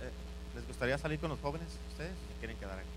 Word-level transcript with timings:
eh, 0.00 0.10
¿Les 0.54 0.66
gustaría 0.66 0.96
salir 0.98 1.18
con 1.18 1.30
los 1.30 1.40
jóvenes 1.40 1.68
ustedes 1.90 2.12
o 2.12 2.38
quieren 2.38 2.56
quedar 2.58 2.78
aquí? 2.78 2.88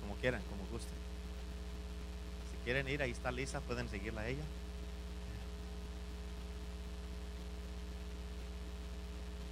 Como 0.00 0.14
quieran, 0.16 0.42
como 0.50 0.64
gusten. 0.70 0.94
Si 2.50 2.56
quieren 2.64 2.88
ir, 2.88 3.02
ahí 3.02 3.10
está 3.12 3.30
Lisa, 3.30 3.60
pueden 3.60 3.88
seguirla 3.88 4.22
a 4.22 4.28
ella. 4.28 4.42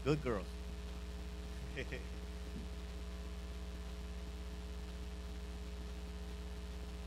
Good 0.05 0.19
girls. 0.23 0.46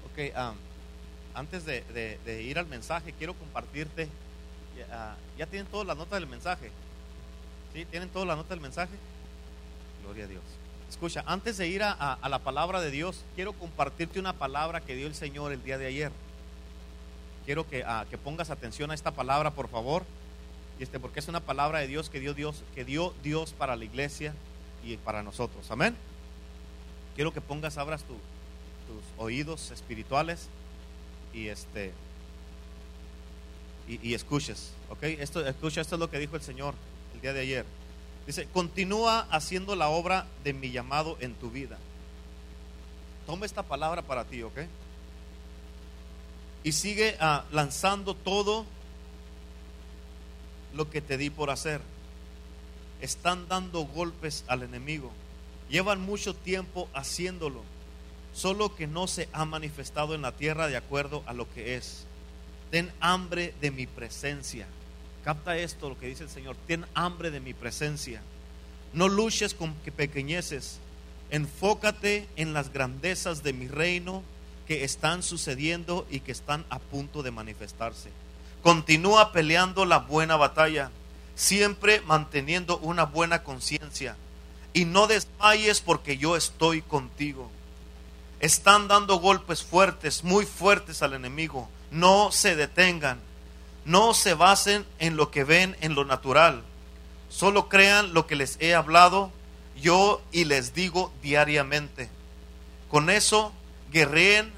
ok, 0.06 0.34
um, 0.38 0.56
antes 1.34 1.66
de, 1.66 1.84
de- 2.26 2.42
ir 2.44 2.58
al 2.60 2.66
mensaje, 2.68 3.14
quiero 3.14 3.34
compartirte. 3.34 4.08
ya- 4.78 5.16
¿Ya 5.38 5.46
tienen 5.48 5.68
toda 5.72 5.84
la 5.86 5.96
nota 5.96 6.16
del 6.16 6.28
mensaje? 6.28 6.72
¿Tienen 7.86 8.10
toda 8.10 8.26
la 8.26 8.36
nota 8.36 8.50
del 8.50 8.62
mensaje? 8.62 8.94
Gloria 10.04 10.26
a 10.26 10.28
Dios. 10.28 10.44
Escucha, 10.90 11.24
antes 11.28 11.58
de 11.58 11.68
ir 11.68 11.84
a, 11.84 12.18
la 12.28 12.40
palabra 12.40 12.80
de 12.80 12.92
Dios, 12.92 13.24
quiero 13.36 13.54
compartirte 13.54 14.20
una 14.20 14.34
palabra 14.34 14.82
que 14.82 14.96
dio 14.96 15.08
el 15.08 15.16
Señor 15.16 15.52
el 15.52 15.64
día 15.64 15.78
de 15.78 15.88
ayer. 15.88 16.12
Quiero 17.46 17.68
que, 17.68 17.84
pongas 18.24 18.50
atención 18.50 18.92
a 18.92 18.94
esta 18.94 19.12
palabra, 19.12 19.52
por 19.52 19.68
favor. 19.68 20.04
Y 20.80 20.84
este, 20.84 21.00
porque 21.00 21.20
es 21.20 21.28
una 21.28 21.40
palabra 21.40 21.80
de 21.80 21.88
Dios 21.88 22.10
que 22.10 22.20
dio 22.20 22.34
Dios, 22.34 22.64
que 22.74 22.86
dio 22.86 23.14
Dios 23.24 23.54
para 23.54 23.76
la 23.76 23.84
iglesia 23.84 24.34
y 24.84 24.98
para 24.98 25.24
nosotros. 25.24 25.70
Amén. 25.72 25.96
Quiero 27.16 27.34
que 27.34 27.42
pongas, 27.42 27.78
abras 27.78 28.04
tu- 28.04 28.14
tus 28.14 29.04
oídos 29.18 29.72
espirituales 29.72 30.48
y 31.34 31.48
este 31.48 31.94
y 33.90 34.14
escuches, 34.14 34.72
¿ok? 34.90 35.04
Esto, 35.04 35.46
escucha, 35.48 35.80
esto 35.80 35.96
es 35.96 36.00
lo 36.00 36.10
que 36.10 36.20
dijo 36.20 36.36
el 36.36 36.42
Señor 36.42 36.74
el 37.18 37.22
día 37.22 37.34
de 37.34 37.42
ayer. 37.42 37.66
Dice, 38.28 38.48
continúa 38.54 39.28
haciendo 39.32 39.76
la 39.76 39.90
obra 39.90 40.28
de 40.44 40.54
mi 40.54 40.72
llamado 40.72 41.18
en 41.20 41.34
tu 41.34 41.50
vida. 41.50 41.78
Toma 43.26 43.46
esta 43.46 43.64
palabra 43.64 44.04
para 44.04 44.26
ti, 44.26 44.44
¿ok? 44.44 44.60
Y 46.64 46.72
sigue 46.74 47.18
ah, 47.20 47.44
lanzando 47.52 48.14
todo 48.14 48.66
lo 50.76 50.90
que 50.90 51.02
te 51.02 51.18
di 51.18 51.30
por 51.30 51.50
hacer. 51.50 51.82
Están 53.02 53.48
dando 53.48 53.86
golpes 53.86 54.44
al 54.48 54.64
enemigo. 54.64 55.12
Llevan 55.70 56.02
mucho 56.02 56.36
tiempo 56.36 56.88
haciéndolo, 56.94 57.64
solo 58.34 58.76
que 58.76 58.88
no 58.88 59.08
se 59.08 59.28
ha 59.34 59.46
manifestado 59.46 60.14
en 60.14 60.22
la 60.22 60.34
tierra 60.34 60.68
de 60.68 60.78
acuerdo 60.78 61.24
a 61.26 61.34
lo 61.34 61.52
que 61.54 61.76
es. 61.76 62.06
Ten 62.70 62.92
hambre 63.00 63.54
de 63.60 63.72
mi 63.72 63.88
presencia. 63.88 64.68
Capta 65.28 65.58
esto, 65.58 65.90
lo 65.90 66.00
que 66.00 66.08
dice 66.08 66.24
el 66.24 66.30
Señor. 66.30 66.56
Ten 66.68 66.86
hambre 66.94 67.32
de 67.32 67.42
mi 67.42 67.54
presencia. 67.54 68.22
No 68.94 69.10
luches 69.10 69.54
con 69.54 69.74
que 69.84 69.92
pequeñeces. 69.92 70.80
Enfócate 71.32 72.30
en 72.38 72.54
las 72.54 72.72
grandezas 72.72 73.44
de 73.44 73.52
mi 73.52 73.68
reino 73.68 74.24
que 74.70 74.86
están 74.86 75.24
sucediendo 75.24 76.08
y 76.10 76.22
que 76.22 76.32
están 76.32 76.64
a 76.70 76.80
punto 76.80 77.24
de 77.24 77.32
manifestarse. 77.32 78.10
Continúa 78.64 79.34
peleando 79.34 79.84
la 79.86 79.98
buena 79.98 80.38
batalla, 80.38 80.92
siempre 81.36 82.00
manteniendo 82.08 82.78
una 82.78 83.04
buena 83.04 83.44
conciencia. 83.44 84.16
Y 84.72 84.86
no 84.86 85.08
desmayes 85.08 85.82
porque 85.82 86.18
yo 86.18 86.38
estoy 86.38 86.82
contigo. 86.82 87.52
Están 88.40 88.88
dando 88.88 89.20
golpes 89.20 89.62
fuertes, 89.62 90.24
muy 90.24 90.46
fuertes 90.46 91.02
al 91.02 91.16
enemigo. 91.16 91.68
No 91.92 92.32
se 92.32 92.56
detengan. 92.56 93.20
No 93.88 94.14
se 94.14 94.34
basen 94.34 94.86
en 95.00 95.16
lo 95.16 95.32
que 95.32 95.46
ven 95.46 95.78
en 95.80 95.96
lo 95.96 96.04
natural. 96.04 96.62
Solo 97.30 97.70
crean 97.70 98.14
lo 98.14 98.28
que 98.28 98.36
les 98.36 98.58
he 98.60 98.76
hablado 98.76 99.32
yo 99.82 100.22
y 100.34 100.44
les 100.44 100.74
digo 100.74 101.14
diariamente. 101.22 102.10
Con 102.90 103.10
eso 103.10 103.54
guerreen 103.90 104.52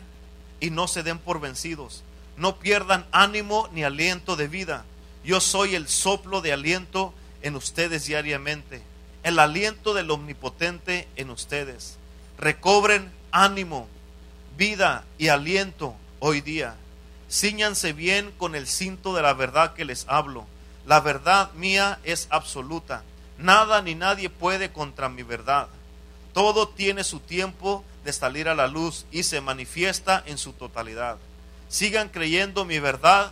y 0.60 0.72
no 0.72 0.88
se 0.88 1.04
den 1.04 1.20
por 1.20 1.40
vencidos. 1.40 2.04
No 2.38 2.58
pierdan 2.58 3.06
ánimo 3.12 3.70
ni 3.72 3.84
aliento 3.84 4.36
de 4.36 4.48
vida. 4.48 4.84
Yo 5.24 5.40
soy 5.42 5.76
el 5.76 5.88
soplo 5.88 6.42
de 6.42 6.52
aliento 6.52 7.14
en 7.44 7.56
ustedes 7.56 8.08
diariamente. 8.08 8.82
El 9.22 9.38
aliento 9.38 9.94
del 9.94 10.10
omnipotente 10.10 11.08
en 11.18 11.30
ustedes. 11.30 11.98
Recobren 12.40 13.12
ánimo, 13.32 13.88
vida 14.58 15.06
y 15.20 15.28
aliento 15.28 15.94
hoy 16.20 16.42
día. 16.42 16.78
Cíñanse 17.30 17.94
bien 17.94 18.32
con 18.38 18.56
el 18.56 18.68
cinto 18.68 19.14
de 19.14 19.22
la 19.22 19.34
verdad 19.34 19.74
que 19.74 19.86
les 19.86 20.06
hablo. 20.08 20.46
La 20.86 21.00
verdad 21.00 21.52
mía 21.54 22.00
es 22.04 22.28
absoluta. 22.32 23.04
Nada 23.38 23.82
ni 23.82 23.96
nadie 23.96 24.30
puede 24.30 24.72
contra 24.72 25.10
mi 25.10 25.24
verdad. 25.24 25.68
Todo 26.34 26.68
tiene 26.68 27.04
su 27.04 27.20
tiempo 27.20 27.84
de 28.04 28.14
salir 28.14 28.50
a 28.50 28.56
la 28.56 28.68
luz 28.68 29.06
y 29.12 29.24
se 29.24 29.42
manifiesta 29.42 30.24
en 30.26 30.38
su 30.38 30.54
totalidad. 30.54 31.18
Sigan 31.68 32.10
creyendo 32.10 32.66
mi 32.66 32.80
verdad 32.80 33.32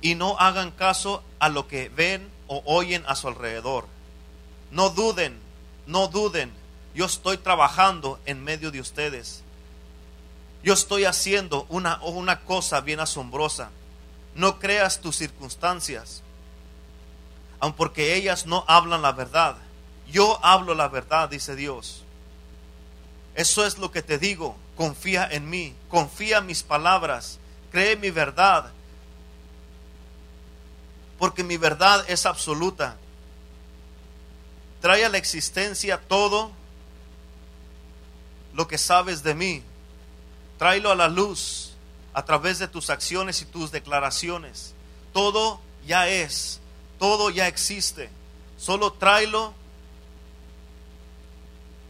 y 0.00 0.14
no 0.14 0.38
hagan 0.38 0.70
caso 0.70 1.22
a 1.38 1.48
lo 1.48 1.68
que 1.68 1.90
ven 1.90 2.28
o 2.46 2.62
oyen 2.64 3.04
a 3.06 3.14
su 3.14 3.28
alrededor. 3.28 3.86
No 4.70 4.90
duden, 4.90 5.38
no 5.86 6.08
duden. 6.08 6.52
Yo 6.94 7.04
estoy 7.04 7.36
trabajando 7.36 8.18
en 8.24 8.42
medio 8.42 8.70
de 8.70 8.80
ustedes. 8.80 9.42
Yo 10.62 10.74
estoy 10.74 11.04
haciendo 11.04 11.66
una, 11.68 12.00
una 12.02 12.40
cosa 12.40 12.80
bien 12.80 13.00
asombrosa. 13.00 13.70
No 14.34 14.58
creas 14.58 15.00
tus 15.00 15.16
circunstancias, 15.16 16.22
aun 17.60 17.72
porque 17.72 18.14
ellas 18.14 18.46
no 18.46 18.64
hablan 18.68 19.02
la 19.02 19.12
verdad. 19.12 19.56
Yo 20.10 20.38
hablo 20.44 20.74
la 20.74 20.88
verdad, 20.88 21.28
dice 21.28 21.56
Dios. 21.56 22.02
Eso 23.34 23.64
es 23.66 23.78
lo 23.78 23.90
que 23.90 24.02
te 24.02 24.18
digo. 24.18 24.56
Confía 24.76 25.28
en 25.30 25.50
mí, 25.50 25.74
confía 25.88 26.38
en 26.38 26.46
mis 26.46 26.62
palabras, 26.62 27.38
cree 27.72 27.96
mi 27.96 28.10
verdad, 28.10 28.70
porque 31.18 31.42
mi 31.42 31.56
verdad 31.56 32.04
es 32.08 32.26
absoluta. 32.26 32.96
Trae 34.80 35.04
a 35.04 35.08
la 35.08 35.18
existencia 35.18 35.98
todo 35.98 36.52
lo 38.54 38.68
que 38.68 38.78
sabes 38.78 39.22
de 39.24 39.34
mí. 39.34 39.62
Tráelo 40.58 40.90
a 40.90 40.94
la 40.94 41.08
luz 41.08 41.72
a 42.12 42.24
través 42.24 42.58
de 42.58 42.68
tus 42.68 42.90
acciones 42.90 43.42
y 43.42 43.44
tus 43.44 43.70
declaraciones. 43.70 44.74
Todo 45.12 45.60
ya 45.86 46.08
es, 46.08 46.60
todo 46.98 47.30
ya 47.30 47.46
existe. 47.46 48.10
Solo 48.56 48.92
tráelo 48.92 49.54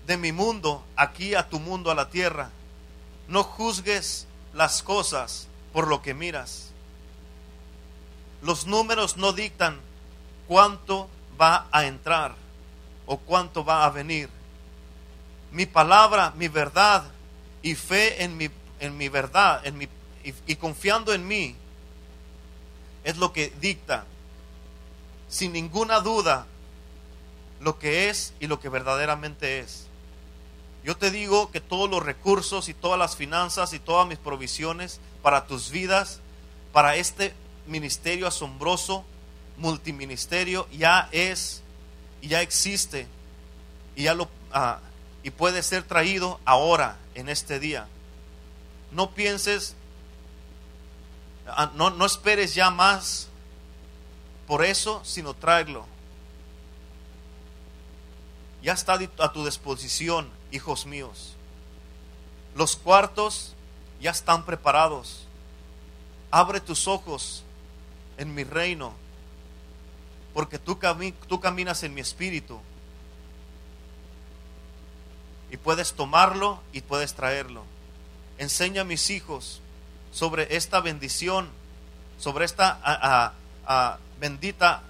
de 0.06 0.16
mi 0.16 0.32
mundo 0.32 0.84
aquí 0.96 1.34
a 1.34 1.48
tu 1.48 1.58
mundo, 1.60 1.90
a 1.90 1.94
la 1.94 2.10
tierra. 2.10 2.50
No 3.26 3.42
juzgues 3.42 4.26
las 4.54 4.82
cosas 4.82 5.48
por 5.72 5.88
lo 5.88 6.02
que 6.02 6.14
miras. 6.14 6.70
Los 8.42 8.66
números 8.66 9.16
no 9.16 9.32
dictan 9.32 9.80
cuánto 10.46 11.08
va 11.40 11.66
a 11.72 11.86
entrar 11.86 12.34
o 13.06 13.16
cuánto 13.18 13.64
va 13.64 13.84
a 13.84 13.90
venir. 13.90 14.28
Mi 15.52 15.66
palabra, 15.66 16.32
mi 16.36 16.48
verdad 16.48 17.04
y 17.62 17.74
fe 17.74 18.22
en 18.22 18.36
mi, 18.36 18.48
en 18.80 18.96
mi 18.96 19.08
verdad 19.08 19.64
en 19.64 19.78
mi, 19.78 19.88
y, 20.24 20.56
confiando 20.56 21.12
en 21.12 21.26
mí 21.26 21.54
es 23.04 23.16
lo 23.16 23.32
que 23.32 23.52
dicta 23.60 24.04
sin 25.28 25.52
ninguna 25.52 26.00
duda 26.00 26.46
lo 27.60 27.78
que 27.78 28.08
es 28.08 28.34
y 28.40 28.46
lo 28.46 28.60
que 28.60 28.68
verdaderamente 28.68 29.58
es. 29.58 29.86
Yo 30.84 30.96
te 30.96 31.10
digo 31.10 31.50
que 31.50 31.60
todos 31.60 31.90
los 31.90 32.02
recursos 32.02 32.68
y 32.68 32.74
todas 32.74 32.98
las 32.98 33.16
finanzas 33.16 33.72
y 33.72 33.78
todas 33.78 34.06
mis 34.06 34.18
provisiones 34.18 35.00
para 35.22 35.46
tus 35.46 35.70
vidas, 35.70 36.20
para 36.72 36.96
este 36.96 37.34
ministerio 37.66 38.26
asombroso, 38.26 39.04
multiministerio, 39.56 40.68
ya 40.70 41.08
es 41.10 41.62
y 42.22 42.28
ya 42.28 42.42
existe 42.42 43.06
y 43.96 44.04
ya 44.04 44.14
lo 44.14 44.28
ah, 44.52 44.78
y 45.22 45.30
puede 45.30 45.62
ser 45.62 45.82
traído 45.82 46.40
ahora 46.44 46.96
en 47.14 47.28
este 47.28 47.58
día. 47.58 47.88
No 48.92 49.10
pienses, 49.10 49.74
ah, 51.46 51.70
no, 51.74 51.90
no 51.90 52.06
esperes 52.06 52.54
ya 52.54 52.70
más 52.70 53.28
por 54.46 54.64
eso, 54.64 55.02
sino 55.04 55.34
tráelo. 55.34 55.84
Ya 58.62 58.72
está 58.72 58.98
a 59.18 59.32
tu 59.32 59.44
disposición, 59.44 60.28
hijos 60.50 60.86
míos. 60.86 61.34
Los 62.54 62.76
cuartos 62.76 63.54
ya 64.00 64.10
están 64.10 64.44
preparados. 64.44 65.26
Abre 66.30 66.60
tus 66.60 66.88
ojos 66.88 67.44
en 68.16 68.34
mi 68.34 68.44
reino, 68.44 68.92
porque 70.34 70.58
tú, 70.58 70.78
cami 70.78 71.12
tú 71.12 71.40
caminas 71.40 71.82
en 71.82 71.94
mi 71.94 72.00
espíritu. 72.00 72.60
Y 75.50 75.56
puedes 75.56 75.92
tomarlo 75.94 76.60
y 76.72 76.80
puedes 76.80 77.14
traerlo. 77.14 77.64
Enseña 78.38 78.82
a 78.82 78.84
mis 78.84 79.10
hijos 79.10 79.60
sobre 80.12 80.56
esta 80.56 80.80
bendición, 80.80 81.48
sobre 82.18 82.44
esta 82.44 83.34
bendita 84.20 84.82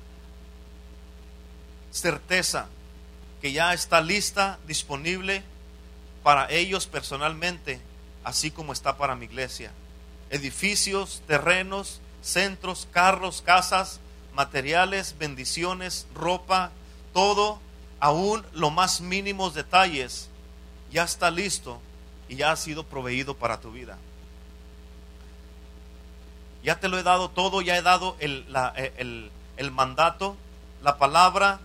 certeza 1.90 2.66
que 3.40 3.52
ya 3.52 3.72
está 3.72 4.00
lista, 4.00 4.58
disponible 4.66 5.42
para 6.22 6.50
ellos 6.50 6.86
personalmente, 6.86 7.80
así 8.22 8.50
como 8.50 8.72
está 8.72 8.96
para 8.98 9.16
mi 9.16 9.24
iglesia. 9.24 9.72
Edificios, 10.30 11.22
terrenos, 11.26 12.00
centros, 12.20 12.86
carros, 12.92 13.40
casas, 13.40 14.00
materiales, 14.34 15.16
bendiciones, 15.18 16.06
ropa, 16.14 16.70
todo, 17.14 17.60
aún 17.98 18.44
los 18.52 18.72
más 18.72 19.00
mínimos 19.00 19.54
detalles, 19.54 20.28
ya 20.90 21.04
está 21.04 21.30
listo 21.30 21.80
y 22.28 22.36
ya 22.36 22.52
ha 22.52 22.56
sido 22.56 22.84
proveído 22.84 23.34
para 23.34 23.60
tu 23.60 23.72
vida. 23.72 23.98
Ya 26.62 26.80
te 26.80 26.88
lo 26.88 26.98
he 26.98 27.02
dado 27.02 27.30
todo, 27.30 27.62
ya 27.62 27.76
he 27.76 27.82
dado 27.82 28.16
el, 28.18 28.46
el, 28.96 29.30
el 29.56 29.70
mandato, 29.70 30.36
la 30.82 30.98
palabra 30.98 31.60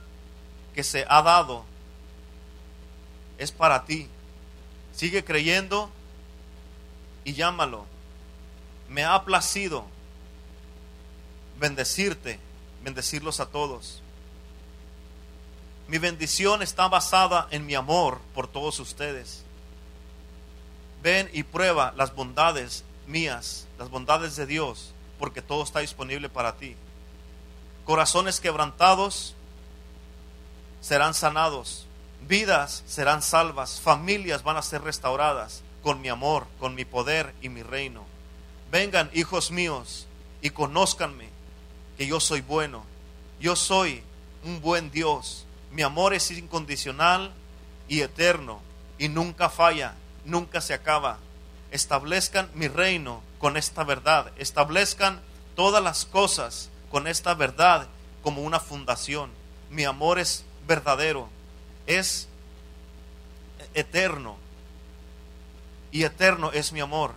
que 0.74 0.84
se 0.84 1.06
ha 1.10 1.22
dado 1.22 1.66
es 3.38 3.52
para 3.52 3.86
ti. 3.86 4.08
Sigue 4.94 5.24
creyendo 5.24 5.90
y 7.24 7.34
llámalo. 7.34 7.86
Me 8.90 9.04
ha 9.04 9.24
placido 9.24 9.86
bendecirte, 11.60 12.40
bendecirlos 12.84 13.40
a 13.40 13.48
todos. 13.48 14.02
Mi 15.88 15.98
bendición 15.98 16.62
está 16.62 16.88
basada 16.88 17.48
en 17.52 17.66
mi 17.66 17.76
amor 17.76 18.22
por 18.34 18.48
todos 18.48 18.80
ustedes. 18.80 19.43
Ven 21.04 21.30
y 21.34 21.44
prueba 21.44 21.94
las 21.98 22.16
bondades 22.16 22.84
mías, 23.06 23.68
las 23.78 23.90
bondades 23.90 24.36
de 24.36 24.46
Dios, 24.46 24.94
porque 25.20 25.42
todo 25.42 25.62
está 25.62 25.82
disponible 25.82 26.30
para 26.30 26.56
ti. 26.56 26.76
Corazones 27.86 28.40
quebrantados 28.40 29.36
serán 30.80 31.14
sanados, 31.14 31.86
vidas 32.28 32.84
serán 32.88 33.22
salvas, 33.22 33.82
familias 33.82 34.44
van 34.44 34.58
a 34.58 34.62
ser 34.62 34.82
restauradas 34.82 35.62
con 35.84 36.02
mi 36.02 36.08
amor, 36.08 36.48
con 36.60 36.74
mi 36.74 36.86
poder 36.86 37.34
y 37.42 37.50
mi 37.50 37.62
reino. 37.62 38.06
Vengan, 38.72 39.12
hijos 39.14 39.52
míos, 39.52 40.08
y 40.42 40.50
conózcanme 40.50 41.30
que 41.98 42.08
yo 42.08 42.20
soy 42.20 42.42
bueno. 42.42 42.86
Yo 43.40 43.56
soy 43.56 44.04
un 44.44 44.62
buen 44.62 44.92
Dios. 44.92 45.46
Mi 45.72 45.82
amor 45.82 46.14
es 46.14 46.30
incondicional 46.32 47.34
y 47.88 48.02
eterno 48.02 48.62
y 48.98 49.10
nunca 49.10 49.50
falla, 49.50 49.96
nunca 50.26 50.62
se 50.62 50.74
acaba. 50.74 51.20
Establezcan 51.72 52.50
mi 52.54 52.68
reino 52.68 53.22
con 53.40 53.58
esta 53.58 53.84
verdad. 53.84 54.32
Establezcan 54.38 55.22
todas 55.56 55.84
las 55.84 56.06
cosas 56.06 56.70
con 56.92 57.08
esta 57.08 57.34
verdad 57.34 57.88
como 58.22 58.42
una 58.42 58.60
fundación. 58.60 59.32
Mi 59.70 59.84
amor 59.84 60.20
es 60.20 60.46
verdadero, 60.68 61.30
es 61.88 62.28
eterno 63.74 64.38
y 65.92 66.04
eterno 66.04 66.52
es 66.52 66.72
mi 66.72 66.80
amor. 66.80 67.14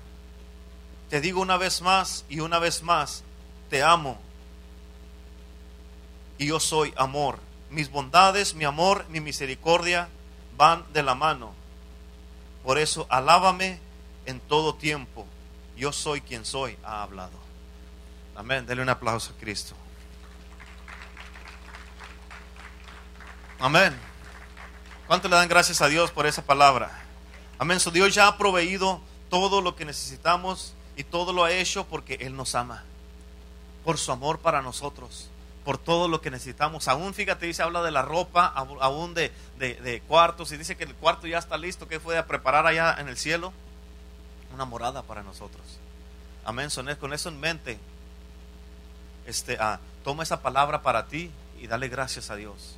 Te 1.11 1.21
digo 1.21 1.41
una 1.41 1.57
vez 1.57 1.83
más 1.83 2.25
y 2.29 2.41
una 2.41 2.59
vez 2.59 2.83
más, 2.83 3.23
te 3.71 3.83
amo 3.83 4.19
y 6.39 6.47
yo 6.47 6.61
soy 6.61 6.93
amor. 6.97 7.39
Mis 7.71 7.91
bondades, 7.91 8.55
mi 8.55 8.65
amor, 8.65 9.07
mi 9.09 9.21
misericordia 9.21 10.09
van 10.57 10.85
de 10.93 11.03
la 11.03 11.15
mano. 11.15 11.55
Por 12.67 12.79
eso, 12.79 13.07
alábame 13.09 13.79
en 14.25 14.41
todo 14.41 14.75
tiempo. 14.75 15.25
Yo 15.77 15.93
soy 15.93 16.21
quien 16.21 16.45
soy, 16.45 16.77
ha 16.83 17.05
hablado. 17.05 17.39
Amén. 18.35 18.67
Dele 18.67 18.83
un 18.83 18.89
aplauso 18.89 19.33
a 19.33 19.41
Cristo. 19.41 19.77
Amén. 23.61 23.97
¿Cuánto 25.07 25.29
le 25.29 25.37
dan 25.37 25.49
gracias 25.49 25.81
a 25.81 25.87
Dios 25.87 26.11
por 26.11 26.27
esa 26.27 26.45
palabra? 26.45 26.91
Amén. 27.61 27.79
So 27.79 27.93
Dios 27.93 28.13
ya 28.13 28.27
ha 28.27 28.37
proveído 28.37 29.01
todo 29.31 29.61
lo 29.61 29.77
que 29.77 29.85
necesitamos 29.85 30.75
y 30.97 31.05
todo 31.05 31.33
lo 31.33 31.45
ha 31.45 31.53
hecho 31.53 31.87
porque 31.87 32.15
Él 32.15 32.35
nos 32.35 32.57
ama. 32.57 32.83
Por 33.85 33.97
su 33.97 34.11
amor 34.11 34.41
para 34.41 34.61
nosotros 34.61 35.29
por 35.67 35.79
todo 35.79 36.07
lo 36.07 36.21
que 36.21 36.31
necesitamos. 36.31 36.87
Aún, 36.87 37.13
fíjate, 37.13 37.45
dice, 37.45 37.61
habla 37.61 37.83
de 37.83 37.91
la 37.91 38.03
ropa, 38.03 38.47
aún 38.47 39.15
de, 39.15 39.33
de, 39.59 40.03
cuartos, 40.07 40.53
y 40.53 40.57
dice 40.57 40.77
que 40.77 40.85
el 40.85 40.95
cuarto 40.95 41.27
ya 41.27 41.39
está 41.39 41.59
listo, 41.59 41.89
que 41.89 41.99
fue 41.99 42.17
a 42.17 42.29
preparar 42.29 42.69
allá 42.69 42.95
en 43.01 43.09
el 43.09 43.17
cielo 43.17 43.53
una 44.55 44.65
morada 44.65 45.03
para 45.03 45.25
nosotros. 45.25 45.65
Amén, 46.45 46.69
con 47.01 47.13
eso 47.13 47.31
en 47.31 47.41
mente, 47.41 47.81
este, 49.27 49.57
ah, 49.59 49.81
toma 50.05 50.23
esa 50.23 50.41
palabra 50.41 50.83
para 50.83 51.07
ti 51.07 51.33
y 51.61 51.67
dale 51.67 51.89
gracias 51.89 52.31
a 52.31 52.37
Dios. 52.37 52.77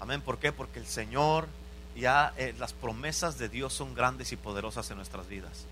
Amén, 0.00 0.22
¿por 0.22 0.38
qué? 0.38 0.52
Porque 0.52 0.78
el 0.78 0.86
Señor, 0.86 1.48
ya 1.94 2.32
eh, 2.38 2.54
las 2.58 2.72
promesas 2.72 3.36
de 3.36 3.50
Dios 3.50 3.74
son 3.74 3.94
grandes 3.94 4.32
y 4.32 4.36
poderosas 4.36 4.90
en 4.90 4.96
nuestras 4.96 5.28
vidas. 5.28 5.66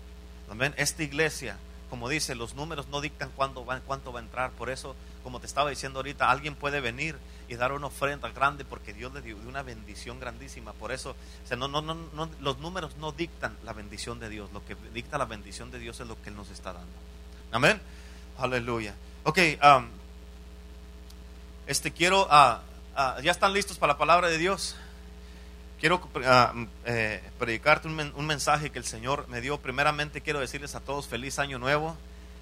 Amén, 0.47 0.75
esta 0.77 1.01
iglesia 1.01 1.57
como 1.91 2.07
dice, 2.07 2.35
los 2.35 2.55
números 2.55 2.87
no 2.87 3.01
dictan 3.01 3.29
cuándo 3.35 3.65
va, 3.65 3.81
cuánto 3.81 4.13
va 4.13 4.21
a 4.21 4.23
entrar. 4.23 4.51
Por 4.51 4.69
eso, 4.69 4.95
como 5.23 5.39
te 5.39 5.47
estaba 5.47 5.69
diciendo 5.69 5.99
ahorita, 5.99 6.29
alguien 6.29 6.55
puede 6.55 6.81
venir 6.81 7.17
y 7.47 7.55
dar 7.55 7.71
una 7.71 7.87
ofrenda 7.87 8.29
grande 8.29 8.65
porque 8.65 8.93
Dios 8.93 9.13
le 9.13 9.21
dio 9.21 9.37
una 9.47 9.63
bendición 9.63 10.19
grandísima. 10.19 10.73
Por 10.73 10.91
eso, 10.91 11.15
no, 11.57 11.67
no, 11.67 11.81
no, 11.81 12.29
los 12.39 12.59
números 12.59 12.95
no 12.97 13.11
dictan 13.11 13.55
la 13.63 13.73
bendición 13.73 14.19
de 14.19 14.29
Dios. 14.29 14.51
Lo 14.53 14.63
que 14.65 14.75
dicta 14.93 15.17
la 15.17 15.25
bendición 15.25 15.71
de 15.71 15.79
Dios 15.79 15.99
es 15.99 16.07
lo 16.07 16.21
que 16.21 16.29
Él 16.29 16.35
nos 16.35 16.49
está 16.49 16.73
dando. 16.73 16.91
Amén. 17.51 17.81
Aleluya. 18.37 18.95
Ok, 19.23 19.37
um, 19.63 19.87
este 21.67 21.91
quiero, 21.91 22.27
ah, 22.29 22.61
¿ya 23.21 23.31
están 23.31 23.53
listos 23.53 23.77
para 23.77 23.93
la 23.93 23.97
palabra 23.97 24.29
de 24.29 24.37
Dios? 24.37 24.75
quiero 25.81 25.99
ah, 26.25 26.53
eh, 26.85 27.21
predicarte 27.39 27.87
un, 27.87 28.25
mensaje 28.27 28.69
que 28.69 28.77
el 28.77 28.85
Señor 28.85 29.27
me 29.27 29.41
dio. 29.41 29.57
Primeramente 29.57 30.21
quiero 30.21 30.39
decirles 30.39 30.75
a 30.75 30.79
todos 30.79 31.07
feliz 31.07 31.39
año 31.39 31.57
nuevo. 31.57 31.97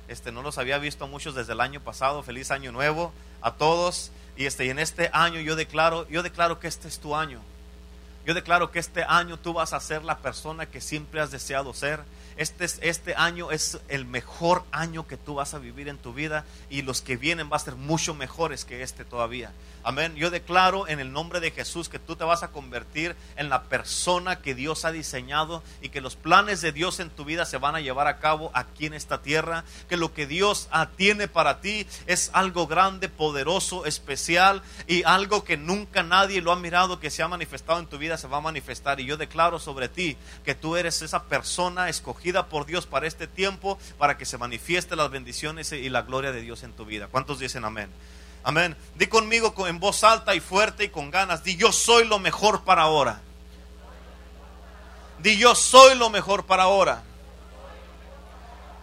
Este, 0.10 0.32
no 0.32 0.42
los 0.42 0.58
había 0.58 0.80
visto 0.80 1.08
muchos 1.08 1.36
desde 1.36 1.54
el 1.54 1.62
año 1.62 1.80
pasado. 1.80 2.24
Feliz 2.24 2.50
año 2.50 2.72
nuevo 2.72 3.14
a 3.42 3.54
todos. 3.54 4.12
Y, 4.36 4.46
este, 4.46 4.66
y 4.66 4.70
en 4.70 4.80
este 4.80 5.12
año 5.14 5.40
yo 5.40 5.56
declaro, 5.56 6.08
yo 6.10 6.24
declaro 6.24 6.60
que 6.60 6.68
este 6.68 6.88
es 6.88 7.00
tu 7.00 7.16
año. 7.16 7.40
Yo 8.26 8.34
declaro 8.34 8.72
que 8.72 8.80
este 8.80 9.04
año 9.04 9.38
tú 9.38 9.54
vas 9.54 9.72
a 9.72 9.80
ser 9.80 10.04
la 10.04 10.18
persona 10.18 10.66
que 10.66 10.82
siempre 10.82 11.22
has 11.22 11.30
deseado 11.30 11.74
ser 11.74 12.00
este, 12.40 12.70
este 12.88 13.16
año 13.16 13.52
es 13.52 13.80
el 13.90 14.06
mejor 14.06 14.64
año 14.72 15.06
que 15.06 15.18
tú 15.18 15.36
vas 15.36 15.54
a 15.54 15.60
vivir 15.60 15.90
en 15.90 15.98
tu 15.98 16.14
vida 16.14 16.46
y 16.70 16.84
los 16.84 17.02
que 17.02 17.18
vienen 17.18 17.50
van 17.50 17.60
a 17.60 17.64
ser 17.66 17.76
mucho 17.76 18.14
mejores 18.14 18.64
que 18.64 18.82
este 18.82 19.04
todavía. 19.04 19.52
Amén. 19.84 20.16
Yo 20.16 20.30
declaro 20.30 20.88
en 20.88 21.00
el 21.00 21.12
nombre 21.12 21.40
de 21.40 21.52
Jesús 21.52 21.90
que 21.90 22.00
tú 22.00 22.16
te 22.16 22.24
vas 22.24 22.44
a 22.44 22.52
convertir 22.52 23.16
en 23.36 23.50
la 23.50 23.64
persona 23.64 24.42
que 24.42 24.56
Dios 24.56 24.86
ha 24.86 24.92
diseñado 24.92 25.64
y 25.82 25.90
que 25.90 26.00
los 26.00 26.16
planes 26.16 26.62
de 26.62 26.72
Dios 26.72 27.00
en 27.00 27.10
tu 27.10 27.26
vida 27.26 27.46
se 27.46 27.58
van 27.58 27.76
a 27.76 27.82
llevar 27.82 28.08
a 28.08 28.20
cabo 28.20 28.52
aquí 28.54 28.86
en 28.86 28.94
esta 28.94 29.22
tierra. 29.22 29.66
Que 29.90 29.98
lo 29.98 30.14
que 30.14 30.28
Dios 30.28 30.70
tiene 30.96 31.28
para 31.28 31.60
ti 31.60 31.88
es 32.08 32.30
algo 32.34 32.68
grande, 32.68 33.10
poderoso, 33.10 33.86
especial 33.86 34.62
y 34.88 35.04
algo 35.04 35.44
que 35.44 35.58
nunca 35.58 36.04
nadie 36.04 36.42
lo 36.42 36.52
ha 36.52 36.58
mirado 36.58 37.00
que 37.00 37.10
se 37.10 37.24
ha 37.24 37.28
manifestado 37.28 37.80
en 37.80 37.88
tu 37.88 37.98
vida 37.98 38.18
se 38.18 38.28
va 38.28 38.38
a 38.38 38.42
manifestar. 38.42 39.00
Y 39.00 39.06
yo 39.06 39.18
declaro 39.18 39.60
sobre 39.60 39.90
ti 39.90 40.18
que 40.46 40.56
tú 40.56 40.76
eres 40.76 41.02
esa 41.02 41.24
persona 41.24 41.90
escogida 41.90 42.29
por 42.48 42.66
Dios 42.66 42.86
para 42.86 43.08
este 43.08 43.28
tiempo, 43.28 43.78
para 43.98 44.18
que 44.18 44.26
se 44.26 44.38
manifieste 44.38 44.96
las 44.96 45.10
bendiciones 45.10 45.72
y 45.72 45.90
la 45.90 46.04
gloria 46.04 46.32
de 46.32 46.42
Dios 46.42 46.64
en 46.64 46.74
tu 46.74 46.86
vida. 46.86 47.08
¿Cuántos 47.08 47.40
dicen 47.40 47.66
amén? 47.66 47.90
Amén. 48.44 48.76
Di 48.96 49.08
conmigo 49.08 49.54
en 49.68 49.80
voz 49.80 50.04
alta 50.04 50.36
y 50.36 50.40
fuerte 50.40 50.86
y 50.86 50.90
con 50.90 51.12
ganas. 51.12 51.44
Di 51.44 51.56
yo 51.56 51.72
soy 51.72 52.08
lo 52.08 52.20
mejor 52.20 52.64
para 52.64 52.84
ahora. 52.84 53.22
Di 55.22 55.38
yo 55.38 55.56
soy 55.56 55.98
lo 55.98 56.10
mejor 56.10 56.46
para 56.46 56.64
ahora. 56.64 57.04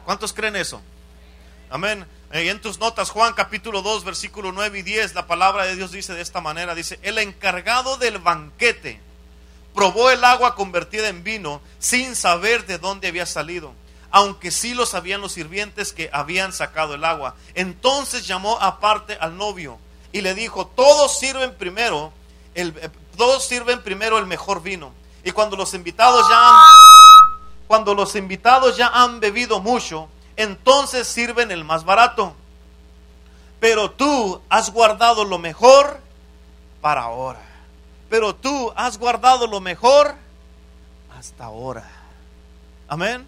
¿Cuántos 0.04 0.32
creen 0.32 0.56
eso? 0.56 0.82
Amén. 1.70 2.06
Eh, 2.32 2.48
en 2.50 2.60
tus 2.60 2.78
notas, 2.78 3.10
Juan 3.10 3.34
capítulo 3.34 3.82
2, 3.82 4.04
versículo 4.04 4.52
9 4.52 4.80
y 4.80 4.82
10, 4.82 5.14
la 5.14 5.26
palabra 5.26 5.64
de 5.64 5.76
Dios 5.76 5.92
dice 5.92 6.12
de 6.12 6.20
esta 6.20 6.40
manera, 6.40 6.74
dice, 6.74 6.98
el 7.02 7.18
encargado 7.18 7.96
del 7.96 8.18
banquete 8.18 9.00
probó 9.76 10.10
el 10.10 10.24
agua 10.24 10.56
convertida 10.56 11.08
en 11.08 11.22
vino 11.22 11.60
sin 11.78 12.16
saber 12.16 12.66
de 12.66 12.78
dónde 12.78 13.08
había 13.08 13.26
salido, 13.26 13.72
aunque 14.10 14.50
sí 14.50 14.72
lo 14.74 14.86
sabían 14.86 15.20
los 15.20 15.32
sirvientes 15.32 15.92
que 15.92 16.08
habían 16.12 16.52
sacado 16.54 16.94
el 16.94 17.04
agua. 17.04 17.36
Entonces 17.54 18.26
llamó 18.26 18.58
aparte 18.60 19.18
al 19.20 19.36
novio 19.36 19.78
y 20.12 20.22
le 20.22 20.34
dijo, 20.34 20.66
todos 20.66 21.18
sirven 21.18 21.54
primero, 21.54 22.12
el, 22.54 22.74
eh, 22.80 22.88
todos 23.16 23.46
sirven 23.46 23.82
primero 23.82 24.18
el 24.18 24.26
mejor 24.26 24.62
vino. 24.62 24.92
Y 25.22 25.32
cuando 25.32 25.56
los 25.56 25.74
invitados 25.74 26.26
ya 26.28 26.48
han, 26.48 26.64
cuando 27.66 27.94
los 27.94 28.16
invitados 28.16 28.78
ya 28.78 28.88
han 28.88 29.20
bebido 29.20 29.60
mucho, 29.60 30.08
entonces 30.36 31.06
sirven 31.06 31.50
el 31.50 31.64
más 31.64 31.84
barato. 31.84 32.34
Pero 33.60 33.90
tú 33.90 34.40
has 34.48 34.72
guardado 34.72 35.24
lo 35.24 35.38
mejor 35.38 36.00
para 36.80 37.02
ahora 37.02 37.45
pero 38.08 38.34
tú 38.34 38.72
has 38.76 38.98
guardado 38.98 39.46
lo 39.46 39.60
mejor 39.60 40.14
hasta 41.16 41.44
ahora. 41.44 41.88
Amén. 42.88 43.26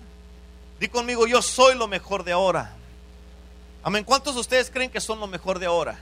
Di 0.78 0.88
conmigo, 0.88 1.26
yo 1.26 1.42
soy 1.42 1.74
lo 1.74 1.88
mejor 1.88 2.22
de 2.24 2.32
ahora. 2.32 2.72
Amén. 3.82 4.04
¿Cuántos 4.04 4.34
de 4.34 4.40
ustedes 4.40 4.70
creen 4.70 4.90
que 4.90 5.00
son 5.00 5.18
lo 5.18 5.26
mejor 5.26 5.58
de 5.58 5.66
ahora? 5.66 5.98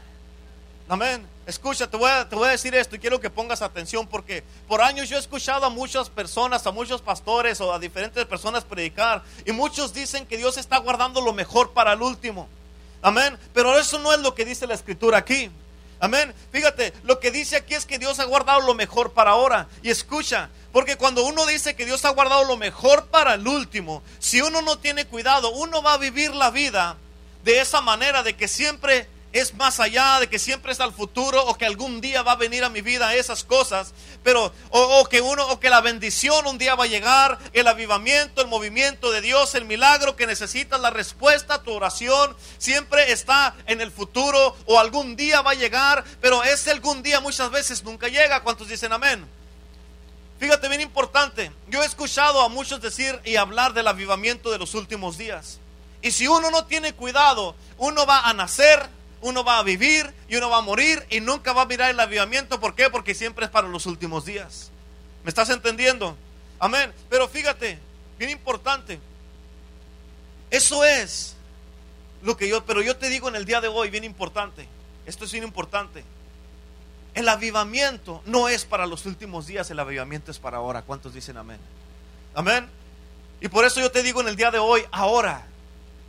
Amén. 0.88 1.26
Escucha, 1.46 1.88
te 1.88 1.96
voy, 1.96 2.10
a, 2.10 2.28
te 2.28 2.36
voy 2.36 2.48
a 2.48 2.52
decir 2.52 2.74
esto 2.74 2.96
y 2.96 2.98
quiero 2.98 3.20
que 3.20 3.30
pongas 3.30 3.62
atención 3.62 4.06
porque 4.06 4.44
por 4.68 4.80
años 4.80 5.08
yo 5.08 5.16
he 5.16 5.20
escuchado 5.20 5.66
a 5.66 5.70
muchas 5.70 6.10
personas, 6.10 6.66
a 6.66 6.70
muchos 6.70 7.00
pastores 7.00 7.60
o 7.60 7.72
a 7.72 7.78
diferentes 7.78 8.24
personas 8.26 8.64
predicar 8.64 9.22
y 9.44 9.52
muchos 9.52 9.92
dicen 9.92 10.26
que 10.26 10.36
Dios 10.36 10.56
está 10.58 10.78
guardando 10.78 11.20
lo 11.20 11.32
mejor 11.32 11.72
para 11.72 11.92
el 11.92 12.02
último. 12.02 12.48
Amén. 13.02 13.38
Pero 13.52 13.78
eso 13.78 13.98
no 13.98 14.12
es 14.12 14.20
lo 14.20 14.34
que 14.34 14.44
dice 14.44 14.66
la 14.66 14.74
escritura 14.74 15.18
aquí. 15.18 15.50
Amén. 15.98 16.34
Fíjate, 16.52 16.92
lo 17.04 17.20
que 17.20 17.30
dice 17.30 17.56
aquí 17.56 17.74
es 17.74 17.86
que 17.86 17.98
Dios 17.98 18.20
ha 18.20 18.24
guardado 18.24 18.60
lo 18.60 18.74
mejor 18.74 19.12
para 19.12 19.30
ahora. 19.30 19.68
Y 19.82 19.90
escucha, 19.90 20.50
porque 20.72 20.96
cuando 20.96 21.24
uno 21.24 21.46
dice 21.46 21.74
que 21.74 21.86
Dios 21.86 22.04
ha 22.04 22.10
guardado 22.10 22.44
lo 22.44 22.56
mejor 22.56 23.06
para 23.06 23.34
el 23.34 23.46
último, 23.48 24.02
si 24.18 24.42
uno 24.42 24.60
no 24.62 24.78
tiene 24.78 25.06
cuidado, 25.06 25.50
uno 25.50 25.82
va 25.82 25.94
a 25.94 25.98
vivir 25.98 26.34
la 26.34 26.50
vida 26.50 26.96
de 27.44 27.60
esa 27.60 27.80
manera 27.80 28.22
de 28.22 28.36
que 28.36 28.48
siempre 28.48 29.08
es 29.38 29.54
más 29.54 29.80
allá, 29.80 30.20
de 30.20 30.28
que 30.28 30.38
siempre 30.38 30.72
es 30.72 30.80
al 30.80 30.92
futuro 30.92 31.44
o 31.44 31.56
que 31.56 31.66
algún 31.66 32.00
día 32.00 32.22
va 32.22 32.32
a 32.32 32.36
venir 32.36 32.64
a 32.64 32.68
mi 32.68 32.80
vida 32.80 33.14
esas 33.14 33.44
cosas, 33.44 33.92
pero 34.22 34.52
o, 34.70 35.06
que 35.08 35.20
uno 35.20 35.46
o 35.48 35.60
que 35.60 35.70
la 35.70 35.80
bendición 35.80 36.46
un 36.46 36.58
día 36.58 36.74
va 36.74 36.84
a 36.84 36.88
llegar, 36.88 37.38
el 37.52 37.66
avivamiento, 37.66 38.40
el 38.40 38.48
movimiento 38.48 39.10
de 39.10 39.20
Dios, 39.20 39.54
el 39.54 39.64
milagro 39.64 40.16
que 40.16 40.26
necesitas, 40.26 40.80
la 40.80 40.90
respuesta 40.90 41.54
a 41.54 41.62
tu 41.62 41.72
oración 41.72 42.36
siempre 42.58 43.12
está 43.12 43.54
en 43.66 43.80
el 43.80 43.90
futuro 43.90 44.56
o 44.66 44.78
algún 44.78 45.16
día 45.16 45.42
va 45.42 45.52
a 45.52 45.54
llegar, 45.54 46.04
pero 46.20 46.42
ese 46.44 46.70
algún 46.70 47.02
día 47.02 47.20
muchas 47.20 47.50
veces 47.50 47.82
nunca 47.84 48.08
llega. 48.08 48.42
¿Cuántos 48.42 48.68
dicen 48.68 48.92
amén? 48.92 49.26
Fíjate 50.38 50.68
bien 50.68 50.82
importante, 50.82 51.50
yo 51.68 51.82
he 51.82 51.86
escuchado 51.86 52.42
a 52.42 52.48
muchos 52.48 52.82
decir 52.82 53.18
y 53.24 53.36
hablar 53.36 53.72
del 53.72 53.88
avivamiento 53.88 54.50
de 54.50 54.58
los 54.58 54.74
últimos 54.74 55.16
días. 55.16 55.60
Y 56.02 56.10
si 56.10 56.28
uno 56.28 56.50
no 56.50 56.66
tiene 56.66 56.92
cuidado, 56.92 57.56
uno 57.78 58.04
va 58.04 58.20
a 58.20 58.34
nacer 58.34 58.86
uno 59.26 59.42
va 59.42 59.58
a 59.58 59.62
vivir 59.64 60.14
y 60.28 60.36
uno 60.36 60.48
va 60.48 60.58
a 60.58 60.60
morir 60.60 61.04
y 61.10 61.18
nunca 61.18 61.52
va 61.52 61.62
a 61.62 61.66
mirar 61.66 61.90
el 61.90 61.98
avivamiento. 61.98 62.60
¿Por 62.60 62.76
qué? 62.76 62.90
Porque 62.90 63.12
siempre 63.12 63.44
es 63.44 63.50
para 63.50 63.66
los 63.66 63.86
últimos 63.86 64.24
días. 64.24 64.70
¿Me 65.24 65.30
estás 65.30 65.50
entendiendo? 65.50 66.16
Amén. 66.60 66.92
Pero 67.10 67.26
fíjate, 67.26 67.80
bien 68.18 68.30
importante. 68.30 69.00
Eso 70.48 70.84
es 70.84 71.34
lo 72.22 72.36
que 72.36 72.48
yo, 72.48 72.64
pero 72.64 72.82
yo 72.82 72.96
te 72.96 73.08
digo 73.08 73.28
en 73.28 73.34
el 73.34 73.44
día 73.44 73.60
de 73.60 73.66
hoy, 73.66 73.90
bien 73.90 74.04
importante. 74.04 74.68
Esto 75.06 75.24
es 75.24 75.32
bien 75.32 75.42
importante. 75.42 76.04
El 77.14 77.28
avivamiento 77.28 78.22
no 78.26 78.48
es 78.48 78.64
para 78.64 78.86
los 78.86 79.06
últimos 79.06 79.48
días, 79.48 79.68
el 79.72 79.80
avivamiento 79.80 80.30
es 80.30 80.38
para 80.38 80.58
ahora. 80.58 80.82
¿Cuántos 80.82 81.14
dicen 81.14 81.36
amén? 81.36 81.58
Amén. 82.32 82.68
Y 83.40 83.48
por 83.48 83.64
eso 83.64 83.80
yo 83.80 83.90
te 83.90 84.04
digo 84.04 84.20
en 84.20 84.28
el 84.28 84.36
día 84.36 84.52
de 84.52 84.60
hoy, 84.60 84.84
ahora, 84.92 85.46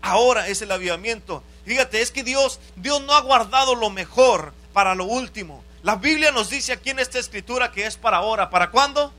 ahora 0.01 0.47
es 0.47 0.61
el 0.61 0.71
avivamiento. 0.71 1.43
Fíjate, 1.65 2.01
es 2.01 2.11
que 2.11 2.23
Dios, 2.23 2.59
Dios 2.75 3.01
no 3.01 3.13
ha 3.13 3.21
guardado 3.21 3.75
lo 3.75 3.89
mejor 3.89 4.53
para 4.73 4.95
lo 4.95 5.05
último. 5.05 5.63
La 5.83 5.95
Biblia 5.95 6.31
nos 6.31 6.49
dice 6.49 6.73
aquí 6.73 6.89
en 6.89 6.99
esta 6.99 7.19
escritura 7.19 7.71
que 7.71 7.85
es 7.85 7.95
para 7.97 8.17
ahora. 8.17 8.49
¿Para 8.49 8.71
cuándo? 8.71 9.13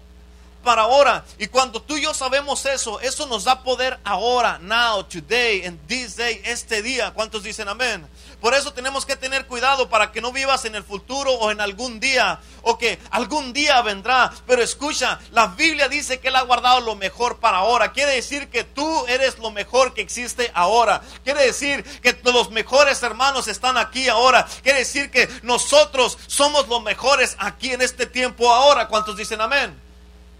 Para 0.64 0.82
ahora. 0.82 1.24
Y 1.38 1.46
cuando 1.46 1.80
tú 1.80 1.96
y 1.96 2.02
yo 2.02 2.14
sabemos 2.14 2.66
eso, 2.66 3.00
eso 3.00 3.26
nos 3.26 3.44
da 3.44 3.62
poder 3.62 3.98
ahora, 4.04 4.58
now, 4.58 5.04
today, 5.04 5.62
en 5.64 5.78
this 5.86 6.16
day, 6.16 6.40
este 6.44 6.82
día. 6.82 7.12
¿Cuántos 7.12 7.42
dicen 7.42 7.68
amén? 7.68 8.06
Por 8.40 8.54
eso 8.54 8.72
tenemos 8.72 9.04
que 9.04 9.16
tener 9.16 9.46
cuidado 9.46 9.88
para 9.88 10.12
que 10.12 10.20
no 10.20 10.30
vivas 10.30 10.64
en 10.64 10.76
el 10.76 10.84
futuro 10.84 11.32
o 11.32 11.50
en 11.50 11.60
algún 11.60 11.98
día 11.98 12.38
o 12.62 12.78
que 12.78 13.00
algún 13.10 13.52
día 13.52 13.82
vendrá. 13.82 14.32
Pero 14.46 14.62
escucha, 14.62 15.18
la 15.32 15.48
Biblia 15.48 15.88
dice 15.88 16.20
que 16.20 16.28
Él 16.28 16.36
ha 16.36 16.42
guardado 16.42 16.80
lo 16.80 16.94
mejor 16.94 17.38
para 17.38 17.58
ahora. 17.58 17.90
Quiere 17.90 18.12
decir 18.12 18.48
que 18.48 18.62
tú 18.62 19.06
eres 19.08 19.38
lo 19.38 19.50
mejor 19.50 19.92
que 19.92 20.02
existe 20.02 20.52
ahora. 20.54 21.02
Quiere 21.24 21.44
decir 21.46 21.82
que 22.00 22.16
los 22.24 22.50
mejores 22.50 23.02
hermanos 23.02 23.48
están 23.48 23.76
aquí 23.76 24.08
ahora. 24.08 24.46
Quiere 24.62 24.80
decir 24.80 25.10
que 25.10 25.28
nosotros 25.42 26.16
somos 26.28 26.68
los 26.68 26.82
mejores 26.82 27.34
aquí 27.40 27.72
en 27.72 27.82
este 27.82 28.06
tiempo 28.06 28.52
ahora. 28.52 28.86
¿Cuántos 28.86 29.16
dicen 29.16 29.40
amén? 29.40 29.76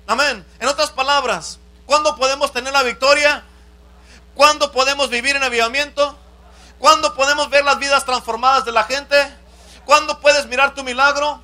Amén. 0.06 0.46
En 0.60 0.68
otras 0.68 0.90
palabras, 0.90 1.58
¿cuándo 1.84 2.14
podemos 2.14 2.52
tener 2.52 2.72
la 2.72 2.84
victoria? 2.84 3.42
¿Cuándo 4.34 4.70
podemos 4.70 5.10
vivir 5.10 5.34
en 5.34 5.42
avivamiento? 5.42 6.16
¿Cuándo 6.78 7.14
podemos 7.14 7.50
ver 7.50 7.64
las 7.64 7.78
vidas 7.78 8.04
transformadas 8.04 8.64
de 8.64 8.72
la 8.72 8.84
gente? 8.84 9.16
¿Cuándo 9.84 10.20
puedes 10.20 10.46
mirar 10.46 10.74
tu 10.74 10.84
milagro? 10.84 11.40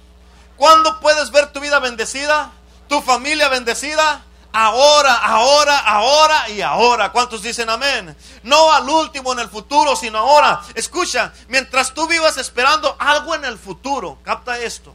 ¿Cuándo 0.57 1.00
puedes 1.00 1.31
ver 1.31 1.53
tu 1.53 1.61
vida 1.61 1.79
bendecida? 1.79 2.53
¿Tu 2.88 3.00
familia 3.03 3.49
bendecida? 3.49 4.23
Ahora, 4.53 5.14
ahora, 5.14 5.79
ahora 5.79 6.49
y 6.49 6.61
ahora. 6.61 7.11
¿Cuántos 7.11 7.43
dicen 7.43 7.69
amén? 7.69 8.17
No 8.45 8.73
al 8.73 8.88
último 8.88 9.33
en 9.33 9.41
el 9.41 9.49
futuro, 9.49 9.97
sino 9.97 10.19
ahora. 10.19 10.62
Escucha, 10.75 11.33
mientras 11.49 11.93
tú 11.93 12.07
vivas 12.07 12.37
esperando 12.37 12.95
algo 13.00 13.35
en 13.35 13.45
el 13.45 13.59
futuro, 13.59 14.19
capta 14.23 14.59
esto. 14.59 14.95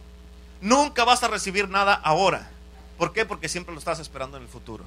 Nunca 0.61 1.03
vas 1.03 1.23
a 1.23 1.27
recibir 1.27 1.67
nada 1.67 1.93
ahora. 1.93 2.49
¿Por 2.97 3.11
qué? 3.11 3.25
Porque 3.25 3.49
siempre 3.49 3.73
lo 3.73 3.79
estás 3.79 3.99
esperando 3.99 4.37
en 4.37 4.43
el 4.43 4.49
futuro. 4.49 4.85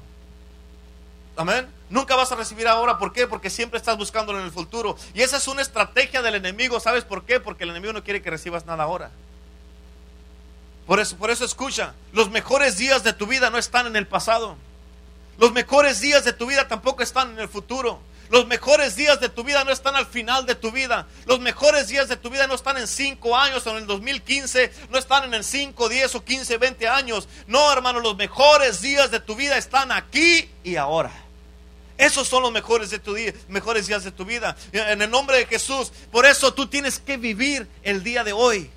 Amén. 1.35 1.67
Nunca 1.89 2.15
vas 2.15 2.31
a 2.31 2.35
recibir 2.35 2.67
ahora. 2.67 2.97
¿Por 2.97 3.13
qué? 3.13 3.27
Porque 3.27 3.49
siempre 3.49 3.77
estás 3.77 3.97
buscándolo 3.97 4.39
en 4.39 4.45
el 4.45 4.51
futuro. 4.51 4.97
Y 5.13 5.21
esa 5.21 5.37
es 5.37 5.47
una 5.47 5.61
estrategia 5.61 6.21
del 6.21 6.35
enemigo. 6.35 6.79
¿Sabes 6.79 7.03
por 7.03 7.23
qué? 7.25 7.39
Porque 7.39 7.63
el 7.63 7.71
enemigo 7.71 7.93
no 7.93 8.03
quiere 8.03 8.21
que 8.21 8.29
recibas 8.29 8.65
nada 8.65 8.83
ahora. 8.83 9.11
Por 10.85 10.99
eso, 10.99 11.15
por 11.17 11.31
eso 11.31 11.45
escucha. 11.45 11.93
Los 12.11 12.29
mejores 12.29 12.77
días 12.77 13.03
de 13.03 13.13
tu 13.13 13.25
vida 13.25 13.49
no 13.49 13.57
están 13.57 13.87
en 13.87 13.95
el 13.95 14.07
pasado. 14.07 14.57
Los 15.37 15.51
mejores 15.51 16.01
días 16.01 16.23
de 16.25 16.33
tu 16.33 16.45
vida 16.45 16.67
tampoco 16.67 17.03
están 17.03 17.31
en 17.31 17.39
el 17.39 17.47
futuro. 17.47 17.99
Los 18.29 18.47
mejores 18.47 18.95
días 18.95 19.19
de 19.19 19.29
tu 19.29 19.43
vida 19.43 19.63
no 19.63 19.71
están 19.71 19.95
al 19.95 20.05
final 20.05 20.45
de 20.45 20.55
tu 20.55 20.71
vida. 20.71 21.07
Los 21.25 21.39
mejores 21.39 21.87
días 21.87 22.09
de 22.09 22.17
tu 22.17 22.29
vida 22.29 22.47
no 22.47 22.55
están 22.55 22.77
en 22.77 22.87
5 22.87 23.37
años 23.37 23.65
o 23.67 23.71
en 23.71 23.77
el 23.77 23.87
2015. 23.87 24.71
No 24.89 24.97
están 24.97 25.25
en 25.25 25.33
el 25.35 25.43
5, 25.43 25.89
10 25.89 26.15
o 26.15 26.23
15, 26.23 26.57
20 26.57 26.87
años. 26.87 27.27
No, 27.47 27.71
hermano, 27.71 27.99
los 27.99 28.15
mejores 28.15 28.81
días 28.81 29.11
de 29.11 29.19
tu 29.19 29.35
vida 29.35 29.57
están 29.57 29.91
aquí 29.91 30.49
y 30.63 30.75
ahora. 30.75 31.11
Esos 31.97 32.27
son 32.27 32.43
los 32.43 32.51
mejores, 32.51 32.89
de 32.89 32.99
tu 32.99 33.13
día, 33.13 33.33
mejores 33.47 33.87
días 33.87 34.03
de 34.03 34.11
tu 34.11 34.25
vida. 34.25 34.55
En 34.71 35.01
el 35.01 35.09
nombre 35.09 35.37
de 35.37 35.45
Jesús. 35.45 35.91
Por 36.11 36.25
eso 36.25 36.53
tú 36.53 36.67
tienes 36.67 36.99
que 36.99 37.17
vivir 37.17 37.67
el 37.83 38.03
día 38.03 38.23
de 38.23 38.33
hoy. 38.33 38.69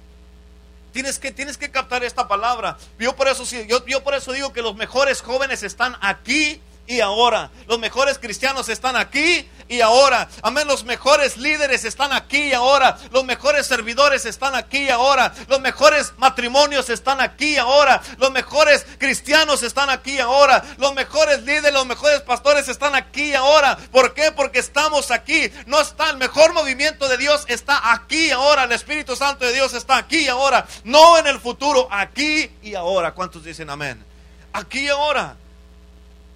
Tienes 0.92 1.18
que, 1.18 1.30
tienes 1.30 1.58
que 1.58 1.70
captar 1.70 2.04
esta 2.04 2.26
palabra. 2.26 2.78
Yo 2.99 3.14
por, 3.16 3.28
eso, 3.28 3.44
yo, 3.66 3.85
yo 3.87 4.02
por 4.02 4.14
eso 4.14 4.32
digo 4.32 4.52
que 4.52 4.62
los 4.62 4.76
mejores 4.76 5.20
jóvenes 5.20 5.62
están 5.62 5.96
aquí 6.00 6.61
y 6.86 7.00
ahora. 7.00 7.50
Los 7.66 7.78
mejores 7.78 8.18
cristianos 8.18 8.68
están 8.68 8.96
aquí 8.96 9.48
y 9.68 9.80
ahora. 9.80 10.28
Amén. 10.42 10.66
Los 10.68 10.84
mejores 10.84 11.36
líderes 11.36 11.84
están 11.84 12.12
aquí 12.12 12.48
y 12.48 12.52
ahora. 12.52 12.98
Los 13.10 13.24
mejores 13.24 13.66
servidores 13.66 14.24
están 14.24 14.54
aquí 14.54 14.84
y 14.84 14.88
ahora. 14.90 15.32
Los 15.48 15.60
mejores 15.60 16.12
matrimonios 16.18 16.90
están 16.90 17.20
aquí 17.20 17.54
y 17.54 17.56
ahora. 17.56 18.02
Los 18.18 18.30
mejores 18.30 18.86
cristianos 18.98 19.62
están 19.62 19.90
aquí 19.90 20.12
y 20.12 20.18
ahora. 20.20 20.62
Los 20.78 20.94
mejores 20.94 21.42
líderes, 21.42 21.72
los 21.72 21.86
mejores 21.86 22.20
pastores 22.22 22.68
están 22.68 22.94
aquí 22.94 23.30
y 23.30 23.34
ahora. 23.34 23.76
¿Por 23.90 24.14
qué? 24.14 24.32
Porque 24.32 24.58
estamos 24.58 25.10
aquí. 25.10 25.50
No 25.66 25.80
está 25.80 26.10
el 26.10 26.16
mejor 26.16 26.52
movimiento 26.52 27.08
de 27.08 27.16
Dios 27.16 27.44
está 27.48 27.92
aquí 27.92 28.26
y 28.26 28.30
ahora. 28.30 28.64
El 28.64 28.72
Espíritu 28.72 29.16
Santo 29.16 29.44
de 29.44 29.52
Dios 29.52 29.74
está 29.74 29.96
aquí 29.96 30.18
y 30.18 30.28
ahora. 30.28 30.66
No 30.84 31.18
en 31.18 31.26
el 31.26 31.40
futuro, 31.40 31.88
aquí 31.90 32.50
y 32.62 32.74
ahora. 32.74 33.12
¿Cuántos 33.12 33.44
dicen 33.44 33.70
amén? 33.70 34.04
Aquí 34.52 34.80
y 34.80 34.88
ahora. 34.88 35.36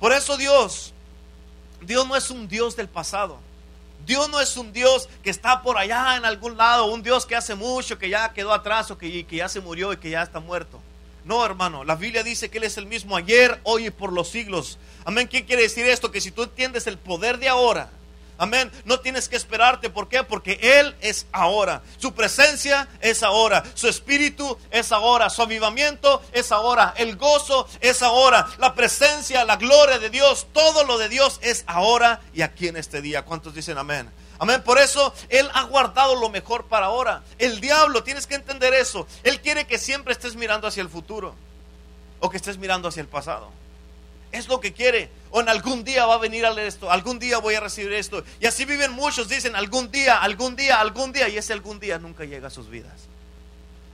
Por 0.01 0.13
eso 0.13 0.37
Dios, 0.37 0.93
Dios 1.83 2.09
no 2.09 2.17
es 2.17 2.31
un 2.31 2.49
Dios 2.49 2.75
del 2.75 2.89
pasado. 2.89 3.39
Dios 4.07 4.31
no 4.31 4.41
es 4.41 4.57
un 4.57 4.73
Dios 4.73 5.09
que 5.23 5.29
está 5.31 5.63
por 5.63 5.77
allá 5.77 6.17
en 6.17 6.25
algún 6.25 6.57
lado, 6.57 6.87
un 6.87 7.03
Dios 7.03 7.27
que 7.27 7.37
hace 7.37 7.55
mucho, 7.55 7.99
que 7.99 8.09
ya 8.09 8.33
quedó 8.33 8.53
atrás 8.53 8.91
o 8.91 8.99
que, 8.99 9.27
ya 9.31 9.49
se 9.49 9.61
murió 9.61 9.93
y 9.93 9.99
que 9.99 10.11
ya 10.11 10.23
está 10.23 10.41
muerto. 10.41 10.81
No, 11.25 11.45
hermano, 11.45 11.85
la 11.85 11.97
Biblia 11.97 12.23
dice 12.23 12.49
que 12.49 12.59
Él 12.59 12.65
es 12.65 12.79
el 12.79 12.87
mismo 12.87 13.15
ayer, 13.15 13.61
hoy 13.63 13.87
y 13.87 13.91
por 13.91 14.13
los 14.13 14.31
siglos. 14.31 14.79
Amén. 15.05 15.29
¿Qué 15.29 15.45
quiere 15.45 15.63
decir 15.63 15.85
esto? 15.87 16.11
Que 16.11 16.23
si 16.23 16.31
tú 16.31 16.43
entiendes 16.45 16.87
el 16.87 16.97
poder 16.97 17.39
de 17.39 17.51
ahora, 17.51 17.91
Amén. 18.41 18.73
No 18.87 19.01
tienes 19.01 19.29
que 19.29 19.37
esperarte. 19.37 19.91
¿Por 19.91 20.09
qué? 20.09 20.25
Porque 20.25 20.59
Él 20.63 20.97
es 21.03 21.27
ahora. 21.31 21.83
Su 21.99 22.15
presencia 22.15 22.89
es 23.03 23.23
ahora. 23.23 23.63
Su 23.75 23.87
espíritu 23.87 24.57
es 24.71 24.93
ahora. 24.93 25.29
Su 25.29 25.43
avivamiento 25.43 26.23
es 26.33 26.51
ahora. 26.51 26.95
El 26.97 27.17
gozo 27.17 27.69
es 27.83 28.01
ahora. 28.01 28.49
La 28.57 28.75
presencia, 28.75 29.45
la 29.45 29.57
gloria 29.57 29.99
de 29.99 30.09
Dios, 30.09 30.47
todo 30.55 30.85
lo 30.85 30.97
de 30.97 31.11
Dios 31.11 31.39
es 31.43 31.65
ahora 31.67 32.23
y 32.33 32.41
aquí 32.41 32.67
en 32.67 32.79
este 32.79 33.03
día. 33.03 33.27
¿Cuántos 33.27 33.55
dicen 33.55 33.77
amén? 33.77 34.11
Amén. 34.39 34.63
Por 34.63 34.79
eso 34.79 35.13
Él 35.29 35.47
ha 35.53 35.65
guardado 35.65 36.15
lo 36.15 36.31
mejor 36.31 36.65
para 36.65 36.87
ahora. 36.87 37.23
El 37.39 37.61
diablo, 37.61 38.03
tienes 38.05 38.27
que 38.27 38.37
entender 38.37 38.73
eso. 38.73 39.07
Él 39.23 39.43
quiere 39.43 39.67
que 39.67 39.77
siempre 39.77 40.15
estés 40.15 40.35
mirando 40.35 40.67
hacia 40.67 40.81
el 40.81 40.89
futuro 40.89 41.35
o 42.21 42.31
que 42.31 42.39
estés 42.39 42.57
mirando 42.57 42.89
hacia 42.89 43.03
el 43.03 43.09
pasado. 43.09 43.60
Es 44.33 44.49
lo 44.49 44.61
que 44.61 44.73
quiere. 44.73 45.11
O 45.31 45.41
en 45.41 45.49
algún 45.49 45.85
día 45.85 46.07
va 46.07 46.15
a 46.15 46.19
venir 46.19 46.47
a 46.47 46.51
leer 46.51 46.69
esto. 46.69 46.91
Algún 46.91 47.19
día 47.19 47.39
voy 47.39 47.55
a 47.55 47.61
recibir 47.61 47.93
esto. 47.93 48.25
Y 48.41 48.47
así 48.47 48.65
viven 48.65 48.93
muchos. 48.93 49.29
Dicen 49.29 49.57
algún 49.57 49.91
día, 49.91 50.19
algún 50.19 50.57
día, 50.57 50.81
algún 50.81 51.13
día. 51.13 51.29
Y 51.29 51.37
ese 51.37 51.53
algún 51.53 51.81
día 51.81 51.99
nunca 51.99 52.25
llega 52.25 52.49
a 52.49 52.51
sus 52.51 52.69
vidas. 52.69 53.09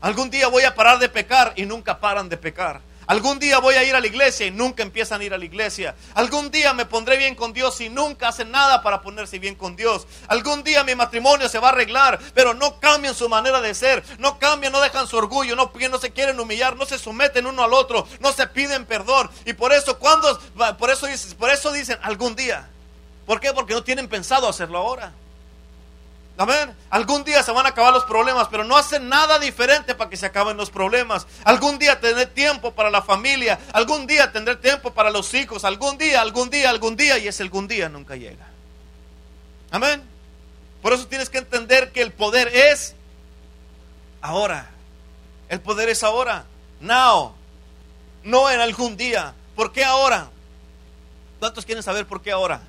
Algún 0.01 0.31
día 0.31 0.49
voy 0.49 0.63
a 0.65 0.75
parar 0.75 0.99
de 0.99 1.09
pecar 1.09 1.53
y 1.57 1.65
nunca 1.67 1.99
paran 1.99 2.29
de 2.29 2.37
pecar. 2.37 2.81
Algún 3.07 3.39
día 3.39 3.59
voy 3.59 3.77
a 3.77 3.85
ir 3.85 3.95
a 3.95 4.01
la 4.01 4.07
iglesia 4.07 4.47
y 4.47 4.51
nunca 4.51 4.83
empiezan 4.83 5.21
a 5.21 5.25
ir 5.25 5.33
a 5.33 5.39
la 5.39 5.45
iglesia. 5.45 5.95
Algún 6.15 6.51
día 6.51 6.73
me 6.73 6.87
pondré 6.87 7.17
bien 7.17 7.37
con 7.37 7.53
Dios 7.53 7.81
y 7.81 7.89
nunca 7.89 8.29
hacen 8.29 8.51
nada 8.51 8.83
para 8.83 9.01
ponerse 9.01 9.39
bien 9.39 9.55
con 9.55 9.77
Dios. 9.77 10.09
Algún 10.27 10.65
día 10.65 10.83
mi 10.83 10.97
matrimonio 10.97 11.49
se 11.49 11.61
va 11.61 11.69
a 11.69 11.71
arreglar, 11.71 12.19
pero 12.35 12.53
no 12.53 12.81
cambian 12.81 13.15
su 13.15 13.29
manera 13.29 13.61
de 13.61 13.75
ser. 13.75 14.03
No 14.19 14.41
cambian, 14.41 14.73
no 14.73 14.81
dejan 14.81 15.07
su 15.07 15.17
orgullo, 15.17 15.55
no, 15.55 15.71
se 16.01 16.13
quieren 16.13 16.41
humillar, 16.41 16.75
no 16.77 16.85
se 16.85 16.99
someten 16.99 17.47
uno 17.47 17.63
al 17.63 17.75
otro, 17.75 18.09
no 18.19 18.33
se 18.33 18.49
piden 18.49 18.85
perdón. 18.87 19.31
Y 19.45 19.53
por 19.53 19.73
eso, 19.73 19.99
cuando, 19.99 20.41
por 20.77 20.91
eso, 20.91 21.07
por 21.39 21.51
eso 21.51 21.73
dicen 21.73 21.99
algún 22.03 22.35
día. 22.35 22.69
¿Por 23.25 23.41
qué? 23.41 23.53
Porque 23.53 23.75
no 23.75 23.85
tienen 23.85 24.09
pensado 24.09 24.49
hacerlo 24.49 24.79
ahora. 24.79 25.13
Amén. 26.39 26.77
Algún 26.91 27.25
día 27.25 27.43
se 27.43 27.51
van 27.51 27.65
a 27.65 27.71
acabar 27.71 27.95
los 27.95 28.05
problemas, 28.05 28.49
pero 28.51 28.63
no 28.63 28.77
hacen 28.77 29.09
nada 29.09 29.39
diferente 29.39 29.95
para 29.95 30.11
que 30.11 30.19
se 30.19 30.27
acaben 30.27 30.57
los 30.57 30.71
problemas. 30.71 31.27
Algún 31.45 31.79
día 31.79 31.99
tendré 31.99 32.27
tiempo 32.27 32.73
para 32.73 32.91
la 32.91 33.01
familia. 33.01 33.59
Algún 33.73 34.07
día 34.07 34.31
tendré 34.33 34.57
tiempo 34.57 34.93
para 34.93 35.11
los 35.11 35.33
hijos. 35.33 35.65
Algún 35.65 35.97
día, 35.97 36.21
algún 36.21 36.51
día, 36.51 36.69
algún 36.69 36.95
día. 36.95 37.17
Y 37.19 37.29
ese 37.29 37.43
algún 37.43 37.67
día 37.67 37.89
nunca 37.89 38.17
llega. 38.17 38.47
Amén. 39.71 40.03
Por 40.83 40.93
eso 40.93 41.07
tienes 41.07 41.31
que 41.31 41.39
entender 41.39 41.91
que 41.91 42.03
el 42.03 42.13
poder 42.13 42.49
es 42.49 42.95
ahora. 44.21 44.69
El 45.49 45.61
poder 45.61 45.89
es 45.89 46.03
ahora. 46.03 46.45
Now. 46.81 47.35
No 48.25 48.51
en 48.51 48.61
algún 48.61 48.99
día. 48.99 49.35
¿Por 49.55 49.73
qué 49.73 49.85
ahora? 49.85 50.29
¿Cuántos 51.39 51.65
quieren 51.65 51.83
saber 51.83 52.07
por 52.07 52.21
qué 52.21 52.31
ahora? 52.31 52.61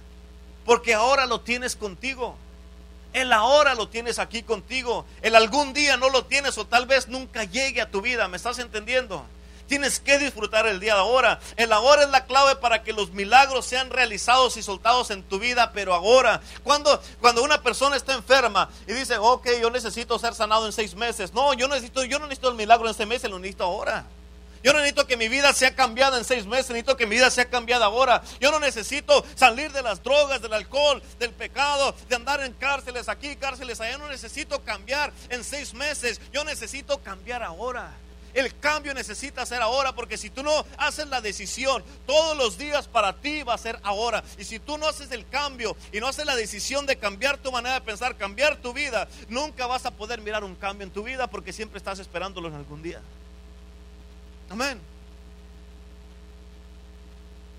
Porque 0.65 0.93
ahora 0.93 1.25
lo 1.25 1.41
tienes 1.41 1.75
contigo. 1.75 2.37
El 3.13 3.33
ahora 3.33 3.75
lo 3.75 3.87
tienes 3.87 4.19
aquí 4.19 4.43
contigo. 4.43 5.05
El 5.21 5.35
algún 5.35 5.73
día 5.73 5.97
no 5.97 6.09
lo 6.09 6.25
tienes 6.25 6.57
o 6.57 6.65
tal 6.65 6.85
vez 6.85 7.07
nunca 7.07 7.43
llegue 7.43 7.81
a 7.81 7.89
tu 7.89 8.01
vida. 8.01 8.27
¿Me 8.27 8.37
estás 8.37 8.59
entendiendo? 8.59 9.25
Tienes 9.67 9.99
que 9.99 10.17
disfrutar 10.17 10.65
el 10.65 10.79
día 10.79 10.93
de 10.93 11.01
ahora. 11.01 11.39
El 11.57 11.73
ahora 11.73 12.03
es 12.03 12.09
la 12.09 12.25
clave 12.25 12.55
para 12.55 12.83
que 12.83 12.93
los 12.93 13.11
milagros 13.11 13.65
sean 13.65 13.89
realizados 13.89 14.55
y 14.55 14.63
soltados 14.63 15.11
en 15.11 15.23
tu 15.23 15.39
vida, 15.39 15.71
pero 15.73 15.93
ahora. 15.93 16.41
Cuando, 16.63 17.01
cuando 17.19 17.43
una 17.43 17.61
persona 17.61 17.97
está 17.97 18.13
enferma 18.13 18.69
y 18.87 18.93
dice, 18.93 19.17
ok, 19.17 19.47
yo 19.61 19.69
necesito 19.69 20.17
ser 20.19 20.33
sanado 20.33 20.65
en 20.65 20.71
seis 20.71 20.95
meses. 20.95 21.33
No, 21.33 21.53
yo 21.53 21.67
necesito, 21.67 22.03
yo 22.05 22.19
no 22.19 22.27
necesito 22.27 22.49
el 22.49 22.55
milagro 22.55 22.87
en 22.87 22.93
seis 22.93 23.09
meses, 23.09 23.29
lo 23.29 23.39
necesito 23.39 23.65
ahora. 23.65 24.05
Yo 24.63 24.73
no 24.73 24.79
necesito 24.79 25.07
que 25.07 25.17
mi 25.17 25.27
vida 25.27 25.53
sea 25.53 25.75
cambiada 25.75 26.17
en 26.17 26.25
seis 26.25 26.45
meses, 26.45 26.69
necesito 26.69 26.97
que 26.97 27.05
mi 27.05 27.15
vida 27.15 27.29
sea 27.29 27.49
cambiada 27.49 27.85
ahora. 27.85 28.21
Yo 28.39 28.51
no 28.51 28.59
necesito 28.59 29.25
salir 29.35 29.71
de 29.71 29.81
las 29.81 30.03
drogas, 30.03 30.41
del 30.41 30.53
alcohol, 30.53 31.01
del 31.19 31.31
pecado, 31.31 31.95
de 32.09 32.15
andar 32.15 32.41
en 32.41 32.53
cárceles 32.53 33.09
aquí, 33.09 33.35
cárceles 33.35 33.79
allá. 33.81 33.97
No 33.97 34.07
necesito 34.07 34.63
cambiar 34.63 35.13
en 35.29 35.43
seis 35.43 35.73
meses, 35.73 36.19
yo 36.31 36.43
necesito 36.43 37.01
cambiar 37.01 37.43
ahora. 37.43 37.91
El 38.33 38.55
cambio 38.59 38.93
necesita 38.93 39.45
ser 39.47 39.63
ahora, 39.63 39.93
porque 39.93 40.15
si 40.15 40.29
tú 40.29 40.43
no 40.43 40.63
haces 40.77 41.07
la 41.07 41.21
decisión 41.21 41.83
todos 42.05 42.37
los 42.37 42.57
días 42.57 42.87
para 42.87 43.13
ti 43.13 43.41
va 43.41 43.55
a 43.55 43.57
ser 43.57 43.79
ahora. 43.81 44.23
Y 44.37 44.43
si 44.43 44.59
tú 44.59 44.77
no 44.77 44.87
haces 44.87 45.11
el 45.11 45.27
cambio 45.27 45.75
y 45.91 45.99
no 45.99 46.07
haces 46.07 46.25
la 46.25 46.35
decisión 46.35 46.85
de 46.85 46.97
cambiar 46.97 47.39
tu 47.39 47.51
manera 47.51 47.75
de 47.75 47.81
pensar, 47.81 48.15
cambiar 48.15 48.57
tu 48.57 48.73
vida, 48.73 49.07
nunca 49.27 49.65
vas 49.65 49.87
a 49.87 49.91
poder 49.91 50.21
mirar 50.21 50.43
un 50.43 50.53
cambio 50.53 50.85
en 50.85 50.93
tu 50.93 51.01
vida 51.01 51.25
porque 51.27 51.51
siempre 51.51 51.79
estás 51.79 51.97
esperándolo 51.97 52.47
en 52.47 52.53
algún 52.53 52.83
día. 52.83 53.01
Amén. 54.49 54.79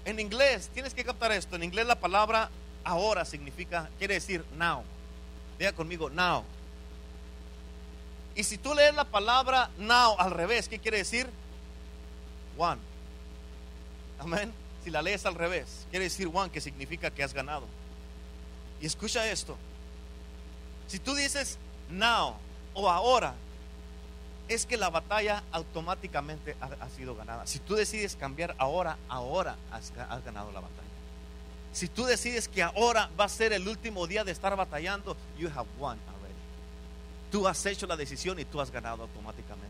En 0.04 0.18
inglés, 0.18 0.70
tienes 0.72 0.94
que 0.94 1.04
captar 1.04 1.32
esto. 1.32 1.56
En 1.56 1.62
inglés 1.62 1.86
la 1.86 2.00
palabra 2.00 2.50
ahora 2.82 3.24
significa, 3.24 3.90
quiere 3.98 4.14
decir 4.14 4.44
now. 4.56 4.82
Diga 5.58 5.72
conmigo, 5.72 6.08
now. 6.08 6.44
Y 8.34 8.44
si 8.44 8.56
tú 8.56 8.74
lees 8.74 8.94
la 8.94 9.04
palabra 9.04 9.68
now 9.78 10.16
al 10.18 10.30
revés, 10.30 10.68
¿qué 10.68 10.78
quiere 10.78 10.98
decir? 10.98 11.28
One. 12.56 12.80
Amén. 14.18 14.52
Si 14.84 14.90
la 14.90 15.02
lees 15.02 15.26
al 15.26 15.34
revés, 15.34 15.86
quiere 15.90 16.04
decir 16.04 16.30
one, 16.32 16.50
que 16.50 16.60
significa 16.60 17.10
que 17.10 17.22
has 17.22 17.34
ganado. 17.34 17.66
Y 18.80 18.86
escucha 18.86 19.28
esto. 19.28 19.56
Si 20.86 20.98
tú 20.98 21.14
dices 21.14 21.58
now 21.90 22.36
o 22.74 22.88
ahora, 22.88 23.34
es 24.48 24.64
que 24.64 24.76
la 24.76 24.90
batalla 24.90 25.42
automáticamente 25.52 26.56
ha, 26.60 26.88
sido 26.88 27.14
ganada. 27.14 27.46
Si 27.46 27.58
tú 27.58 27.74
decides 27.74 28.16
cambiar 28.16 28.54
ahora, 28.58 28.96
ahora 29.08 29.56
has, 29.70 29.92
ganado 30.24 30.50
la 30.52 30.60
batalla. 30.60 30.88
Si 31.72 31.88
tú 31.88 32.04
decides 32.04 32.48
que 32.48 32.62
ahora 32.62 33.10
va 33.18 33.26
a 33.26 33.28
ser 33.28 33.52
el 33.52 33.68
último 33.68 34.06
día 34.06 34.24
de 34.24 34.32
estar 34.32 34.56
batallando, 34.56 35.16
you 35.38 35.48
have 35.48 35.68
won 35.78 35.98
already. 36.08 36.34
Tú 37.30 37.46
has 37.46 37.64
hecho 37.66 37.86
la 37.86 37.96
decisión 37.96 38.38
y 38.38 38.44
tú 38.46 38.60
has 38.60 38.70
ganado 38.70 39.02
automáticamente. 39.02 39.68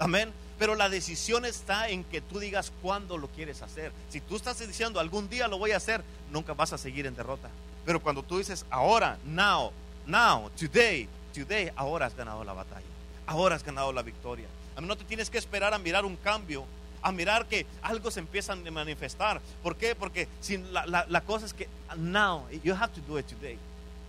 Amén. 0.00 0.32
Pero 0.58 0.74
la 0.74 0.88
decisión 0.88 1.44
está 1.44 1.88
en 1.88 2.04
que 2.04 2.20
tú 2.20 2.40
digas 2.40 2.72
cuándo 2.82 3.16
lo 3.16 3.28
quieres 3.28 3.62
hacer. 3.62 3.92
Si 4.10 4.20
tú 4.20 4.36
estás 4.36 4.58
diciendo 4.58 4.98
algún 4.98 5.28
día 5.28 5.46
lo 5.46 5.58
voy 5.58 5.70
a 5.70 5.76
hacer, 5.76 6.02
nunca 6.30 6.52
vas 6.52 6.72
a 6.72 6.78
seguir 6.78 7.06
en 7.06 7.14
derrota. 7.14 7.48
Pero 7.86 8.00
cuando 8.00 8.22
tú 8.22 8.38
dices 8.38 8.66
ahora, 8.70 9.18
now, 9.24 9.72
now, 10.06 10.50
today, 10.58 11.08
today, 11.32 11.70
ahora 11.76 12.06
has 12.06 12.16
ganado 12.16 12.44
la 12.44 12.52
batalla 12.52 12.89
ahora 13.30 13.54
has 13.54 13.62
ganado 13.62 13.92
la 13.92 14.02
victoria. 14.02 14.46
A 14.76 14.80
mí 14.80 14.88
no 14.88 14.96
te 14.96 15.04
tienes 15.04 15.30
que 15.30 15.38
esperar 15.38 15.72
a 15.72 15.78
mirar 15.78 16.04
un 16.04 16.16
cambio, 16.16 16.64
a 17.00 17.12
mirar 17.12 17.46
que 17.46 17.64
algo 17.80 18.10
se 18.10 18.18
empieza 18.18 18.52
a 18.52 18.56
manifestar. 18.56 19.40
¿Por 19.62 19.76
qué? 19.76 19.94
Porque 19.94 20.26
sin 20.40 20.72
la, 20.72 21.06
la, 21.08 21.20
cosa 21.20 21.46
es 21.46 21.54
que 21.54 21.68
now, 21.96 22.44
you 22.64 22.74
have 22.74 22.92
to 22.92 23.00
do 23.06 23.18
it 23.18 23.26
today. 23.26 23.56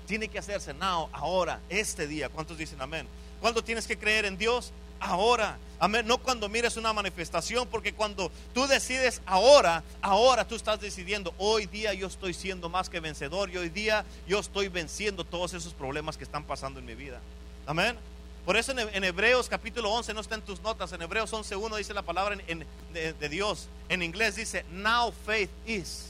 Tiene 0.08 0.28
que 0.28 0.40
hacerse 0.40 0.74
now, 0.74 1.08
ahora, 1.14 1.60
este 1.70 2.08
día. 2.08 2.30
¿Cuántos 2.30 2.58
dicen 2.58 2.82
amén? 2.82 3.06
¿Cuándo 3.40 3.64
tienes 3.64 3.86
que 3.86 3.98
creer 3.98 4.26
en 4.26 4.38
Dios? 4.38 4.72
Ahora. 5.00 5.58
Amén. 5.80 6.06
No 6.08 6.18
cuando 6.18 6.50
mires 6.50 6.76
una 6.78 6.92
manifestación, 6.92 7.68
porque 7.68 7.94
cuando 7.94 8.32
tú 8.56 8.66
decides 8.66 9.22
ahora, 9.28 9.84
ahora 10.02 10.48
tú 10.48 10.56
estás 10.56 10.80
decidiendo, 10.80 11.34
hoy 11.38 11.68
día 11.68 11.94
yo 11.94 12.08
estoy 12.08 12.34
siendo 12.34 12.70
más 12.70 12.90
que 12.90 13.00
vencedor 13.00 13.52
y 13.52 13.58
hoy 13.58 13.70
día 13.70 14.04
yo 14.28 14.40
estoy 14.40 14.68
venciendo 14.68 15.24
todos 15.24 15.54
esos 15.54 15.74
problemas 15.74 16.18
que 16.18 16.24
están 16.24 16.44
pasando 16.44 16.80
en 16.80 16.86
mi 16.86 16.96
vida. 16.96 17.20
Amén. 17.68 17.98
Por 18.46 18.58
eso 18.58 18.72
en, 18.72 19.04
Hebreos 19.04 19.48
capítulo 19.48 19.92
11, 19.92 20.16
no 20.16 20.22
está 20.22 20.36
en 20.36 20.42
tus 20.42 20.60
notas, 20.62 20.92
en 20.94 21.02
Hebreos 21.02 21.32
11.1 21.32 21.78
dice 21.78 21.94
la 21.94 22.02
palabra 22.02 22.36
de, 22.36 23.30
Dios. 23.30 23.68
En 23.88 24.02
inglés 24.02 24.36
dice, 24.36 24.66
now 24.72 25.14
faith 25.26 25.52
is. 25.66 26.08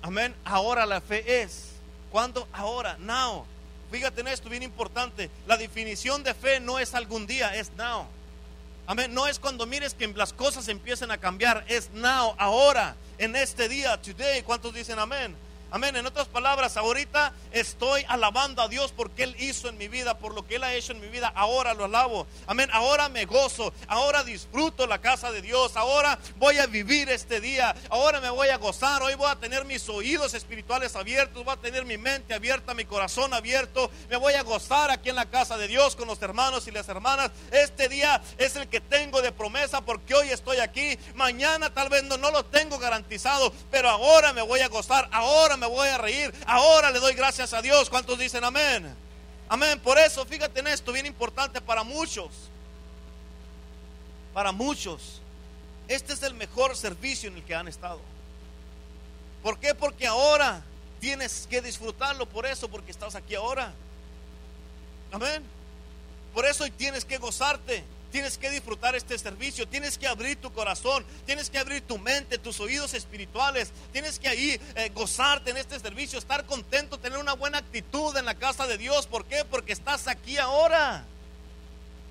Amén. 0.00 0.34
Ahora 0.44 0.86
la 0.86 1.02
fe 1.02 1.42
es. 1.42 1.72
¿Cuándo? 2.10 2.48
Ahora, 2.52 2.96
now. 2.98 3.44
Fíjate 3.90 4.22
en 4.22 4.28
esto, 4.28 4.48
bien 4.48 4.62
importante. 4.62 5.30
La 5.46 5.58
definición 5.58 6.22
de 6.22 6.32
fe 6.32 6.60
no 6.60 6.78
es 6.78 6.94
algún 6.94 7.26
día, 7.26 7.54
es 7.54 7.70
now. 7.72 8.06
Amén. 8.86 9.12
No 9.12 9.26
es 9.26 9.38
cuando 9.38 9.66
mires 9.66 9.92
que 9.92 10.08
las 10.08 10.32
cosas 10.32 10.66
empiecen 10.68 11.10
a 11.10 11.18
cambiar, 11.18 11.64
es 11.68 11.90
now, 11.90 12.34
ahora, 12.38 12.96
en 13.18 13.36
este 13.36 13.68
día, 13.68 14.00
today. 14.00 14.42
¿Cuántos 14.42 14.72
dicen 14.72 14.98
amén? 14.98 15.36
Amén. 15.72 15.94
En 15.96 16.06
otras 16.06 16.26
palabras, 16.26 16.76
ahorita 16.76 17.32
estoy 17.52 18.04
alabando 18.08 18.62
a 18.62 18.68
Dios 18.68 18.92
porque 18.92 19.22
Él 19.22 19.36
hizo 19.38 19.68
en 19.68 19.78
mi 19.78 19.88
vida, 19.88 20.18
por 20.18 20.34
lo 20.34 20.46
que 20.46 20.56
Él 20.56 20.64
ha 20.64 20.74
hecho 20.74 20.92
en 20.92 21.00
mi 21.00 21.08
vida. 21.08 21.32
Ahora 21.34 21.74
lo 21.74 21.84
alabo. 21.84 22.26
Amén. 22.46 22.68
Ahora 22.72 23.08
me 23.08 23.24
gozo. 23.24 23.72
Ahora 23.86 24.24
disfruto 24.24 24.86
la 24.86 25.00
casa 25.00 25.30
de 25.30 25.42
Dios. 25.42 25.76
Ahora 25.76 26.18
voy 26.36 26.58
a 26.58 26.66
vivir 26.66 27.08
este 27.08 27.40
día. 27.40 27.74
Ahora 27.88 28.20
me 28.20 28.30
voy 28.30 28.48
a 28.48 28.56
gozar. 28.56 29.02
Hoy 29.02 29.14
voy 29.14 29.30
a 29.30 29.36
tener 29.36 29.64
mis 29.64 29.88
oídos 29.88 30.34
espirituales 30.34 30.96
abiertos. 30.96 31.44
Voy 31.44 31.54
a 31.54 31.60
tener 31.60 31.84
mi 31.84 31.98
mente 31.98 32.34
abierta, 32.34 32.74
mi 32.74 32.84
corazón 32.84 33.32
abierto. 33.32 33.90
Me 34.08 34.16
voy 34.16 34.34
a 34.34 34.42
gozar 34.42 34.90
aquí 34.90 35.10
en 35.10 35.16
la 35.16 35.30
casa 35.30 35.56
de 35.56 35.68
Dios 35.68 35.94
con 35.94 36.08
los 36.08 36.20
hermanos 36.22 36.66
y 36.66 36.72
las 36.72 36.88
hermanas. 36.88 37.30
Este 37.52 37.88
día 37.88 38.20
es 38.38 38.56
el 38.56 38.68
que 38.68 38.80
tengo 38.80 39.22
de 39.22 39.32
promesa 39.32 39.80
porque 39.82 40.14
hoy 40.14 40.30
estoy 40.30 40.58
aquí. 40.58 40.98
Mañana 41.14 41.72
tal 41.72 41.88
vez 41.88 42.02
no, 42.04 42.16
lo 42.16 42.44
tengo 42.46 42.78
garantizado, 42.78 43.52
pero 43.70 43.88
ahora 43.88 44.32
me 44.32 44.42
voy 44.42 44.60
a 44.60 44.68
gozar. 44.68 45.08
Ahora 45.12 45.56
me 45.60 45.66
voy 45.66 45.88
a 45.88 45.98
reír. 45.98 46.34
Ahora 46.46 46.90
le 46.90 46.98
doy 46.98 47.14
gracias 47.14 47.52
a 47.52 47.62
Dios. 47.62 47.88
¿Cuántos 47.88 48.18
dicen 48.18 48.42
amén? 48.42 48.92
Amén. 49.48 49.78
Por 49.80 49.98
eso, 49.98 50.24
fíjate 50.24 50.60
en 50.60 50.66
esto, 50.66 50.92
bien 50.92 51.06
importante 51.06 51.60
para 51.60 51.84
muchos. 51.84 52.30
Para 54.32 54.50
muchos. 54.50 55.20
Este 55.86 56.12
es 56.12 56.22
el 56.22 56.34
mejor 56.34 56.76
servicio 56.76 57.28
en 57.28 57.36
el 57.36 57.44
que 57.44 57.54
han 57.54 57.68
estado. 57.68 58.00
¿Por 59.42 59.58
qué? 59.58 59.74
Porque 59.74 60.06
ahora 60.06 60.62
tienes 61.00 61.46
que 61.48 61.60
disfrutarlo. 61.60 62.26
Por 62.26 62.46
eso, 62.46 62.68
porque 62.68 62.90
estás 62.90 63.14
aquí 63.14 63.34
ahora. 63.34 63.72
Amén. 65.12 65.44
Por 66.32 66.46
eso 66.46 66.64
tienes 66.76 67.04
que 67.04 67.18
gozarte. 67.18 67.84
Tienes 68.10 68.38
que 68.38 68.50
disfrutar 68.50 68.96
este 68.96 69.18
servicio, 69.18 69.68
tienes 69.68 69.96
que 69.96 70.06
abrir 70.06 70.36
tu 70.36 70.52
corazón, 70.52 71.04
tienes 71.26 71.48
que 71.48 71.58
abrir 71.58 71.82
tu 71.82 71.98
mente, 71.98 72.38
tus 72.38 72.58
oídos 72.60 72.94
espirituales, 72.94 73.70
tienes 73.92 74.18
que 74.18 74.28
ahí 74.28 74.60
eh, 74.74 74.90
gozarte 74.94 75.50
en 75.50 75.56
este 75.56 75.78
servicio, 75.78 76.18
estar 76.18 76.44
contento, 76.44 76.98
tener 76.98 77.18
una 77.18 77.34
buena 77.34 77.58
actitud 77.58 78.16
en 78.16 78.24
la 78.24 78.34
casa 78.34 78.66
de 78.66 78.78
Dios. 78.78 79.06
¿Por 79.06 79.24
qué? 79.26 79.44
Porque 79.44 79.72
estás 79.72 80.08
aquí 80.08 80.38
ahora. 80.38 81.04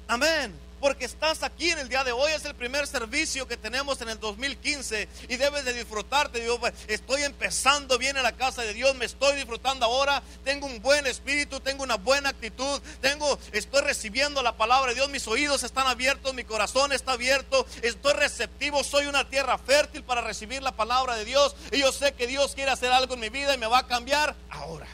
Amén. 0.08 0.69
Porque 0.80 1.06
estás 1.06 1.44
aquí 1.44 1.70
en 1.70 1.80
el 1.80 1.90
día 1.90 2.04
de 2.04 2.12
hoy. 2.12 2.32
Es 2.32 2.46
el 2.46 2.56
primer 2.56 2.88
servicio 2.88 3.48
que 3.48 3.58
tenemos 3.58 4.02
en 4.02 4.10
el 4.10 4.20
2015 4.20 5.08
y 5.28 5.36
debes 5.38 5.66
de 5.66 5.74
disfrutarte. 5.74 6.42
Dios, 6.42 6.60
estoy 6.88 7.24
empezando 7.24 7.98
bien 7.98 8.18
en 8.18 8.24
la 8.24 8.34
casa 8.34 8.62
de 8.62 8.74
Dios, 8.74 8.96
me 8.96 9.06
estoy 9.06 9.36
disfrutando 9.36 9.86
ahora. 9.86 10.22
Tengo 10.44 10.68
un 10.68 10.82
buen 10.82 11.08
espíritu, 11.08 11.60
tengo 11.60 11.84
una 11.84 11.96
buena 11.96 12.30
actitud, 12.30 12.82
tengo, 13.02 13.38
estoy 13.52 13.82
recibiendo 13.82 14.42
la 14.42 14.58
palabra 14.58 14.90
de 14.90 14.96
Dios. 14.96 15.10
Mis 15.10 15.28
oídos 15.28 15.64
están 15.64 15.88
abiertos, 15.88 16.34
mi 16.34 16.44
corazón 16.44 16.92
está 16.92 17.14
abierto, 17.14 17.66
estoy 17.82 18.14
receptivo. 18.14 18.84
Soy 18.84 19.06
una 19.08 19.30
tierra 19.30 19.58
fértil 19.58 20.04
para 20.04 20.22
recibir 20.22 20.62
la 20.62 20.72
palabra 20.72 21.16
de 21.16 21.26
Dios 21.26 21.56
y 21.72 21.80
yo 21.80 21.92
sé 21.92 22.14
que 22.14 22.28
Dios 22.28 22.56
quiere 22.56 22.72
hacer 22.72 22.92
algo 22.92 23.14
en 23.14 23.20
mi 23.20 23.30
vida 23.30 23.54
y 23.54 23.58
me 23.58 23.68
va 23.68 23.80
a 23.80 23.88
cambiar 23.88 24.36
ahora. 24.50 24.88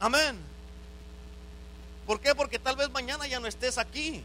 Amén. 0.00 0.47
¿Por 2.08 2.20
qué? 2.20 2.34
Porque 2.34 2.58
tal 2.58 2.74
vez 2.74 2.88
mañana 2.88 3.26
ya 3.26 3.38
no 3.38 3.46
estés 3.46 3.76
aquí. 3.76 4.24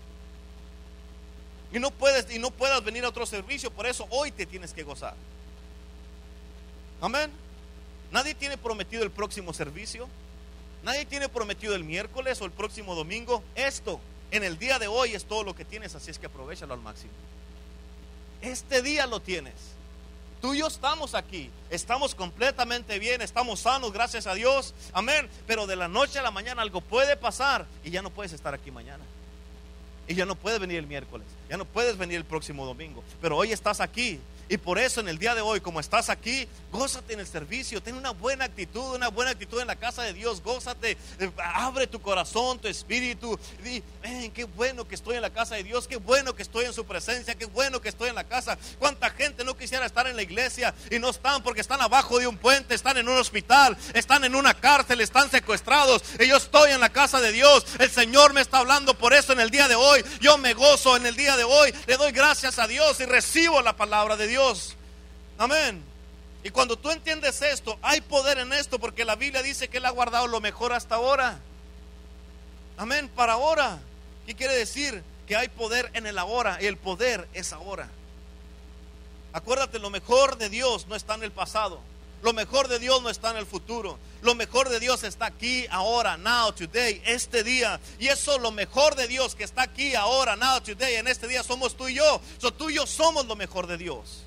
Y 1.74 1.80
no 1.80 1.91
puedes 1.91 2.34
y 2.34 2.39
no 2.39 2.50
puedas 2.50 2.82
venir 2.82 3.04
a 3.04 3.10
otro 3.10 3.26
servicio, 3.26 3.72
por 3.72 3.86
eso 3.86 4.08
hoy 4.10 4.32
te 4.32 4.46
tienes 4.46 4.72
que 4.72 4.84
gozar. 4.84 5.15
Amén. 7.02 7.30
Nadie 8.10 8.36
tiene 8.36 8.58
prometido 8.58 9.04
el 9.04 9.12
próximo 9.12 9.52
servicio. 9.54 10.08
Nadie 10.82 11.06
tiene 11.06 11.28
prometido 11.28 11.76
el 11.76 11.84
miércoles 11.84 12.41
o 12.41 12.46
el 12.46 12.52
próximo 12.52 12.96
domingo. 12.96 13.43
Esto 13.54 14.00
en 14.32 14.46
el 14.46 14.58
día 14.58 14.80
de 14.80 14.88
hoy 14.88 15.13
es 15.13 15.26
todo 15.26 15.43
lo 15.43 15.54
que 15.54 15.65
tienes, 15.65 15.93
así 15.93 16.10
es 16.10 16.19
que 16.19 16.28
aprovechalo 16.28 16.74
al 16.74 16.80
máximo. 16.80 17.12
Este 18.41 18.82
día 18.82 19.08
lo 19.08 19.19
tienes. 19.19 19.73
Tú 20.44 20.54
y 20.54 20.58
yo 20.58 20.68
estamos 20.68 21.16
aquí, 21.16 21.50
estamos 21.70 22.14
completamente 22.14 23.00
bien, 23.00 23.22
estamos 23.22 23.62
sanos, 23.62 23.94
gracias 23.94 24.28
a 24.28 24.34
Dios, 24.34 24.74
amén. 24.92 25.30
Pero 25.48 25.68
de 25.68 25.78
la 25.78 25.88
noche 25.88 26.20
a 26.20 26.22
la 26.22 26.32
mañana 26.32 26.62
algo 26.62 26.82
puede 26.82 27.16
pasar 27.16 27.66
y 27.82 27.92
ya 27.92 28.02
no 28.02 28.10
puedes 28.10 28.34
estar 28.34 28.54
aquí 28.54 28.70
mañana. 28.70 29.06
Y 30.06 30.16
ya 30.16 30.26
no 30.26 30.36
puedes 30.36 30.60
venir 30.60 30.80
el 30.80 30.86
miércoles, 30.86 31.26
ya 31.50 31.56
no 31.56 31.64
puedes 31.64 31.98
venir 31.98 32.18
el 32.18 32.26
próximo 32.26 32.66
domingo. 32.66 33.06
Pero 33.22 33.38
hoy 33.38 33.54
estás 33.54 33.80
aquí 33.80 34.20
y 34.54 34.58
por 34.60 34.78
eso 34.78 35.00
en 35.02 35.08
el 35.08 35.18
día 35.18 35.34
de 35.34 35.42
hoy, 35.42 35.62
como 35.62 35.80
estás 35.80 36.12
aquí, 36.12 36.48
gózate 36.72 37.13
en 37.13 37.20
el 37.20 37.26
servicio, 37.26 37.82
ten 37.82 37.96
una 37.96 38.12
buena 38.12 38.46
actitud, 38.46 38.94
una 38.94 39.08
buena 39.08 39.32
actitud 39.32 39.60
en 39.60 39.66
la 39.66 39.76
casa 39.76 40.04
de 40.04 40.13
Dios, 40.13 40.44
gózate, 40.44 40.96
eh, 41.18 41.32
abre 41.56 41.88
tu 41.88 42.00
corazón, 42.00 42.60
tu 42.60 42.68
espíritu, 42.68 43.39
di, 43.63 43.82
qué 44.30 44.44
bueno 44.44 44.88
que 44.88 44.94
estoy 44.94 45.16
en 45.16 45.24
la 45.24 45.32
casa 45.32 45.56
de 45.56 45.63
Dios, 45.63 45.88
qué 45.88 45.96
bueno 45.96 46.36
que 46.36 46.44
estoy 46.44 46.66
en 46.66 46.74
su 46.74 46.86
presencia, 46.86 47.34
qué 47.34 47.46
bueno 47.46 47.82
que 47.82 47.89
estoy 47.89 48.10
en 48.10 48.16
la 48.16 48.26
casa. 48.26 48.56
¿Cuánta 48.78 49.10
gente 49.10 49.44
no 49.44 49.58
quisiera 49.58 49.88
estar 49.88 50.06
en 50.06 50.16
la 50.16 50.22
iglesia 50.22 50.76
y 50.92 51.00
no 51.00 51.10
están 51.10 51.42
porque 51.42 51.62
están 51.62 51.82
abajo 51.82 52.20
de 52.20 52.28
un 52.28 52.38
puente, 52.38 52.76
están 52.76 52.98
en 52.98 53.10
un 53.10 53.18
hospital, 53.18 53.76
están 53.96 54.24
en 54.24 54.36
una 54.36 54.54
cárcel, 54.54 55.02
están 55.02 55.32
secuestrados 55.32 56.04
y 56.20 56.28
yo 56.28 56.38
estoy 56.38 56.74
en 56.74 56.80
la 56.80 56.89
casa 56.89 57.20
de 57.20 57.32
Dios? 57.32 57.66
El 57.80 57.89
Señor 57.89 58.34
me 58.34 58.42
está 58.42 58.60
hablando 58.60 58.94
por 58.94 59.16
eso 59.16 59.34
en 59.34 59.39
el 59.39 59.50
día 59.50 59.68
de 59.68 59.74
hoy. 59.74 60.06
Yo 60.22 60.38
me 60.38 60.54
gozo 60.54 60.96
en 60.96 61.08
el 61.08 61.16
día 61.16 61.36
de 61.38 61.44
hoy, 61.44 61.74
le 61.88 61.98
doy 61.98 62.12
gracias 62.12 62.60
a 62.60 62.68
Dios 62.68 63.00
y 63.00 63.06
recibo 63.06 63.60
la 63.63 63.76
palabra 63.76 64.16
de 64.16 64.28
Dios. 64.28 64.43
Amén. 65.38 65.84
Y 66.44 66.50
cuando 66.50 66.78
tú 66.78 66.92
entiendes 66.92 67.42
esto, 67.42 67.78
hay 67.82 68.02
poder 68.02 68.38
en 68.38 68.52
esto 68.52 68.78
porque 68.78 69.06
la 69.06 69.16
Biblia 69.16 69.42
dice 69.42 69.70
que 69.70 69.78
Él 69.78 69.86
ha 69.86 69.92
guardado 69.92 70.28
lo 70.28 70.42
mejor 70.42 70.74
hasta 70.74 70.96
ahora. 70.96 71.40
Amén, 72.78 73.10
para 73.16 73.34
ahora. 73.34 73.80
¿Qué 74.26 74.36
quiere 74.36 74.56
decir? 74.56 75.04
Que 75.28 75.36
hay 75.36 75.48
poder 75.48 75.90
en 75.94 76.06
el 76.06 76.18
ahora 76.18 76.58
y 76.62 76.66
el 76.66 76.78
poder 76.78 77.28
es 77.34 77.54
ahora. 77.54 77.90
Acuérdate, 79.32 79.80
lo 79.80 79.90
mejor 79.90 80.38
de 80.38 80.50
Dios 80.50 80.88
no 80.88 80.96
está 80.96 81.16
en 81.16 81.24
el 81.24 81.32
pasado. 81.32 81.80
Lo 82.22 82.34
mejor 82.34 82.68
de 82.70 82.80
Dios 82.80 83.02
no 83.02 83.10
está 83.10 83.32
en 83.32 83.38
el 83.38 83.46
futuro. 83.46 83.98
Lo 84.22 84.36
mejor 84.36 84.70
de 84.70 84.80
Dios 84.80 85.04
está 85.04 85.26
aquí, 85.26 85.66
ahora, 85.70 86.18
now, 86.18 86.54
today, 86.54 87.02
este 87.06 87.44
día. 87.44 87.80
Y 88.00 88.08
eso, 88.08 88.38
lo 88.40 88.52
mejor 88.52 88.96
de 88.96 89.08
Dios 89.08 89.36
que 89.36 89.44
está 89.44 89.64
aquí, 89.64 89.96
ahora, 89.96 90.38
now, 90.38 90.62
today, 90.62 90.96
en 90.96 91.08
este 91.08 91.28
día, 91.28 91.44
somos 91.44 91.76
tú 91.76 91.90
y 91.90 91.96
yo. 91.96 92.22
So, 92.38 92.54
tú 92.54 92.70
y 92.70 92.76
yo 92.76 92.88
somos 92.88 93.26
lo 93.26 93.36
mejor 93.36 93.68
de 93.68 93.78
Dios. 93.78 94.24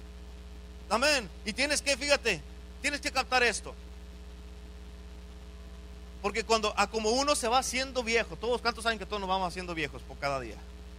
Amén. 0.88 1.29
Y 1.44 1.53
tienes 1.53 1.83
que, 1.83 1.96
fíjate, 1.96 2.40
tienes 2.81 3.01
que 3.01 3.11
captar 3.11 3.42
esto. 3.42 3.75
Porque 6.22 6.44
cuando, 6.44 6.72
a 6.77 6.88
como 6.88 7.11
uno 7.11 7.37
se 7.37 7.49
va 7.49 7.59
haciendo 7.59 8.03
viejo, 8.03 8.37
todos, 8.37 8.61
¿cuántos 8.61 8.85
saben 8.85 8.99
que 8.99 9.07
todos 9.07 9.20
nos 9.20 9.29
vamos 9.29 9.49
haciendo 9.49 9.75
viejos 9.75 10.03
por 10.03 10.18
cada 10.18 10.40
día? 10.40 10.57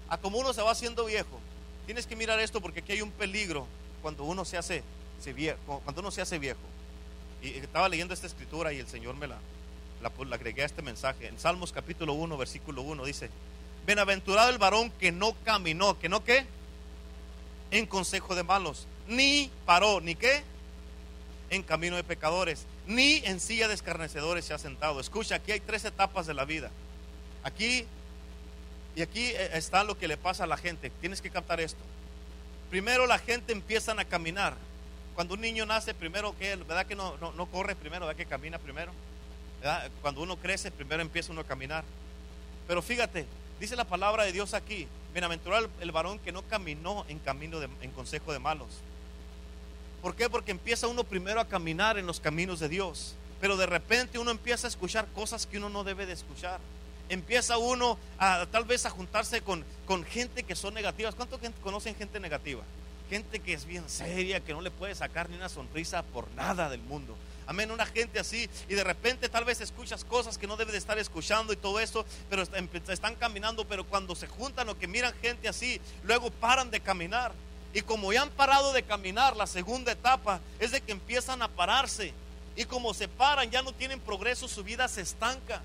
A 0.10 0.18
como 0.18 0.38
uno 0.38 0.54
se 0.54 0.62
va 0.62 0.72
haciendo 0.72 1.06
viejo, 1.06 1.40
tienes 1.86 2.06
que 2.06 2.16
mirar 2.16 2.40
esto 2.40 2.62
porque 2.62 2.80
aquí 2.80 2.94
hay 2.94 3.02
un 3.02 3.12
peligro 3.12 3.68
cuando 4.02 4.24
uno 4.24 4.46
se 4.46 4.58
hace, 4.58 4.84
viejo, 5.36 5.82
cuando 5.84 6.02
uno 6.02 6.12
se 6.12 6.22
hace 6.22 6.40
viejo. 6.40 6.60
Y 7.42 7.50
estaba 7.58 7.90
leyendo 7.90 8.14
esta 8.14 8.28
escritura 8.28 8.72
y 8.74 8.80
el 8.80 8.88
Señor 8.88 9.16
me 9.16 9.28
la 9.28 9.38
agregué 10.32 10.64
a 10.64 10.66
este 10.66 10.82
mensaje. 10.82 11.28
En 11.28 11.40
Salmos 11.40 11.72
capítulo 11.72 12.14
1, 12.14 12.38
versículo 12.38 12.82
1 12.84 13.06
dice, 13.06 13.30
Bienaventurado 13.86 14.50
el 14.50 14.58
varón 14.58 14.92
que 14.92 15.12
no 15.12 15.34
caminó, 15.44 15.98
que 15.98 16.10
no 16.10 16.24
qué, 16.24 16.46
en 17.72 17.86
consejo 17.86 18.36
de 18.36 18.44
malos, 18.44 18.88
ni 19.08 19.50
paró, 19.66 20.02
ni 20.02 20.16
qué, 20.16 20.44
en 21.50 21.64
camino 21.64 21.96
de 21.96 22.04
pecadores, 22.04 22.66
ni 22.86 23.18
en 23.26 23.40
silla 23.40 23.68
de 23.68 23.74
escarnecedores 23.74 24.46
se 24.46 24.54
ha 24.54 24.58
sentado. 24.58 25.00
Escucha, 25.00 25.36
aquí 25.36 25.52
hay 25.52 25.60
tres 25.60 25.86
etapas 25.86 26.28
de 26.28 26.34
la 26.34 26.46
vida. 26.46 26.70
Aquí, 27.44 27.86
y 28.96 29.02
aquí 29.02 29.26
eh, 29.26 29.52
está 29.54 29.84
lo 29.84 29.98
que 29.98 30.08
le 30.08 30.18
pasa 30.18 30.44
a 30.44 30.48
la 30.48 30.58
gente. 30.58 30.90
Tienes 31.02 31.22
que 31.22 31.30
captar 31.30 31.60
esto. 31.60 31.80
Primero 32.70 33.08
la 33.08 33.20
gente 33.20 33.54
empiezan 33.54 34.00
a 34.00 34.06
caminar. 34.06 34.56
Cuando 35.16 35.34
un 35.34 35.42
niño 35.42 35.66
nace, 35.66 35.94
primero 35.94 36.38
que, 36.38 36.56
¿verdad 36.58 36.86
que 36.86 36.96
no, 36.96 37.18
no, 37.18 37.46
corre 37.48 37.76
primero, 37.76 38.06
¿verdad 38.06 38.18
que 38.18 38.28
camina 38.28 38.60
primero? 38.60 38.92
Cuando 40.02 40.22
uno 40.22 40.38
crece, 40.38 40.70
primero 40.70 41.02
empieza 41.02 41.32
uno 41.32 41.42
a 41.42 41.46
caminar. 41.46 41.84
Pero 42.68 42.82
fíjate, 42.82 43.26
dice 43.60 43.76
la 43.76 43.86
palabra 43.86 44.26
de 44.26 44.32
Dios 44.32 44.54
aquí, 44.54 44.88
bienaventurado 45.14 45.70
el 45.80 45.92
varón 45.92 46.20
que 46.20 46.32
no 46.32 46.44
caminó 46.44 47.04
en 47.08 47.18
camino 47.20 47.60
de, 47.60 47.68
en 47.82 47.92
consejo 47.92 48.32
de 48.32 48.40
malos 48.40 48.68
¿Por 50.02 50.16
qué? 50.16 50.30
Porque 50.30 50.52
empieza 50.52 50.88
uno 50.88 51.04
primero 51.04 51.40
a 51.40 51.48
caminar 51.48 51.98
en 51.98 52.08
los 52.08 52.20
caminos 52.20 52.60
de 52.60 52.70
Dios. 52.70 53.16
Pero 53.42 53.58
de 53.58 53.66
repente 53.66 54.20
uno 54.20 54.32
empieza 54.32 54.68
a 54.68 54.70
escuchar 54.70 55.08
cosas 55.14 55.46
que 55.46 55.58
uno 55.58 55.70
no 55.70 55.84
debe 55.84 56.06
de 56.06 56.14
escuchar. 56.14 56.60
Empieza 57.10 57.58
uno 57.58 57.98
a 58.18 58.46
tal 58.52 58.66
vez 58.66 58.86
a 58.86 58.90
juntarse 58.90 59.42
con, 59.42 59.64
con 59.86 60.04
gente 60.04 60.44
que 60.44 60.56
son 60.56 60.74
negativas. 60.74 61.16
¿Cuánto 61.16 61.40
gente 61.40 61.62
conocen 61.62 61.96
gente 61.96 62.20
negativa? 62.20 62.64
Gente 63.10 63.40
que 63.40 63.54
es 63.54 63.66
bien 63.66 63.88
seria, 63.88 64.42
que 64.42 64.54
no 64.54 64.62
le 64.62 64.72
puede 64.72 64.94
sacar 64.94 65.30
ni 65.30 65.38
una 65.38 65.50
sonrisa 65.50 66.04
por 66.04 66.30
nada 66.32 66.70
del 66.70 66.82
mundo. 66.82 67.16
Amén, 67.48 67.72
una 67.72 67.86
gente 67.86 68.20
así 68.20 68.50
y 68.68 68.76
de 68.76 68.84
repente 68.84 69.30
tal 69.30 69.46
vez 69.46 69.62
escuchas 69.62 70.04
cosas 70.04 70.38
que 70.38 70.48
no 70.48 70.58
debes 70.58 70.74
de 70.74 70.80
estar 70.80 71.00
escuchando 71.00 71.54
y 71.54 71.56
todo 71.56 71.80
eso, 71.80 72.06
pero 72.30 72.44
están 72.44 73.16
caminando, 73.16 73.66
pero 73.66 73.86
cuando 73.86 74.16
se 74.16 74.28
juntan 74.28 74.68
o 74.68 74.78
que 74.78 74.86
miran 74.86 75.14
gente 75.22 75.48
así, 75.48 75.80
luego 76.04 76.30
paran 76.30 76.70
de 76.70 76.82
caminar. 76.82 77.32
Y 77.74 77.82
como 77.82 78.12
ya 78.14 78.24
han 78.24 78.30
parado 78.30 78.74
de 78.74 78.84
caminar, 78.84 79.36
la 79.36 79.48
segunda 79.48 79.92
etapa 79.92 80.40
es 80.60 80.72
de 80.72 80.82
que 80.82 80.92
empiezan 80.92 81.42
a 81.42 81.48
pararse. 81.48 82.14
Y 82.56 82.66
como 82.66 82.94
se 82.94 83.08
paran, 83.08 83.52
ya 83.52 83.62
no 83.62 83.72
tienen 83.72 84.00
progreso, 84.00 84.48
su 84.48 84.64
vida 84.64 84.88
se 84.88 85.02
estanca. 85.02 85.62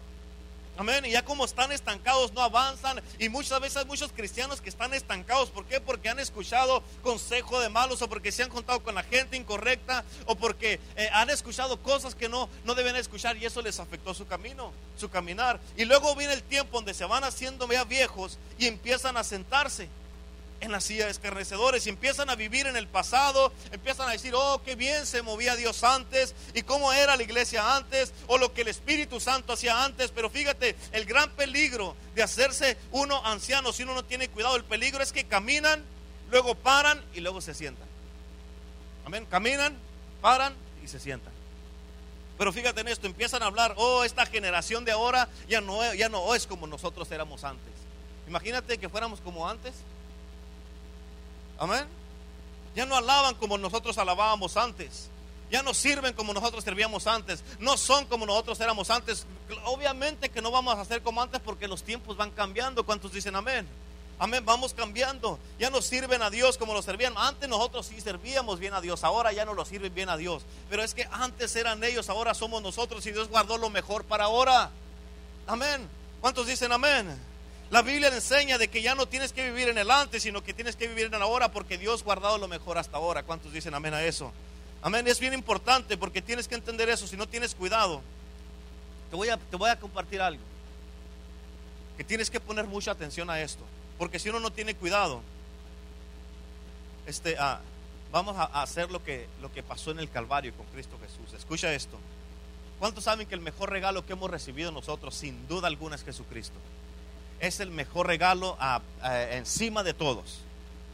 Amén. 0.79 1.05
Y 1.05 1.11
ya 1.11 1.23
como 1.23 1.45
están 1.45 1.71
estancados, 1.71 2.33
no 2.33 2.41
avanzan. 2.41 3.03
Y 3.19 3.29
muchas 3.29 3.61
veces 3.61 3.77
hay 3.79 3.85
muchos 3.85 4.11
cristianos 4.11 4.61
que 4.61 4.71
están 4.71 4.95
estancados. 4.95 5.51
¿Por 5.51 5.67
qué? 5.67 5.81
Porque 5.81 6.09
han 6.09 6.19
escuchado 6.19 6.83
consejo 7.03 7.61
de 7.61 7.69
malos 7.69 8.01
o 8.01 8.09
porque 8.09 8.33
se 8.33 8.43
han 8.43 8.49
contado 8.49 8.83
con 8.83 8.95
la 8.95 9.03
gente 9.03 9.37
incorrecta 9.37 10.05
o 10.27 10.35
porque 10.35 10.81
eh, 10.97 11.09
han 11.13 11.29
escuchado 11.29 11.83
cosas 11.83 12.15
que 12.15 12.29
no, 12.29 12.49
no 12.65 12.75
deben 12.75 12.97
escuchar 12.97 13.37
y 13.37 13.45
eso 13.45 13.61
les 13.61 13.81
afectó 13.81 14.15
su 14.15 14.27
camino, 14.27 14.73
su 14.99 15.11
caminar. 15.11 15.61
Y 15.77 15.85
luego 15.85 16.17
viene 16.17 16.33
el 16.33 16.43
tiempo 16.43 16.79
donde 16.79 16.95
se 16.95 17.05
van 17.05 17.25
haciendo 17.25 17.71
ya 17.71 17.85
viejos 17.85 18.39
y 18.59 18.67
empiezan 18.67 19.17
a 19.19 19.25
sentarse 19.25 19.89
en 20.63 20.71
la 20.71 20.81
silla 20.81 21.07
de 21.07 21.11
escarnecedores 21.11 21.87
y 21.87 21.91
empiezan 21.91 22.31
a 22.31 22.37
vivir 22.37 22.67
en 22.69 22.77
el 22.77 22.87
pasado, 22.87 23.53
empiezan 23.73 24.09
a 24.09 24.13
decir, 24.13 24.33
oh, 24.35 24.63
qué 24.65 24.77
bien 24.77 25.07
se 25.07 25.21
movía 25.21 25.57
Dios 25.57 25.83
antes 25.83 26.35
y 26.55 26.63
cómo 26.63 26.93
era 26.93 27.17
la 27.17 27.23
iglesia 27.23 27.77
antes 27.77 28.13
o 28.29 28.39
lo 28.39 28.53
que 28.53 28.63
el 28.63 28.69
Espíritu 28.69 29.19
Santo 29.19 29.53
hacía 29.53 29.85
antes. 29.85 30.13
Pero 30.13 30.31
fíjate, 30.31 30.77
el 30.93 31.05
gran 31.05 31.31
peligro 31.31 31.97
de 32.15 32.23
hacerse 32.23 32.79
uno 32.93 33.25
anciano 33.27 33.73
si 33.73 33.83
uno 33.83 33.95
no 33.95 34.05
tiene 34.05 34.29
cuidado, 34.29 34.55
el 34.55 34.65
peligro 34.65 35.03
es 35.03 35.13
que 35.13 35.25
caminan, 35.25 35.83
luego 36.31 36.55
paran 36.55 37.03
y 37.13 37.21
luego 37.21 37.41
se 37.41 37.55
sientan. 37.55 37.89
Amén, 39.05 39.27
caminan, 39.29 39.77
paran 40.21 40.55
y 40.83 40.87
se 40.87 41.01
sientan. 41.01 41.33
Pero 42.39 42.53
fíjate 42.53 42.81
en 42.83 42.89
esto, 42.89 43.09
empiezan 43.09 43.43
a 43.43 43.47
hablar, 43.47 43.75
oh, 43.77 44.05
esta 44.05 44.27
generación 44.27 44.85
de 44.85 44.93
ahora 44.93 45.29
ya 45.49 45.61
no, 45.61 45.93
ya 45.95 46.09
no 46.09 46.37
es 46.37 46.47
como 46.47 46.69
nosotros 46.69 47.11
éramos 47.11 47.43
antes. 47.43 47.73
Imagínate 48.29 48.79
que 48.79 48.89
fuéramos 48.89 49.21
como 49.21 49.49
antes. 49.49 49.75
Amén. 51.63 51.87
Ya 52.75 52.85
no 52.87 52.97
alaban 52.97 53.37
como 53.37 53.57
nosotros 53.57 53.97
alabábamos 53.97 54.57
antes. 54.57 55.09
Ya 55.49 55.63
no 55.63 55.75
sirven 55.75 56.13
como 56.13 56.35
nosotros 56.35 56.65
servíamos 56.65 57.07
antes. 57.07 57.45
No 57.61 57.77
son 57.77 58.05
como 58.07 58.27
nosotros 58.27 58.59
éramos 58.59 58.91
antes. 58.91 59.27
Obviamente 59.67 60.29
que 60.29 60.43
no 60.43 60.51
vamos 60.51 60.77
a 60.77 60.85
ser 60.85 61.03
como 61.03 61.23
antes 61.23 61.41
porque 61.41 61.69
los 61.69 61.85
tiempos 61.85 62.17
van 62.17 62.33
cambiando. 62.33 62.85
¿Cuántos 62.85 63.13
dicen 63.13 63.37
amén? 63.37 63.69
Amén, 64.19 64.45
vamos 64.45 64.75
cambiando. 64.75 65.39
Ya 65.61 65.71
no 65.71 65.83
sirven 65.83 66.21
a 66.23 66.31
Dios 66.31 66.59
como 66.59 66.75
lo 66.75 66.83
servían. 66.83 67.15
Antes 67.17 67.49
nosotros 67.49 67.87
sí 67.87 68.01
servíamos 68.01 68.59
bien 68.59 68.75
a 68.75 68.81
Dios. 68.81 69.05
Ahora 69.05 69.33
ya 69.33 69.45
no 69.45 69.55
lo 69.55 69.65
sirven 69.65 69.95
bien 69.95 70.09
a 70.09 70.17
Dios. 70.17 70.43
Pero 70.69 70.83
es 70.83 70.95
que 70.95 71.07
antes 71.13 71.55
eran 71.55 71.85
ellos, 71.85 72.09
ahora 72.09 72.35
somos 72.35 72.61
nosotros 72.61 73.07
y 73.07 73.13
Dios 73.13 73.29
guardó 73.29 73.57
lo 73.57 73.71
mejor 73.71 74.03
para 74.03 74.25
ahora. 74.25 74.73
Amén. 75.47 75.89
¿Cuántos 76.21 76.49
dicen 76.49 76.73
amén? 76.73 77.32
La 77.73 77.81
Biblia 77.81 78.09
enseña 78.09 78.59
de 78.59 78.69
que 78.69 78.83
ya 78.83 78.95
no 78.95 79.07
tienes 79.07 79.33
que 79.33 79.51
vivir 79.51 79.71
en 79.71 79.79
el 79.79 79.91
antes, 79.91 80.23
sino 80.23 80.45
que 80.45 80.53
tienes 80.53 80.77
que 80.77 80.89
vivir 80.89 81.07
en 81.07 81.15
el 81.15 81.23
ahora 81.23 81.51
porque 81.51 81.79
Dios 81.79 82.05
guardado 82.05 82.37
lo 82.37 82.47
mejor 82.47 82.77
hasta 82.77 82.99
ahora. 82.99 83.23
¿Cuántos 83.23 83.51
dicen 83.51 83.73
amén 83.73 83.95
a 83.95 84.05
eso? 84.05 84.31
Amén, 84.83 85.09
es 85.09 85.19
bien 85.19 85.33
importante 85.33 85.97
porque 85.97 86.21
tienes 86.21 86.47
que 86.49 86.55
entender 86.55 86.91
eso. 86.91 87.07
Si 87.07 87.17
no 87.17 87.27
tienes 87.27 87.55
cuidado, 87.55 88.03
te 89.09 89.17
voy 89.17 89.31
a, 89.31 89.39
te 89.39 89.57
voy 89.57 89.71
a 89.71 89.81
compartir 89.81 90.21
algo. 90.21 90.43
Que 91.97 92.05
tienes 92.05 92.29
que 92.29 92.41
poner 92.41 92.67
mucha 92.67 92.91
atención 92.91 93.31
a 93.31 93.41
esto. 93.41 93.65
Porque 93.97 94.19
si 94.19 94.29
uno 94.29 94.39
no 94.39 94.53
tiene 94.53 94.75
cuidado, 94.75 95.23
este, 97.07 97.37
ah, 97.39 97.63
vamos 98.11 98.37
a, 98.37 98.43
a 98.43 98.65
hacer 98.65 98.91
lo 98.91 99.03
que, 99.03 99.27
lo 99.41 99.51
que 99.51 99.63
pasó 99.63 99.93
en 99.93 99.99
el 99.99 100.11
Calvario 100.11 100.53
con 100.59 100.67
Cristo 100.67 100.99
Jesús. 101.01 101.33
Escucha 101.39 101.73
esto. 101.73 101.97
¿Cuántos 102.79 103.05
saben 103.05 103.27
que 103.27 103.35
el 103.35 103.41
mejor 103.41 103.71
regalo 103.71 104.05
que 104.05 104.13
hemos 104.13 104.31
recibido 104.31 104.71
nosotros, 104.73 105.15
sin 105.15 105.49
duda 105.49 105.69
alguna, 105.69 105.97
es 105.97 106.05
Jesucristo? 106.05 106.59
Es 107.43 107.59
el 107.59 107.71
mejor 107.71 108.07
regalo 108.07 108.57
encima 109.33 109.83
de 109.83 109.93
todos. 109.93 110.39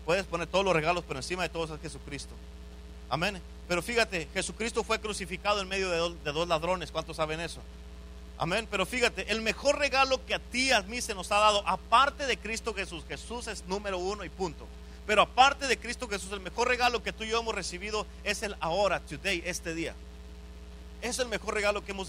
Puedes 0.07 0.25
poner 0.25 0.47
todos 0.47 0.65
los 0.65 0.75
regalos, 0.75 1.05
pero 1.07 1.21
encima 1.21 1.43
de 1.43 1.51
todos 1.51 1.71
es 1.71 1.81
Jesucristo. 1.81 2.35
Amén. 3.11 3.41
Pero 3.69 3.83
fíjate, 3.83 4.29
Jesucristo 4.33 4.83
fue 4.83 4.99
crucificado 4.99 5.61
en 5.61 5.69
medio 5.69 5.91
de 5.91 6.33
dos, 6.33 6.49
ladrones. 6.49 6.91
¿Cuántos 6.91 7.19
saben 7.19 7.39
eso? 7.41 7.61
Amén. 8.39 8.67
Pero 8.71 8.87
fíjate, 8.87 9.31
el 9.31 9.43
mejor 9.43 9.79
regalo 9.79 10.25
que 10.25 10.35
a 10.35 10.39
ti 10.39 10.73
a 10.73 10.81
mí 10.81 11.03
se 11.03 11.15
nos 11.15 11.31
ha 11.33 11.39
dado, 11.39 11.63
aparte 11.69 12.25
de 12.25 12.39
Cristo 12.39 12.73
Jesús, 12.73 13.05
Jesús 13.07 13.47
es 13.47 13.67
número 13.67 13.99
uno 13.99 14.25
y 14.25 14.31
punto. 14.31 14.67
Pero 15.07 15.21
aparte 15.21 15.67
de 15.67 15.79
Cristo 15.79 16.09
Jesús, 16.09 16.33
el 16.33 16.41
mejor 16.41 16.69
regalo 16.69 17.03
que 17.03 17.13
tú 17.13 17.25
y 17.25 17.29
yo 17.29 17.41
hemos 17.41 17.55
recibido 17.55 18.07
es 18.25 18.43
el 18.43 18.57
ahora, 18.61 19.01
today, 19.01 19.43
este 19.45 19.75
día. 19.75 19.95
Es 21.01 21.19
el 21.19 21.29
mejor 21.29 21.55
regalo 21.55 21.85
que 21.85 21.93
hemos 21.93 22.09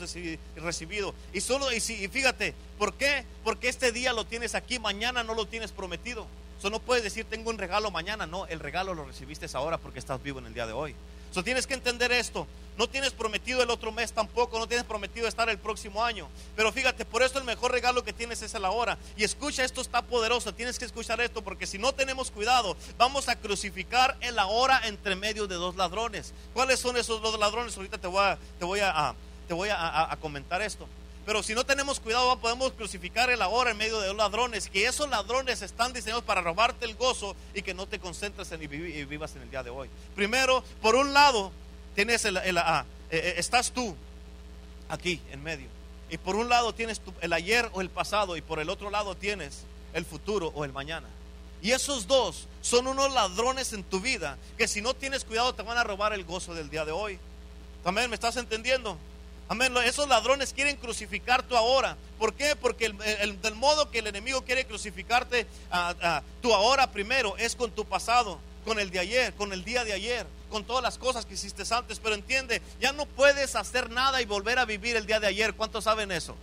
recibido. 0.55 1.13
Y 1.33 1.41
solo, 1.41 1.71
y, 1.71 1.79
fíjate, 1.79 2.53
¿por 2.77 2.93
qué? 2.93 3.23
Porque 3.43 3.69
este 3.69 3.91
día 3.91 4.13
lo 4.13 4.25
tienes 4.25 4.55
aquí, 4.55 4.79
mañana 4.79 5.23
no 5.23 5.35
lo 5.35 5.45
tienes 5.45 5.71
prometido. 5.71 6.25
Eso 6.57 6.69
no 6.69 6.79
puedes 6.79 7.03
decir, 7.03 7.25
tengo 7.25 7.49
un 7.49 7.57
regalo 7.57 7.91
mañana. 7.91 8.25
No, 8.25 8.45
el 8.47 8.59
regalo 8.59 8.93
lo 8.93 9.05
recibiste 9.05 9.45
ahora 9.53 9.77
porque 9.77 9.99
estás 9.99 10.21
vivo 10.21 10.39
en 10.39 10.47
el 10.47 10.53
día 10.53 10.67
de 10.67 10.73
hoy. 10.73 10.95
So, 11.31 11.43
tienes 11.43 11.67
que 11.67 11.73
entender 11.73 12.11
esto. 12.11 12.47
No 12.79 12.87
tienes 12.87 13.11
prometido 13.11 13.61
el 13.61 13.69
otro 13.71 13.91
mes 13.91 14.13
tampoco, 14.13 14.57
no 14.57 14.65
tienes 14.65 14.85
prometido 14.85 15.27
estar 15.27 15.49
el 15.49 15.57
próximo 15.57 16.01
año. 16.01 16.29
Pero 16.55 16.71
fíjate, 16.71 17.03
por 17.03 17.21
eso 17.21 17.37
el 17.37 17.43
mejor 17.43 17.73
regalo 17.73 18.05
que 18.05 18.13
tienes 18.13 18.41
es 18.41 18.53
el 18.53 18.63
ahora. 18.63 18.97
Y 19.17 19.25
escucha, 19.25 19.65
esto 19.65 19.81
está 19.81 20.01
poderoso, 20.01 20.53
tienes 20.53 20.79
que 20.79 20.85
escuchar 20.85 21.19
esto, 21.19 21.41
porque 21.41 21.67
si 21.67 21.77
no 21.77 21.91
tenemos 21.91 22.31
cuidado, 22.31 22.77
vamos 22.97 23.27
a 23.27 23.35
crucificar 23.35 24.15
el 24.21 24.39
ahora 24.39 24.79
entre 24.85 25.17
medio 25.17 25.45
de 25.45 25.55
dos 25.55 25.75
ladrones. 25.75 26.33
¿Cuáles 26.53 26.79
son 26.79 26.95
esos 26.95 27.21
dos 27.21 27.37
ladrones? 27.37 27.75
Ahorita 27.75 27.97
te 27.97 28.07
voy 28.07 28.23
a, 28.23 28.39
te 28.57 28.63
voy 28.63 28.79
a, 28.79 29.13
te 29.49 29.53
voy 29.53 29.67
a, 29.69 30.17
comentar 30.21 30.61
esto. 30.61 30.87
Pero 31.29 31.43
si 31.43 31.53
no 31.53 31.63
tenemos 31.63 31.99
cuidado, 31.99 32.39
podemos 32.39 32.71
crucificar 32.71 33.29
el 33.29 33.43
ahora 33.43 33.69
en 33.69 33.77
medio 33.77 33.99
de 33.99 34.07
dos 34.07 34.17
ladrones. 34.17 34.67
Que 34.67 34.87
esos 34.87 35.07
ladrones 35.07 35.61
están 35.61 35.93
diseñados 35.93 36.23
para 36.23 36.41
robarte 36.41 36.85
el 36.85 36.95
gozo 36.95 37.35
y 37.53 37.61
que 37.61 37.75
no 37.75 37.85
te 37.85 37.99
concentres 37.99 38.51
en 38.51 38.63
y 38.63 38.67
vivas 39.05 39.35
en 39.35 39.43
el 39.43 39.51
día 39.51 39.61
de 39.61 39.69
hoy. 39.69 39.89
Primero, 40.15 40.63
por 40.81 40.95
un 40.95 41.13
lado, 41.13 41.51
tienes 41.93 42.25
el, 42.25 42.35
ah, 42.57 42.83
eh, 43.11 43.21
eh, 43.23 43.33
estás 43.37 43.71
tú 43.71 43.95
aquí 44.89 45.21
en 45.31 45.43
medio. 45.43 45.67
Y 46.09 46.17
por 46.17 46.35
un 46.35 46.49
lado 46.49 46.73
tienes 46.73 46.99
el 47.21 47.31
ayer 47.31 47.69
o 47.73 47.81
el 47.81 47.91
pasado 47.91 48.35
y 48.35 48.41
por 48.41 48.59
el 48.59 48.67
otro 48.67 48.89
lado 48.89 49.13
tienes 49.13 49.65
el 49.93 50.05
futuro 50.05 50.51
o 50.55 50.65
el 50.65 50.73
mañana. 50.73 51.09
Y 51.61 51.73
esos 51.73 52.07
dos 52.07 52.47
son 52.63 52.87
unos 52.87 53.13
ladrones 53.13 53.71
en 53.73 53.83
tu 53.83 53.99
vida 53.99 54.39
que 54.57 54.67
si 54.67 54.81
no 54.81 54.95
tienes 54.95 55.25
cuidado 55.25 55.53
te 55.53 55.61
van 55.61 55.77
a 55.77 55.83
robar 55.83 56.11
el 56.13 56.23
gozo 56.23 56.55
del 56.55 56.71
día 56.71 56.85
de 56.85 56.91
hoy. 56.91 57.19
Amén, 57.85 58.09
¿me 58.09 58.15
estás 58.15 58.35
entendiendo? 58.35 58.97
Amén, 59.49 59.75
esos 59.83 60.07
ladrones 60.07 60.53
quieren 60.53 60.75
crucificar 60.75 61.41
tu 61.43 61.57
ahora. 61.57 61.97
¿Por 62.19 62.35
qué? 62.35 62.55
Porque 62.55 62.85
el, 62.85 63.41
del 63.41 63.55
modo 63.55 63.89
que 63.89 63.99
el 63.99 64.07
enemigo 64.07 64.43
quiere 64.43 64.65
crucificarte 64.65 65.47
a, 65.71 65.95
a, 66.01 66.23
tu 66.41 66.53
ahora 66.53 66.91
primero 66.91 67.35
es 67.35 67.55
con 67.55 67.71
tu 67.71 67.83
pasado, 67.83 68.39
con 68.63 68.79
el 68.79 68.91
de 68.91 68.99
ayer, 68.99 69.33
con 69.33 69.51
el 69.51 69.65
día 69.65 69.83
de 69.83 69.93
ayer 69.93 70.27
con 70.49 70.65
todas 70.65 70.83
las 70.83 70.97
cosas 70.97 71.25
que 71.25 71.35
hiciste 71.35 71.63
antes, 71.73 71.99
pero 71.99 72.15
entiende, 72.15 72.61
ya 72.81 72.91
no 72.91 73.05
puedes 73.05 73.55
hacer 73.55 73.89
nada 73.89 74.21
y 74.21 74.25
volver 74.25 74.59
a 74.59 74.65
vivir 74.65 74.95
el 74.95 75.05
día 75.05 75.19
de 75.19 75.27
ayer. 75.27 75.53
¿Cuántos 75.53 75.83
saben 75.83 76.11
eso? 76.11 76.35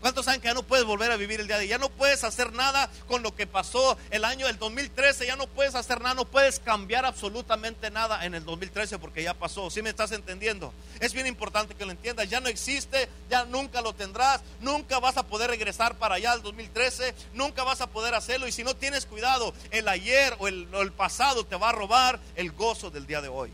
¿Cuántos 0.00 0.26
saben 0.26 0.40
que 0.40 0.48
ya 0.48 0.54
no 0.54 0.62
puedes 0.62 0.84
volver 0.84 1.10
a 1.10 1.16
vivir 1.16 1.40
el 1.40 1.46
día 1.46 1.56
de 1.56 1.62
ayer? 1.62 1.70
Ya 1.70 1.78
no 1.78 1.88
puedes 1.88 2.22
hacer 2.24 2.52
nada 2.52 2.88
con 3.08 3.22
lo 3.22 3.34
que 3.34 3.46
pasó 3.46 3.98
el 4.10 4.24
año 4.24 4.46
del 4.46 4.58
2013. 4.58 5.26
Ya 5.26 5.36
no 5.36 5.46
puedes 5.46 5.74
hacer 5.74 6.00
nada, 6.00 6.14
no 6.14 6.24
puedes 6.24 6.60
cambiar 6.60 7.04
absolutamente 7.04 7.90
nada 7.90 8.24
en 8.24 8.34
el 8.34 8.44
2013 8.44 8.98
porque 8.98 9.22
ya 9.22 9.34
pasó. 9.34 9.70
¿Sí 9.70 9.82
me 9.82 9.90
estás 9.90 10.12
entendiendo? 10.12 10.72
Es 11.00 11.12
bien 11.12 11.26
importante 11.26 11.74
que 11.74 11.84
lo 11.84 11.90
entiendas. 11.90 12.30
Ya 12.30 12.40
no 12.40 12.48
existe, 12.48 13.08
ya 13.28 13.44
nunca 13.44 13.82
lo 13.82 13.92
tendrás. 13.92 14.40
Nunca 14.60 15.00
vas 15.00 15.16
a 15.16 15.24
poder 15.24 15.50
regresar 15.50 15.96
para 15.96 16.14
allá 16.14 16.32
al 16.32 16.42
2013. 16.42 17.14
Nunca 17.34 17.64
vas 17.64 17.80
a 17.80 17.88
poder 17.88 18.14
hacerlo. 18.14 18.46
Y 18.46 18.52
si 18.52 18.62
no 18.62 18.76
tienes 18.76 19.04
cuidado, 19.06 19.52
el 19.70 19.88
ayer 19.88 20.36
o 20.38 20.48
el 20.48 20.92
pasado 20.92 21.44
te 21.44 21.56
va 21.56 21.70
a 21.70 21.72
robar 21.72 22.20
el 22.36 22.52
gozo 22.52 22.90
del 22.90 23.06
día 23.06 23.20
de 23.20 23.28
hoy. 23.28 23.52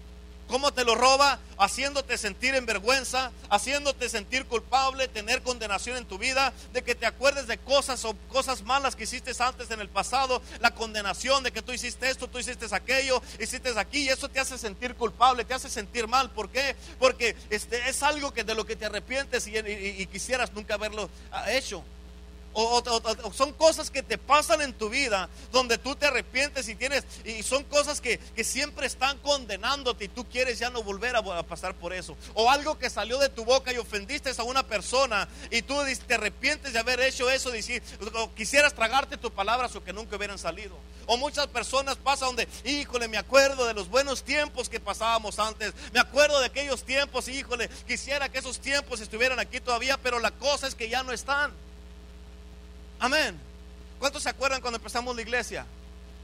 ¿Cómo 0.55 0.73
te 0.73 0.85
lo 0.85 0.95
roba? 0.95 1.41
Haciéndote 1.59 2.17
sentir 2.17 2.55
en 2.55 2.65
vergüenza, 2.65 3.33
haciéndote 3.51 4.09
sentir 4.09 4.47
culpable, 4.47 5.09
tener 5.09 5.43
condenación 5.43 5.97
en 5.97 6.05
tu 6.05 6.17
vida, 6.17 6.53
de 6.73 6.85
que 6.85 6.95
te 6.95 7.07
acuerdes 7.07 7.49
de 7.49 7.59
cosas 7.59 8.05
o 8.05 8.15
cosas 8.29 8.63
malas 8.63 8.95
que 8.95 9.03
hiciste 9.03 9.33
antes 9.41 9.73
en 9.73 9.81
el 9.81 9.89
pasado, 9.89 10.41
la 10.61 10.71
condenación 10.71 11.43
de 11.43 11.51
que 11.51 11.61
tú 11.61 11.73
hiciste 11.73 12.09
esto, 12.09 12.29
tú 12.29 12.39
hiciste 12.39 12.67
aquello, 12.71 13.21
hiciste 13.41 13.77
aquí 13.77 14.03
y 14.05 14.11
eso 14.11 14.29
te 14.29 14.39
hace 14.39 14.57
sentir 14.57 14.95
culpable, 14.95 15.45
te 15.45 15.55
hace 15.55 15.69
sentir 15.69 16.07
mal. 16.07 16.31
¿Por 16.31 16.49
qué? 16.51 16.77
Porque 17.01 17.35
este, 17.51 17.89
es 17.89 18.05
algo 18.05 18.33
que 18.33 18.45
de 18.45 18.55
lo 18.55 18.65
que 18.65 18.77
te 18.77 18.87
arrepientes 18.87 19.49
y 19.49 20.07
quisieras 20.07 20.53
nunca 20.53 20.75
haberlo 20.75 21.11
ah, 21.33 21.51
hecho. 21.51 21.83
O, 22.57 22.83
son 23.35 23.53
cosas 23.53 23.91
que 23.91 24.03
te 24.03 24.17
pasan 24.17 24.61
en 24.61 24.73
tu 24.73 24.89
vida 24.89 25.29
donde 25.51 25.77
tú 25.77 25.97
te 25.97 26.07
arrepientes 26.07 26.69
y 26.69 26.77
tienes, 26.77 27.05
y 27.25 27.43
son 27.43 27.65
cosas 27.65 28.01
que, 28.01 28.21
siempre 28.45 28.87
están 28.87 29.19
condenándote 29.19 30.05
y 30.05 30.09
tú 30.09 30.29
quieres 30.29 30.59
ya 30.59 30.71
no 30.71 30.83
volver 30.83 31.17
a, 31.17 31.43
pasar 31.43 31.75
por 31.75 31.93
eso. 31.93 32.17
O 32.35 32.51
algo 32.51 32.79
que 32.79 32.91
salió 32.91 33.19
de 33.19 33.29
tu 33.29 33.45
boca 33.45 33.73
y 33.73 33.79
ofendiste 33.79 34.31
a 34.37 34.43
una 34.45 34.63
persona 34.63 35.29
y 35.51 35.63
tú 35.63 35.77
te 36.07 36.15
arrepientes 36.15 36.73
de 36.73 36.79
haber 36.79 37.01
hecho 37.01 37.29
eso, 37.31 37.51
decir, 37.51 37.83
o 38.15 38.33
quisieras 38.35 38.75
tragarte 38.75 39.17
tus 39.17 39.33
palabras 39.33 39.75
o 39.75 39.83
que 39.83 39.93
nunca 39.93 40.17
hubieran 40.17 40.39
salido. 40.39 40.77
O 41.07 41.17
muchas 41.17 41.47
personas 41.49 41.97
pasan 41.97 42.29
donde, 42.29 42.49
híjole, 42.65 43.09
me 43.09 43.19
acuerdo 43.19 43.67
de 43.67 43.75
los 43.75 43.89
buenos 43.89 44.23
tiempos 44.23 44.69
que 44.69 44.81
pasábamos 44.81 45.39
antes, 45.39 45.73
me 45.93 46.01
acuerdo 46.01 46.39
de 46.41 46.47
aquellos 46.47 46.85
tiempos, 46.85 47.29
híjole, 47.29 47.69
quisiera 47.87 48.29
que 48.29 48.39
esos 48.39 48.61
tiempos 48.61 49.01
estuvieran 49.01 49.39
aquí 49.39 49.61
todavía, 49.61 49.99
pero 49.99 50.19
la 50.19 50.31
cosa 50.31 50.67
es 50.67 50.75
que 50.75 50.89
ya 50.89 51.03
no 51.03 51.13
están. 51.13 51.53
Amén. 52.99 53.39
¿Cuántos 53.99 54.23
se 54.23 54.29
acuerdan 54.29 54.61
cuando 54.61 54.77
empezamos 54.77 55.15
la 55.15 55.23
iglesia? 55.23 55.67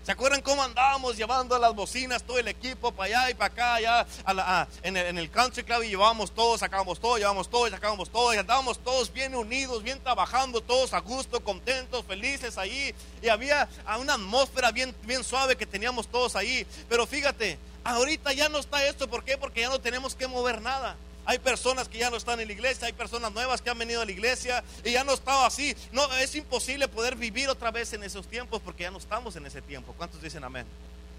¿Se 0.04 0.12
acuerdan 0.12 0.40
cómo 0.40 0.62
andábamos 0.62 1.16
llevando 1.16 1.58
las 1.58 1.74
bocinas, 1.74 2.22
todo 2.22 2.38
el 2.38 2.48
equipo 2.48 2.90
para 2.90 3.20
allá 3.20 3.30
y 3.30 3.34
para 3.34 3.52
acá, 3.52 3.74
allá 3.74 4.68
en, 4.82 4.96
el, 4.96 5.30
country 5.30 5.62
club 5.62 5.82
y 5.82 5.88
llevábamos 5.88 6.32
todo, 6.32 6.56
sacábamos 6.56 6.98
todo, 6.98 7.18
llevábamos 7.18 7.50
todo, 7.50 7.68
sacábamos 7.68 8.08
todo 8.10 8.32
y 8.32 8.38
andábamos 8.38 8.78
todos 8.78 9.12
bien 9.12 9.34
unidos, 9.34 9.82
bien 9.82 10.00
trabajando, 10.00 10.62
todos 10.62 10.94
a 10.94 11.00
gusto, 11.00 11.44
contentos, 11.44 12.04
felices 12.06 12.56
ahí 12.56 12.94
y 13.22 13.28
había 13.28 13.68
una 14.00 14.14
atmósfera 14.14 14.72
bien, 14.72 14.94
bien 15.04 15.22
suave 15.22 15.54
que 15.54 15.66
teníamos 15.66 16.08
todos 16.08 16.34
ahí. 16.34 16.66
Pero 16.88 17.06
fíjate, 17.06 17.58
ahorita 17.84 18.32
ya 18.32 18.48
no 18.48 18.58
está 18.58 18.84
esto, 18.86 19.06
¿por 19.06 19.22
qué? 19.22 19.36
Porque 19.36 19.60
ya 19.60 19.68
no 19.68 19.80
tenemos 19.80 20.14
que 20.14 20.26
mover 20.26 20.62
nada. 20.62 20.96
Hay 21.30 21.38
personas 21.38 21.88
que 21.88 21.98
ya 21.98 22.10
no 22.10 22.16
están 22.16 22.40
en 22.40 22.48
la 22.48 22.52
iglesia, 22.52 22.88
hay 22.88 22.92
personas 22.92 23.30
nuevas 23.30 23.62
que 23.62 23.70
han 23.70 23.78
venido 23.78 24.02
a 24.02 24.04
la 24.04 24.10
iglesia 24.10 24.64
y 24.82 24.90
ya 24.90 25.04
no 25.04 25.12
estaba 25.12 25.46
así. 25.46 25.76
No, 25.92 26.12
es 26.14 26.34
imposible 26.34 26.88
poder 26.88 27.14
vivir 27.14 27.48
otra 27.48 27.70
vez 27.70 27.92
en 27.92 28.02
esos 28.02 28.26
tiempos 28.26 28.60
porque 28.64 28.82
ya 28.82 28.90
no 28.90 28.98
estamos 28.98 29.36
en 29.36 29.46
ese 29.46 29.62
tiempo. 29.62 29.94
¿Cuántos 29.96 30.20
dicen 30.20 30.42
amén? 30.42 30.66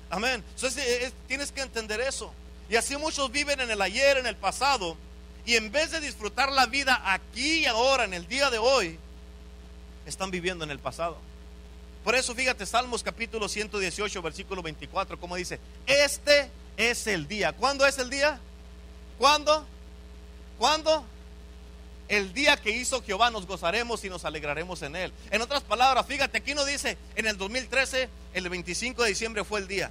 Amén. 0.09 0.43
Entonces 0.53 1.13
tienes 1.29 1.53
que 1.53 1.61
entender 1.61 2.01
eso. 2.01 2.33
Y 2.69 2.75
así 2.75 2.97
muchos 2.97 3.31
viven 3.31 3.61
en 3.61 3.71
el 3.71 3.81
ayer, 3.81 4.17
en 4.17 4.27
el 4.27 4.35
pasado, 4.35 4.97
y 5.45 5.55
en 5.55 5.71
vez 5.71 5.91
de 5.91 6.01
disfrutar 6.01 6.51
la 6.51 6.65
vida 6.65 7.01
aquí 7.05 7.59
y 7.59 7.65
ahora, 7.65 8.03
en 8.03 8.13
el 8.13 8.27
día 8.27 8.49
de 8.49 8.57
hoy, 8.57 8.99
están 10.05 10.29
viviendo 10.29 10.65
en 10.65 10.71
el 10.71 10.79
pasado. 10.79 11.19
Por 12.03 12.15
eso 12.15 12.35
fíjate, 12.35 12.65
Salmos 12.65 13.01
capítulo 13.01 13.47
118, 13.47 14.21
versículo 14.21 14.61
24, 14.61 15.17
como 15.17 15.37
dice, 15.37 15.57
este 15.87 16.51
es 16.75 17.07
el 17.07 17.29
día. 17.29 17.53
¿Cuándo 17.53 17.85
es 17.85 17.97
el 17.97 18.09
día? 18.09 18.41
¿Cuándo? 19.17 19.65
¿Cuándo? 20.61 21.03
El 22.07 22.33
día 22.35 22.55
que 22.55 22.69
hizo 22.69 23.01
Jehová 23.01 23.31
nos 23.31 23.47
gozaremos 23.47 24.03
y 24.03 24.11
nos 24.11 24.25
alegraremos 24.25 24.83
en 24.83 24.95
él. 24.95 25.11
En 25.31 25.41
otras 25.41 25.63
palabras, 25.63 26.05
fíjate, 26.05 26.37
aquí 26.37 26.53
no 26.53 26.63
dice 26.65 26.99
en 27.15 27.25
el 27.25 27.35
2013, 27.35 28.07
el 28.35 28.47
25 28.47 29.01
de 29.01 29.09
diciembre 29.09 29.43
fue 29.43 29.59
el 29.59 29.67
día. 29.67 29.89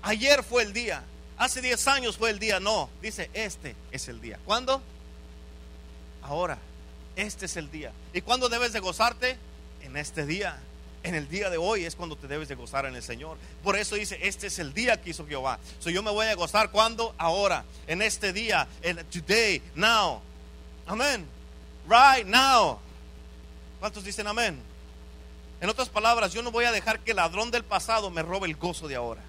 Ayer 0.00 0.42
fue 0.42 0.62
el 0.62 0.72
día. 0.72 1.04
Hace 1.36 1.60
10 1.60 1.86
años 1.88 2.16
fue 2.16 2.30
el 2.30 2.38
día. 2.38 2.60
No, 2.60 2.88
dice 3.02 3.28
este 3.34 3.76
es 3.92 4.08
el 4.08 4.22
día. 4.22 4.40
¿Cuándo? 4.46 4.80
Ahora. 6.22 6.56
Este 7.14 7.44
es 7.44 7.58
el 7.58 7.70
día. 7.70 7.92
¿Y 8.14 8.22
cuándo 8.22 8.48
debes 8.48 8.72
de 8.72 8.80
gozarte? 8.80 9.36
En 9.82 9.98
este 9.98 10.24
día 10.24 10.58
en 11.04 11.14
el 11.14 11.28
día 11.28 11.50
de 11.50 11.58
hoy 11.58 11.84
es 11.84 11.94
cuando 11.94 12.16
te 12.16 12.26
debes 12.26 12.48
de 12.48 12.54
gozar 12.54 12.86
en 12.86 12.96
el 12.96 13.02
Señor. 13.02 13.36
Por 13.62 13.76
eso 13.76 13.94
dice, 13.94 14.18
este 14.22 14.48
es 14.48 14.58
el 14.58 14.72
día 14.72 15.00
que 15.00 15.10
hizo 15.10 15.26
Jehová. 15.26 15.58
So 15.78 15.90
yo 15.90 16.02
me 16.02 16.10
voy 16.10 16.26
a 16.26 16.34
gozar 16.34 16.70
cuando? 16.70 17.14
Ahora, 17.18 17.64
en 17.86 18.00
este 18.00 18.32
día, 18.32 18.66
en 18.82 18.96
today, 19.10 19.62
now. 19.74 20.20
Amén. 20.86 21.26
Right 21.86 22.26
now. 22.26 22.78
¿Cuántos 23.78 24.02
dicen 24.02 24.26
amén? 24.26 24.58
En 25.60 25.68
otras 25.68 25.90
palabras, 25.90 26.32
yo 26.32 26.42
no 26.42 26.50
voy 26.50 26.64
a 26.64 26.72
dejar 26.72 27.00
que 27.00 27.10
el 27.10 27.18
ladrón 27.18 27.50
del 27.50 27.64
pasado 27.64 28.10
me 28.10 28.22
robe 28.22 28.48
el 28.48 28.56
gozo 28.56 28.88
de 28.88 28.96
ahora. 28.96 29.22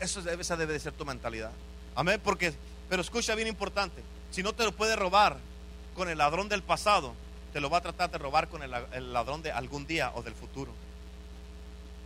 Eso 0.00 0.20
debe, 0.20 0.66
de 0.66 0.80
ser 0.80 0.92
tu 0.92 1.06
mentalidad. 1.06 1.50
Amén, 1.94 2.20
porque, 2.22 2.52
pero 2.90 3.00
escucha 3.00 3.34
bien 3.34 3.48
importante, 3.48 4.02
si 4.30 4.42
no 4.42 4.52
te 4.52 4.64
lo 4.64 4.72
puede 4.72 4.96
robar 4.96 5.38
con 5.94 6.08
el 6.08 6.18
ladrón 6.18 6.48
del 6.48 6.62
pasado, 6.62 7.14
te 7.52 7.60
lo 7.60 7.68
va 7.68 7.78
a 7.78 7.80
tratar 7.82 8.10
de 8.10 8.18
robar 8.18 8.48
con 8.48 8.62
el, 8.62 9.12
ladrón 9.12 9.42
de 9.42 9.52
algún 9.52 9.86
día 9.86 10.12
o 10.14 10.22
del 10.22 10.34
futuro. 10.34 10.72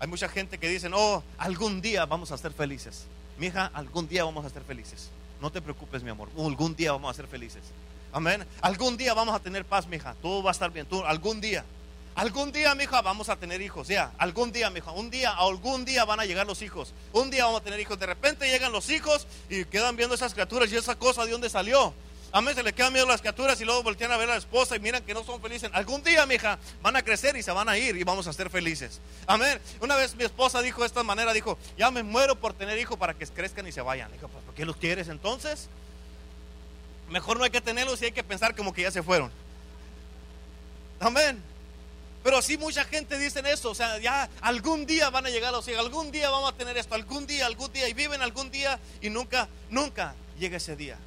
Hay 0.01 0.09
mucha 0.09 0.29
gente 0.29 0.59
que 0.59 0.69
dice, 0.69 0.91
oh, 0.93 1.23
algún 1.39 1.81
día 1.81 2.05
vamos 2.05 2.33
a 2.33 2.39
ser 2.39 2.53
felices. 2.53 3.05
Mi 3.39 3.47
hija, 3.47 3.71
algún 3.73 4.09
día 4.09 4.25
vamos 4.25 4.45
a 4.45 4.51
ser 4.51 4.63
felices. 4.63 5.11
No 5.41 5.51
te 5.51 5.63
preocupes, 5.63 6.03
mi 6.03 6.11
amor. 6.11 6.29
Algún 6.37 6.75
día 6.75 6.93
vamos 6.93 7.11
a 7.11 7.15
ser 7.15 7.27
felices. 7.27 7.63
Amén. 8.13 8.45
Algún 8.61 8.97
día 8.97 9.15
vamos 9.15 9.35
a 9.35 9.41
tener 9.41 9.65
paz, 9.65 9.87
mi 9.87 9.97
hija. 9.97 10.15
Todo 10.21 10.43
va 10.43 10.51
a 10.51 10.53
estar 10.53 10.71
bien. 10.71 10.87
Tú, 10.87 11.05
algún 11.05 11.41
día. 11.41 11.65
Algún 12.15 12.51
día, 12.51 12.75
mi 12.75 12.85
hija, 12.85 13.03
vamos 13.03 13.29
a 13.29 13.37
tener 13.37 13.61
hijos. 13.61 13.89
Ya, 13.89 14.11
algún 14.17 14.51
día, 14.51 14.71
mi 14.71 14.79
hija. 14.79 14.91
Un 14.93 15.11
día, 15.11 15.31
algún 15.33 15.85
día 15.85 16.05
van 16.07 16.21
a 16.21 16.25
llegar 16.25 16.47
los 16.47 16.63
hijos. 16.63 16.93
Un 17.13 17.31
día 17.31 17.45
vamos 17.45 17.61
a 17.61 17.65
tener 17.65 17.79
hijos. 17.79 17.99
De 17.99 18.07
repente 18.07 18.49
llegan 18.49 18.73
los 18.73 18.89
hijos 18.91 19.27
y 19.51 19.67
quedan 19.67 19.97
viendo 19.97 20.15
esas 20.15 20.33
criaturas 20.33 20.73
y 20.73 20.77
esa 20.77 20.97
cosa 20.97 21.25
de 21.25 21.33
dónde 21.33 21.51
salió. 21.51 21.93
Amén, 22.33 22.55
se 22.55 22.62
le 22.62 22.73
quedan 22.73 22.93
miedo 22.93 23.07
las 23.07 23.21
criaturas 23.21 23.61
y 23.61 23.65
luego 23.65 23.83
voltean 23.83 24.12
a 24.12 24.17
ver 24.17 24.29
a 24.29 24.33
la 24.33 24.39
esposa 24.39 24.77
y 24.77 24.81
miran 24.81 25.03
que 25.03 25.15
no 25.15 25.25
son 25.25 25.41
felices. 25.41 25.71
Algún 25.73 26.03
día, 26.03 26.27
mi 26.27 26.35
hija, 26.35 26.59
van 26.83 26.97
a 26.97 27.03
crecer 27.03 27.37
y 27.37 27.43
se 27.43 27.51
van 27.51 27.69
a 27.69 27.79
ir 27.79 27.97
y 27.97 28.05
vamos 28.05 28.27
a 28.27 28.33
ser 28.33 28.51
felices. 28.51 29.01
Amén. 29.27 29.61
Una 29.81 29.97
vez 29.97 30.15
mi 30.15 30.25
esposa 30.25 30.61
dijo 30.61 30.83
de 30.83 30.87
esta 30.87 31.03
manera, 31.03 31.33
dijo, 31.33 31.57
ya 31.79 31.91
me 31.91 32.03
muero 32.03 32.37
por 32.37 32.53
tener 32.53 32.79
hijos 32.79 32.99
para 32.99 33.15
que 33.15 33.27
crezcan 33.27 33.67
y 33.67 33.73
se 33.73 33.81
vayan. 33.81 34.12
Dijo, 34.12 34.29
pues, 34.29 34.45
¿por 34.45 34.55
qué 34.55 34.65
los 34.65 34.77
quieres 34.77 35.09
entonces? 35.09 35.69
Mejor 37.09 37.39
no 37.39 37.45
hay 37.45 37.51
que 37.51 37.61
tenerlos 37.61 38.03
y 38.03 38.07
hay 38.07 38.12
que 38.12 38.25
pensar 38.25 38.55
como 38.55 38.73
que 38.75 38.83
ya 38.83 38.91
se 38.91 39.03
fueron. 39.03 39.31
Amén. 41.01 41.43
Pero 42.27 42.43
sí 42.43 42.59
mucha 42.59 42.85
gente 42.85 43.19
dice 43.21 43.41
eso, 43.45 43.71
o 43.71 43.75
sea, 43.75 43.99
ya 43.99 44.29
algún 44.41 44.85
día 44.85 45.11
van 45.11 45.27
a 45.27 45.31
llegar 45.31 45.53
los 45.53 45.69
hijos, 45.69 45.79
algún 45.79 46.11
día 46.11 46.29
vamos 46.29 46.53
a 46.53 46.57
tener 46.57 46.77
esto, 46.77 46.97
algún 46.97 47.25
día, 47.25 47.47
algún 47.47 47.73
día, 47.73 47.89
y 47.89 47.95
viven 47.95 48.21
algún 48.21 48.51
día 48.51 48.81
y 49.01 49.11
nunca, 49.11 49.49
nunca 49.71 50.12
llega 50.37 50.57
ese 50.57 50.75
día. 50.75 50.99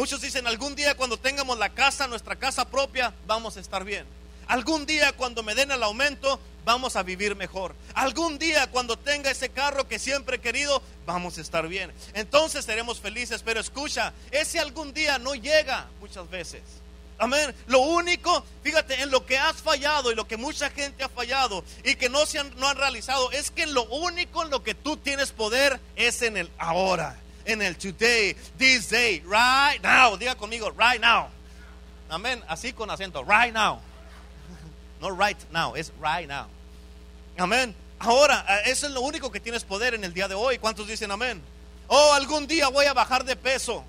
Muchos 0.00 0.22
dicen, 0.22 0.46
algún 0.46 0.74
día 0.74 0.96
cuando 0.96 1.18
tengamos 1.18 1.58
la 1.58 1.68
casa, 1.68 2.06
nuestra 2.06 2.34
casa 2.34 2.64
propia, 2.64 3.12
vamos 3.26 3.58
a 3.58 3.60
estar 3.60 3.84
bien. 3.84 4.06
Algún 4.46 4.86
día 4.86 5.12
cuando 5.12 5.42
me 5.42 5.54
den 5.54 5.72
el 5.72 5.82
aumento, 5.82 6.40
vamos 6.64 6.96
a 6.96 7.02
vivir 7.02 7.36
mejor. 7.36 7.74
Algún 7.92 8.38
día 8.38 8.70
cuando 8.70 8.96
tenga 8.98 9.30
ese 9.30 9.50
carro 9.50 9.86
que 9.88 9.98
siempre 9.98 10.36
he 10.36 10.40
querido, 10.40 10.82
vamos 11.04 11.36
a 11.36 11.42
estar 11.42 11.68
bien. 11.68 11.92
Entonces 12.14 12.64
seremos 12.64 12.98
felices. 12.98 13.42
Pero 13.44 13.60
escucha, 13.60 14.14
ese 14.30 14.58
algún 14.58 14.94
día 14.94 15.18
no 15.18 15.34
llega 15.34 15.86
muchas 16.00 16.30
veces. 16.30 16.62
Amén. 17.18 17.54
Lo 17.66 17.80
único, 17.80 18.42
fíjate, 18.62 19.02
en 19.02 19.10
lo 19.10 19.26
que 19.26 19.36
has 19.36 19.56
fallado 19.56 20.10
y 20.10 20.14
lo 20.14 20.26
que 20.26 20.38
mucha 20.38 20.70
gente 20.70 21.04
ha 21.04 21.10
fallado 21.10 21.62
y 21.84 21.96
que 21.96 22.08
no 22.08 22.24
se 22.24 22.38
han, 22.38 22.58
no 22.58 22.68
han 22.68 22.78
realizado, 22.78 23.30
es 23.32 23.50
que 23.50 23.66
lo 23.66 23.82
único 23.82 24.44
en 24.44 24.48
lo 24.48 24.62
que 24.62 24.74
tú 24.74 24.96
tienes 24.96 25.32
poder 25.32 25.78
es 25.94 26.22
en 26.22 26.38
el 26.38 26.50
ahora 26.56 27.18
en 27.44 27.62
el 27.62 27.76
today, 27.76 28.34
this 28.58 28.88
day, 28.88 29.22
right 29.26 29.80
now. 29.82 30.16
Diga 30.16 30.36
conmigo, 30.36 30.72
right 30.76 31.00
now. 31.00 31.28
Amén. 32.08 32.42
Así 32.48 32.72
con 32.72 32.88
acento, 32.90 33.24
right 33.26 33.52
now. 33.52 33.80
No 35.00 35.10
right 35.10 35.38
now, 35.50 35.74
es 35.74 35.92
right 36.00 36.28
now. 36.28 36.46
Amén. 37.38 37.74
Ahora, 37.98 38.44
eh, 38.48 38.70
eso 38.70 38.86
es 38.86 38.92
lo 38.92 39.00
único 39.02 39.30
que 39.30 39.40
tienes 39.40 39.64
poder 39.64 39.94
en 39.94 40.04
el 40.04 40.12
día 40.12 40.28
de 40.28 40.34
hoy. 40.34 40.58
¿Cuántos 40.58 40.86
dicen 40.86 41.10
amén? 41.10 41.40
Oh, 41.86 42.12
algún 42.14 42.46
día 42.46 42.68
voy 42.68 42.86
a 42.86 42.92
bajar 42.92 43.24
de 43.24 43.36
peso. 43.36 43.84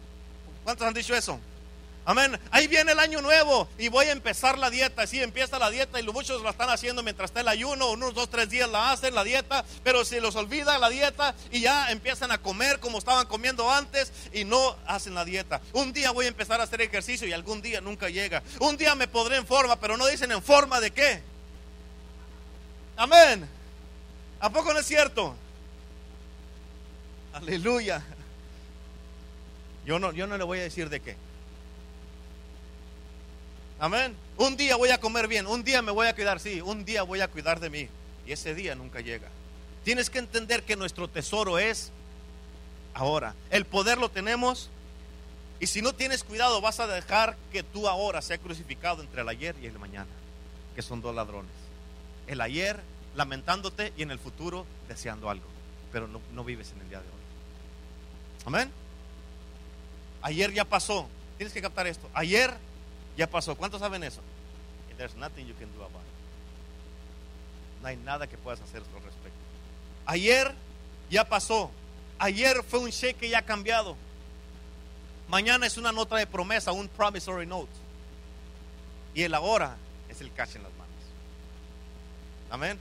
¿Cuántos 0.63 0.87
han 0.87 0.93
dicho 0.93 1.15
eso? 1.15 1.39
Amén. 2.03 2.39
Ahí 2.49 2.65
viene 2.65 2.93
el 2.93 2.99
año 2.99 3.21
nuevo 3.21 3.67
y 3.77 3.87
voy 3.89 4.07
a 4.07 4.11
empezar 4.11 4.57
la 4.57 4.71
dieta. 4.71 5.05
Sí, 5.05 5.21
empieza 5.21 5.59
la 5.59 5.69
dieta 5.69 5.99
y 5.99 6.03
muchos 6.03 6.41
la 6.41 6.49
están 6.49 6.69
haciendo 6.69 7.03
mientras 7.03 7.29
está 7.29 7.41
el 7.41 7.47
ayuno. 7.47 7.91
Unos 7.91 8.15
dos, 8.15 8.29
tres 8.29 8.49
días 8.49 8.67
la 8.69 8.91
hacen 8.91 9.13
la 9.13 9.23
dieta, 9.23 9.63
pero 9.83 10.03
se 10.03 10.19
los 10.19 10.35
olvida 10.35 10.79
la 10.79 10.89
dieta 10.89 11.35
y 11.51 11.61
ya 11.61 11.91
empiezan 11.91 12.31
a 12.31 12.39
comer 12.39 12.79
como 12.79 12.97
estaban 12.97 13.27
comiendo 13.27 13.71
antes 13.71 14.11
y 14.33 14.45
no 14.45 14.75
hacen 14.87 15.13
la 15.13 15.25
dieta. 15.25 15.61
Un 15.73 15.93
día 15.93 16.09
voy 16.11 16.25
a 16.25 16.29
empezar 16.29 16.59
a 16.59 16.63
hacer 16.63 16.81
ejercicio 16.81 17.27
y 17.27 17.33
algún 17.33 17.61
día 17.61 17.81
nunca 17.81 18.09
llega. 18.09 18.41
Un 18.59 18.77
día 18.77 18.95
me 18.95 19.07
podré 19.07 19.37
en 19.37 19.45
forma, 19.45 19.75
pero 19.75 19.95
no 19.95 20.07
dicen 20.07 20.31
en 20.31 20.41
forma 20.41 20.79
de 20.79 20.91
qué. 20.91 21.21
Amén. 22.97 23.47
¿A 24.39 24.49
poco 24.49 24.73
no 24.73 24.79
es 24.79 24.87
cierto? 24.87 25.35
Aleluya. 27.33 28.03
Yo 29.85 29.99
no, 29.99 30.11
yo 30.11 30.25
no 30.25 30.37
le 30.37 30.43
voy 30.43 30.59
a 30.59 30.63
decir 30.63 30.89
de 30.89 30.99
qué. 30.99 31.15
Amén. 33.81 34.15
Un 34.37 34.57
día 34.57 34.75
voy 34.75 34.89
a 34.89 34.99
comer 34.99 35.27
bien, 35.27 35.47
un 35.47 35.63
día 35.63 35.81
me 35.81 35.91
voy 35.91 36.05
a 36.05 36.13
cuidar, 36.13 36.39
sí, 36.39 36.61
un 36.61 36.85
día 36.85 37.01
voy 37.01 37.19
a 37.21 37.27
cuidar 37.27 37.59
de 37.59 37.71
mí. 37.71 37.89
Y 38.27 38.31
ese 38.31 38.53
día 38.53 38.75
nunca 38.75 39.01
llega. 39.01 39.27
Tienes 39.83 40.11
que 40.11 40.19
entender 40.19 40.61
que 40.61 40.75
nuestro 40.75 41.07
tesoro 41.07 41.57
es 41.57 41.91
ahora. 42.93 43.33
El 43.49 43.65
poder 43.65 43.97
lo 43.97 44.09
tenemos. 44.09 44.69
Y 45.59 45.65
si 45.65 45.81
no 45.81 45.93
tienes 45.93 46.23
cuidado, 46.23 46.61
vas 46.61 46.79
a 46.79 46.85
dejar 46.85 47.35
que 47.51 47.63
tú 47.63 47.87
ahora 47.87 48.21
sea 48.21 48.37
crucificado 48.37 49.01
entre 49.01 49.23
el 49.23 49.29
ayer 49.29 49.55
y 49.59 49.65
el 49.65 49.79
mañana, 49.79 50.11
que 50.75 50.83
son 50.83 51.01
dos 51.01 51.15
ladrones. 51.15 51.51
El 52.27 52.39
ayer 52.41 52.79
lamentándote 53.15 53.93
y 53.97 54.03
en 54.03 54.11
el 54.11 54.19
futuro 54.19 54.67
deseando 54.89 55.27
algo, 55.27 55.45
pero 55.91 56.07
no, 56.07 56.21
no 56.33 56.43
vives 56.43 56.71
en 56.75 56.81
el 56.81 56.89
día 56.89 56.99
de 56.99 57.07
hoy. 57.07 58.45
Amén. 58.45 58.71
Ayer 60.21 60.53
ya 60.53 60.65
pasó. 60.65 61.07
Tienes 61.37 61.51
que 61.51 61.63
captar 61.63 61.87
esto. 61.87 62.07
Ayer 62.13 62.55
ya 63.21 63.29
pasó. 63.29 63.55
¿Cuántos 63.55 63.79
saben 63.79 64.03
eso? 64.03 64.21
there's 64.97 65.15
nothing 65.15 65.47
you 65.47 65.53
can 65.55 65.67
do 65.73 65.81
about 65.81 66.01
it. 66.01 67.81
No 67.81 67.87
hay 67.87 67.97
nada 67.97 68.27
que 68.27 68.37
puedas 68.37 68.59
hacer 68.61 68.81
al 68.81 69.03
respecto. 69.03 69.39
Ayer 70.05 70.53
ya 71.09 71.23
pasó. 71.25 71.71
Ayer 72.19 72.63
fue 72.63 72.79
un 72.79 72.91
cheque 72.91 73.29
ya 73.29 73.41
cambiado. 73.41 73.95
Mañana 75.27 75.65
es 75.65 75.77
una 75.77 75.91
nota 75.91 76.17
de 76.17 76.27
promesa, 76.27 76.71
un 76.71 76.87
promissory 76.87 77.47
note. 77.47 77.71
Y 79.15 79.23
el 79.23 79.33
ahora 79.33 79.77
es 80.09 80.21
el 80.21 80.31
cash 80.33 80.55
en 80.55 80.63
las 80.63 80.71
manos. 80.73 81.01
Amén. 82.51 82.79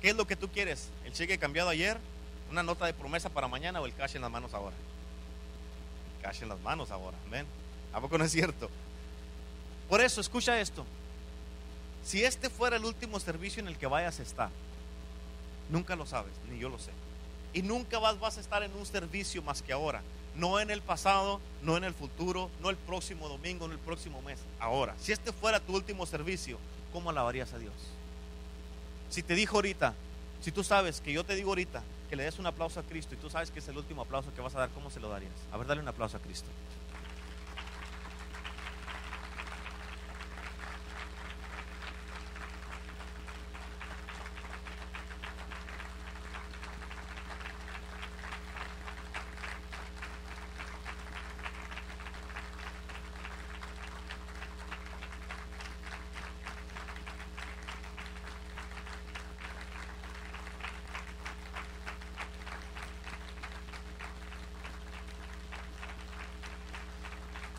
¿Qué 0.00 0.10
es 0.10 0.16
lo 0.16 0.26
que 0.26 0.36
tú 0.36 0.48
quieres? 0.48 0.88
¿El 1.04 1.12
cheque 1.12 1.38
cambiado 1.38 1.68
ayer? 1.68 1.96
¿Una 2.50 2.62
nota 2.62 2.86
de 2.86 2.94
promesa 2.94 3.28
para 3.28 3.48
mañana 3.48 3.80
o 3.80 3.86
el 3.86 3.94
cash 3.94 4.14
en 4.16 4.22
las 4.22 4.30
manos 4.30 4.54
ahora? 4.54 4.76
El 6.16 6.22
cash 6.22 6.42
en 6.42 6.48
las 6.48 6.60
manos 6.60 6.90
ahora. 6.90 7.16
Amén. 7.26 7.46
¿A 7.92 8.00
poco 8.00 8.18
no 8.18 8.24
es 8.24 8.32
cierto? 8.32 8.70
Por 9.88 10.00
eso, 10.00 10.20
escucha 10.20 10.60
esto. 10.60 10.84
Si 12.04 12.24
este 12.24 12.50
fuera 12.50 12.76
el 12.76 12.84
último 12.84 13.20
servicio 13.20 13.60
en 13.60 13.68
el 13.68 13.76
que 13.76 13.86
vayas 13.86 14.18
a 14.18 14.22
estar, 14.22 14.50
nunca 15.70 15.96
lo 15.96 16.06
sabes, 16.06 16.32
ni 16.50 16.58
yo 16.58 16.68
lo 16.68 16.78
sé. 16.78 16.90
Y 17.52 17.62
nunca 17.62 17.98
vas, 17.98 18.36
a 18.36 18.40
estar 18.40 18.62
en 18.62 18.74
un 18.74 18.86
servicio 18.86 19.42
más 19.42 19.62
que 19.62 19.72
ahora. 19.72 20.02
No 20.36 20.60
en 20.60 20.70
el 20.70 20.82
pasado, 20.82 21.40
no 21.62 21.76
en 21.76 21.84
el 21.84 21.94
futuro, 21.94 22.50
no 22.60 22.70
el 22.70 22.76
próximo 22.76 23.28
domingo, 23.28 23.66
no 23.66 23.72
el 23.72 23.80
próximo 23.80 24.22
mes. 24.22 24.38
Ahora, 24.60 24.94
si 25.00 25.12
este 25.12 25.32
fuera 25.32 25.58
tu 25.58 25.74
último 25.74 26.06
servicio, 26.06 26.58
¿cómo 26.92 27.10
alabarías 27.10 27.52
a 27.52 27.58
Dios? 27.58 27.74
Si 29.10 29.22
te 29.22 29.34
dijo 29.34 29.56
ahorita, 29.56 29.94
si 30.42 30.52
tú 30.52 30.62
sabes 30.62 31.00
que 31.00 31.12
yo 31.12 31.24
te 31.24 31.34
digo 31.34 31.50
ahorita 31.50 31.82
que 32.08 32.16
le 32.16 32.24
des 32.24 32.38
un 32.38 32.46
aplauso 32.46 32.78
a 32.80 32.82
Cristo 32.84 33.14
y 33.14 33.18
tú 33.18 33.28
sabes 33.28 33.50
que 33.50 33.58
es 33.58 33.68
el 33.68 33.76
último 33.76 34.02
aplauso 34.02 34.32
que 34.34 34.40
vas 34.40 34.54
a 34.54 34.60
dar, 34.60 34.68
¿cómo 34.70 34.90
se 34.90 35.00
lo 35.00 35.08
darías? 35.08 35.32
A 35.52 35.56
ver, 35.56 35.66
dale 35.66 35.80
un 35.80 35.88
aplauso 35.88 36.16
a 36.16 36.20
Cristo. 36.20 36.48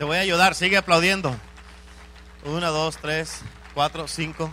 Te 0.00 0.06
voy 0.06 0.16
a 0.16 0.20
ayudar, 0.20 0.54
sigue 0.54 0.78
aplaudiendo. 0.78 1.38
Una, 2.46 2.68
dos, 2.68 2.96
tres, 2.96 3.42
cuatro, 3.74 4.08
cinco. 4.08 4.50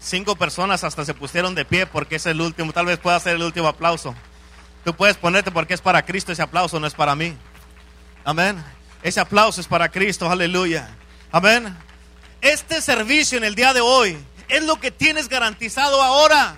Cinco 0.00 0.34
personas 0.34 0.82
hasta 0.82 1.04
se 1.04 1.14
pusieron 1.14 1.54
de 1.54 1.64
pie 1.64 1.86
porque 1.86 2.16
es 2.16 2.26
el 2.26 2.40
último. 2.40 2.72
Tal 2.72 2.86
vez 2.86 2.98
pueda 2.98 3.20
ser 3.20 3.36
el 3.36 3.44
último 3.44 3.68
aplauso. 3.68 4.12
Tú 4.84 4.96
puedes 4.96 5.16
ponerte 5.16 5.52
porque 5.52 5.74
es 5.74 5.80
para 5.80 6.04
Cristo 6.04 6.32
ese 6.32 6.42
aplauso, 6.42 6.80
no 6.80 6.88
es 6.88 6.94
para 6.94 7.14
mí. 7.14 7.36
Amén. 8.24 8.60
Ese 9.00 9.20
aplauso 9.20 9.60
es 9.60 9.68
para 9.68 9.88
Cristo, 9.88 10.28
aleluya. 10.28 10.88
Amén. 11.30 11.76
Este 12.40 12.82
servicio 12.82 13.38
en 13.38 13.44
el 13.44 13.54
día 13.54 13.72
de 13.72 13.80
hoy 13.80 14.18
es 14.48 14.64
lo 14.64 14.80
que 14.80 14.90
tienes 14.90 15.28
garantizado 15.28 16.02
ahora. 16.02 16.56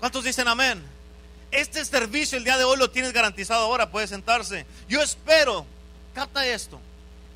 ¿Cuántos 0.00 0.24
dicen 0.24 0.48
amén? 0.48 0.82
Este 1.52 1.84
servicio 1.84 2.36
el 2.36 2.42
día 2.42 2.58
de 2.58 2.64
hoy 2.64 2.78
lo 2.78 2.90
tienes 2.90 3.12
garantizado 3.12 3.62
ahora, 3.62 3.92
puede 3.92 4.08
sentarse. 4.08 4.66
Yo 4.88 5.00
espero, 5.00 5.66
capta 6.16 6.44
esto, 6.44 6.80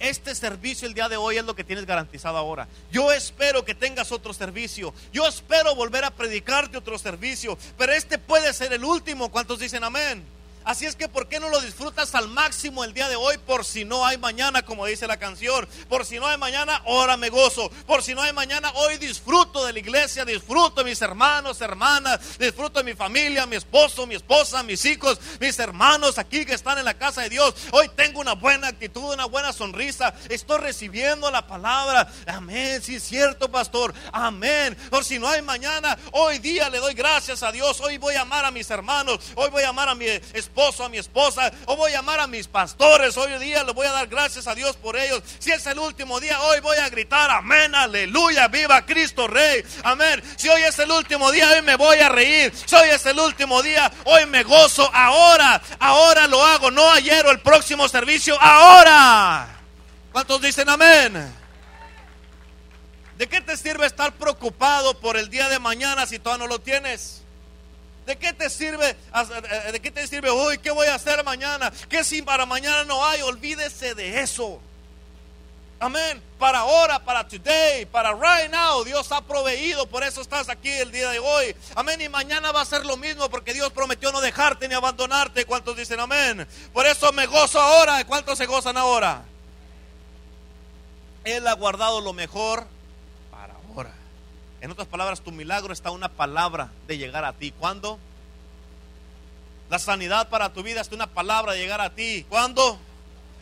este 0.03 0.35
servicio 0.35 0.87
el 0.87 0.95
día 0.95 1.09
de 1.09 1.17
hoy 1.17 1.37
es 1.39 1.45
lo 1.45 1.55
que 1.55 1.65
tienes 1.65 1.87
garantizado 1.87 2.37
ahora. 2.37 2.69
Yo 2.91 3.13
espero 3.13 3.65
que 3.65 3.75
tengas 3.75 4.13
otro 4.13 4.35
servicio. 4.35 4.93
Yo 5.13 5.27
espero 5.27 5.75
volver 5.75 6.05
a 6.05 6.11
predicarte 6.11 6.77
otro 6.77 6.99
servicio. 6.99 7.57
Pero 7.79 7.93
este 7.93 8.19
puede 8.19 8.53
ser 8.53 8.73
el 8.73 8.85
último. 8.85 9.31
¿Cuántos 9.31 9.61
dicen 9.61 9.85
amén? 9.85 10.25
Así 10.65 10.87
es 10.87 10.95
que, 10.95 11.09
¿por 11.09 11.29
qué 11.29 11.41
no 11.41 11.49
lo 11.49 11.61
disfrutas 11.61 12.15
al 12.15 12.29
máximo 12.29 12.85
el 12.85 12.95
día 12.95 13.09
de 13.09 13.17
hoy? 13.17 13.37
Por 13.39 13.65
si 13.65 13.85
no 13.85 14.07
hay 14.07 14.17
mañana, 14.17 14.63
como 14.63 14.87
dice 14.87 15.07
la 15.07 15.17
canción. 15.17 15.69
Por 15.89 16.07
si 16.07 16.21
no 16.21 16.27
hay 16.27 16.39
mañana, 16.39 16.83
ahora 16.87 17.17
me 17.17 17.31
gozo. 17.31 17.69
Por 17.87 18.03
si 18.03 18.15
no 18.15 18.23
hay 18.23 18.33
mañana, 18.33 18.71
hoy 18.75 18.97
disfruto 18.99 19.67
de 19.67 19.73
la 19.73 19.79
iglesia, 19.81 20.25
disfruto 20.25 20.83
de 20.83 20.91
mis 20.91 21.03
hermanos, 21.03 21.61
hermanas, 21.61 22.39
disfruto 22.39 22.79
de 22.79 22.85
mi 22.85 22.95
familia, 22.95 23.45
mi 23.47 23.57
esposo, 23.57 24.07
mi 24.07 24.15
esposa, 24.15 24.63
mis 24.63 24.85
hijos, 24.85 25.19
mis 25.41 25.59
hermanos 25.59 26.19
aquí 26.19 26.45
que 26.45 26.55
están 26.55 26.79
en 26.79 26.85
la 26.85 26.95
casa 26.95 27.23
de 27.23 27.31
Dios. 27.31 27.55
Hoy 27.73 27.91
tengo 27.97 28.21
una 28.21 28.35
buena 28.35 28.69
actitud, 28.69 29.13
una 29.13 29.27
buena 29.27 29.53
sonrisa. 29.53 30.15
Estoy 30.29 30.59
recibiendo 30.59 31.31
la 31.31 31.47
palabra. 31.47 32.13
Amén. 32.27 32.81
Sí, 32.83 32.97
es 32.97 33.03
cierto, 33.03 33.51
pastor. 33.51 33.93
Amén. 34.13 34.77
Por 34.91 35.05
si 35.05 35.19
no 35.19 35.29
hay 35.29 35.43
mañana, 35.43 35.99
hoy 36.13 36.39
día 36.39 36.71
le 36.71 36.79
doy 36.79 36.95
gracias 36.95 37.43
a 37.43 37.51
Dios. 37.51 37.81
Hoy 37.81 37.99
voy 37.99 38.15
a 38.15 38.23
amar 38.23 38.45
a 38.45 38.51
mis 38.53 38.71
hermanos. 38.71 39.19
Hoy 39.35 39.51
voy 39.51 39.65
a 39.65 39.71
amar 39.71 39.89
a 39.89 39.95
mi 39.95 40.07
esposa 40.07 40.52
esposo, 40.53 40.85
a 40.85 40.91
mi 40.91 40.99
esposa, 40.99 41.51
o 41.65 41.77
voy 41.77 41.93
a 41.93 41.97
llamar 41.97 42.21
a 42.21 42.27
mis 42.27 42.47
pastores. 42.47 43.17
Hoy 43.17 43.33
día 43.39 43.65
le 43.65 43.73
voy 43.73 43.87
a 43.87 43.93
dar 43.93 44.07
gracias 44.07 44.47
a 44.47 44.55
Dios 44.55 44.77
por 44.77 44.99
ellos. 44.99 45.23
Si 45.39 45.51
es 45.51 45.67
el 45.67 45.79
último 45.79 46.21
día, 46.21 46.39
hoy 46.43 46.61
voy 46.61 46.77
a 46.77 46.91
gritar 46.91 47.31
amén, 47.31 47.75
aleluya, 47.75 48.49
viva 48.49 48.85
Cristo 48.85 49.27
Rey. 49.27 49.65
Amén. 49.83 50.23
Si 50.37 50.51
hoy 50.51 50.61
es 50.61 50.79
el 50.79 50.91
último 50.91 51.33
día, 51.33 51.51
hoy 51.53 51.63
me 51.63 51.77
voy 51.77 51.97
a 52.01 52.11
reír. 52.11 52.53
Si 52.67 52.75
hoy 52.75 52.91
es 52.91 53.07
el 53.07 53.19
último 53.19 53.63
día, 53.63 53.91
hoy 54.05 54.27
me 54.27 54.43
gozo. 54.43 54.91
Ahora, 54.93 55.63
ahora 55.79 56.27
lo 56.27 56.45
hago, 56.45 56.71
no 56.71 56.91
ayer 56.91 57.25
o 57.25 57.31
el 57.31 57.41
próximo 57.41 57.89
servicio, 57.89 58.39
ahora. 58.39 59.59
¿Cuántos 60.13 60.43
dicen 60.43 60.69
amén? 60.69 61.35
¿De 63.17 63.27
qué 63.27 63.41
te 63.41 63.57
sirve 63.57 63.87
estar 63.87 64.13
preocupado 64.13 65.01
por 65.01 65.17
el 65.17 65.31
día 65.31 65.49
de 65.49 65.59
mañana 65.59 66.05
si 66.05 66.19
todavía 66.19 66.47
no 66.47 66.53
lo 66.53 66.61
tienes? 66.61 67.22
¿De 68.07 68.17
qué 68.17 68.33
te 68.33 68.51
sirve? 68.51 68.97
¿De 69.73 69.81
qué 69.81 69.91
te 69.91 70.07
sirve 70.07 70.31
hoy? 70.31 70.59
¿Qué 70.59 70.71
voy 70.71 70.89
a 70.89 70.97
hacer 70.97 71.23
mañana? 71.25 71.73
¿Qué 71.89 72.03
si 72.03 72.23
para 72.23 72.47
mañana 72.47 72.85
no 72.85 73.05
hay? 73.05 73.23
Olvídese 73.23 73.95
de 73.95 74.21
eso. 74.21 74.61
Amén. 75.79 76.23
Para 76.39 76.61
ahora, 76.61 77.01
para 77.01 77.27
today, 77.27 77.87
para 77.87 78.13
right 78.13 78.51
now, 78.51 78.85
Dios 78.85 79.11
ha 79.11 79.21
proveído. 79.21 79.87
Por 79.87 80.05
eso 80.05 80.21
estás 80.21 80.49
aquí 80.49 80.69
el 80.69 80.93
día 80.93 81.11
de 81.11 81.19
hoy. 81.19 81.57
Amén. 81.75 82.01
Y 82.01 82.09
mañana 82.09 82.53
va 82.53 82.61
a 82.61 82.65
ser 82.65 82.87
lo 82.87 82.97
mismo 82.97 83.29
porque 83.29 83.53
Dios 83.53 83.73
prometió 83.73 84.13
no 84.13 84.21
dejarte 84.21 84.69
ni 84.69 84.75
abandonarte. 84.75 85.45
¿Cuántos 85.45 85.77
dicen 85.77 85.99
amén? 85.99 86.47
Por 86.73 86.87
eso 86.87 87.13
me 87.13 87.27
gozo 87.27 87.61
ahora. 87.61 88.05
¿Cuántos 88.05 88.39
se 88.39 88.47
gozan 88.47 88.77
ahora? 88.77 89.25
Él 91.25 91.47
ha 91.47 91.53
guardado 91.55 92.01
lo 92.01 92.13
mejor 92.13 92.67
en 94.63 94.71
otras 94.71 94.87
palabras, 94.87 95.21
tu 95.21 95.33
milagro 95.33 95.73
está 95.73 95.91
una 95.91 96.09
palabra 96.09 96.71
de 96.87 96.97
llegar 96.97 97.25
a 97.25 97.33
ti. 97.33 97.51
¿Cuándo? 97.51 97.99
La 99.69 99.81
sanidad 99.81 100.29
para 100.29 100.53
tu 100.53 100.63
vida 100.63 100.81
está 100.81 100.95
una 100.95 101.09
palabra 101.09 101.53
de 101.53 101.59
llegar 101.59 101.81
a 101.81 101.91
ti. 101.91 102.25
¿Cuándo? 102.29 102.79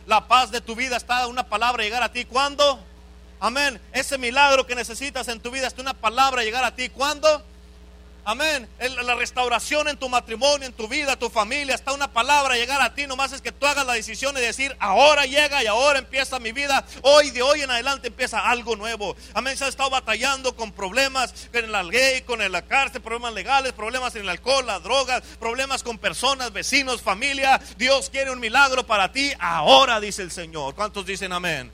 La 0.07 0.27
paz 0.27 0.49
de 0.49 0.61
tu 0.61 0.75
vida 0.75 0.97
está 0.97 1.27
una 1.27 1.43
palabra 1.43 1.83
de 1.83 1.89
llegar 1.89 2.01
a 2.01 2.11
ti. 2.11 2.25
¿Cuándo? 2.25 2.83
Amén. 3.39 3.79
Ese 3.93 4.17
milagro 4.17 4.65
que 4.65 4.73
necesitas 4.73 5.27
en 5.27 5.39
tu 5.39 5.51
vida 5.51 5.67
está 5.67 5.83
una 5.83 5.93
palabra 5.93 6.39
de 6.39 6.47
llegar 6.47 6.63
a 6.63 6.73
ti. 6.73 6.89
¿Cuándo? 6.89 7.43
Amén. 8.23 8.69
La 9.03 9.15
restauración 9.15 9.87
en 9.87 9.97
tu 9.97 10.07
matrimonio, 10.07 10.67
en 10.67 10.73
tu 10.73 10.87
vida, 10.87 11.15
tu 11.15 11.29
familia, 11.29 11.73
está 11.73 11.91
una 11.91 12.11
palabra 12.11 12.55
llegar 12.55 12.79
a 12.79 12.93
ti. 12.93 13.07
Nomás 13.07 13.31
es 13.31 13.41
que 13.41 13.51
tú 13.51 13.65
hagas 13.65 13.85
la 13.85 13.93
decisión 13.93 14.35
de 14.35 14.41
decir, 14.41 14.75
ahora 14.79 15.25
llega 15.25 15.63
y 15.63 15.67
ahora 15.67 15.97
empieza 15.97 16.37
mi 16.39 16.51
vida. 16.51 16.85
Hoy, 17.01 17.31
de 17.31 17.41
hoy 17.41 17.61
en 17.61 17.71
adelante, 17.71 18.09
empieza 18.09 18.47
algo 18.47 18.75
nuevo. 18.75 19.15
Amén. 19.33 19.57
Se 19.57 19.65
ha 19.65 19.67
estado 19.67 19.89
batallando 19.89 20.55
con 20.55 20.71
problemas 20.71 21.33
en 21.51 21.71
la 21.71 21.81
ley, 21.81 22.21
con 22.21 22.39
la 22.51 22.61
cárcel, 22.61 23.01
problemas 23.01 23.33
legales, 23.33 23.73
problemas 23.73 24.15
en 24.15 24.21
el 24.21 24.29
alcohol, 24.29 24.67
las 24.67 24.83
drogas, 24.83 25.23
problemas 25.39 25.81
con 25.81 25.97
personas, 25.97 26.53
vecinos, 26.53 27.01
familia. 27.01 27.59
Dios 27.77 28.11
quiere 28.11 28.29
un 28.29 28.39
milagro 28.39 28.85
para 28.85 29.11
ti 29.11 29.33
ahora, 29.39 29.99
dice 29.99 30.21
el 30.21 30.31
Señor. 30.31 30.75
¿Cuántos 30.75 31.07
dicen 31.07 31.33
amén? 31.33 31.71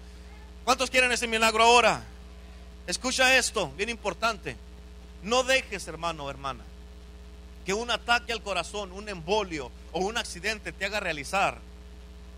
¿Cuántos 0.64 0.90
quieren 0.90 1.12
ese 1.12 1.28
milagro 1.28 1.64
ahora? 1.64 2.04
Escucha 2.88 3.36
esto, 3.36 3.70
bien 3.76 3.90
importante. 3.90 4.56
No 5.24 5.44
dejes, 5.44 5.88
hermano 5.88 6.26
o 6.26 6.30
hermana, 6.30 6.64
que 7.66 7.74
un 7.74 7.92
ataque 7.92 8.32
al 8.32 8.42
corazón, 8.42 8.92
un 8.92 9.10
embolio 9.10 9.72
o 9.92 10.00
un 10.00 10.18
accidente 10.18 10.72
te 10.72 10.86
haga 10.86 11.00
realizar 11.00 11.60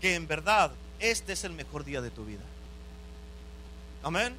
que 0.00 0.14
en 0.14 0.26
verdad 0.26 0.72
este 0.98 1.32
es 1.32 1.44
el 1.44 1.52
mejor 1.52 1.84
día 1.84 2.00
de 2.00 2.10
tu 2.10 2.24
vida. 2.24 2.42
Amén. 4.02 4.34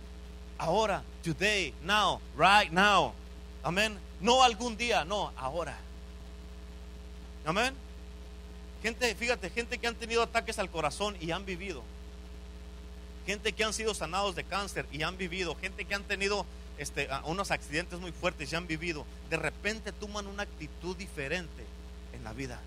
Ahora, 0.57 1.03
today, 1.23 1.73
now, 1.83 2.19
right 2.37 2.71
now. 2.71 3.13
Amén. 3.63 3.97
No 4.19 4.43
algún 4.43 4.77
día, 4.77 5.05
no, 5.05 5.31
ahora. 5.37 5.77
Amén. 7.45 7.73
Gente, 8.83 9.13
fíjate, 9.15 9.49
gente 9.49 9.77
que 9.77 9.87
han 9.87 9.95
tenido 9.95 10.23
ataques 10.23 10.59
al 10.59 10.69
corazón 10.69 11.15
y 11.19 11.31
han 11.31 11.45
vivido. 11.45 11.83
Gente 13.25 13.53
que 13.53 13.63
han 13.63 13.73
sido 13.73 13.93
sanados 13.93 14.35
de 14.35 14.43
cáncer 14.43 14.87
y 14.91 15.03
han 15.03 15.17
vivido. 15.17 15.55
Gente 15.55 15.85
que 15.85 15.93
han 15.93 16.03
tenido 16.03 16.45
este, 16.82 17.07
unos 17.25 17.51
accidentes 17.51 17.99
muy 17.99 18.11
fuertes 18.11 18.51
y 18.51 18.55
han 18.55 18.65
vivido, 18.65 19.05
de 19.29 19.38
repente 19.38 19.91
toman 19.91 20.25
una 20.25 20.43
actitud 20.43 20.97
diferente 20.97 21.63
en 22.13 22.23
la 22.23 22.34
vida, 22.34 22.59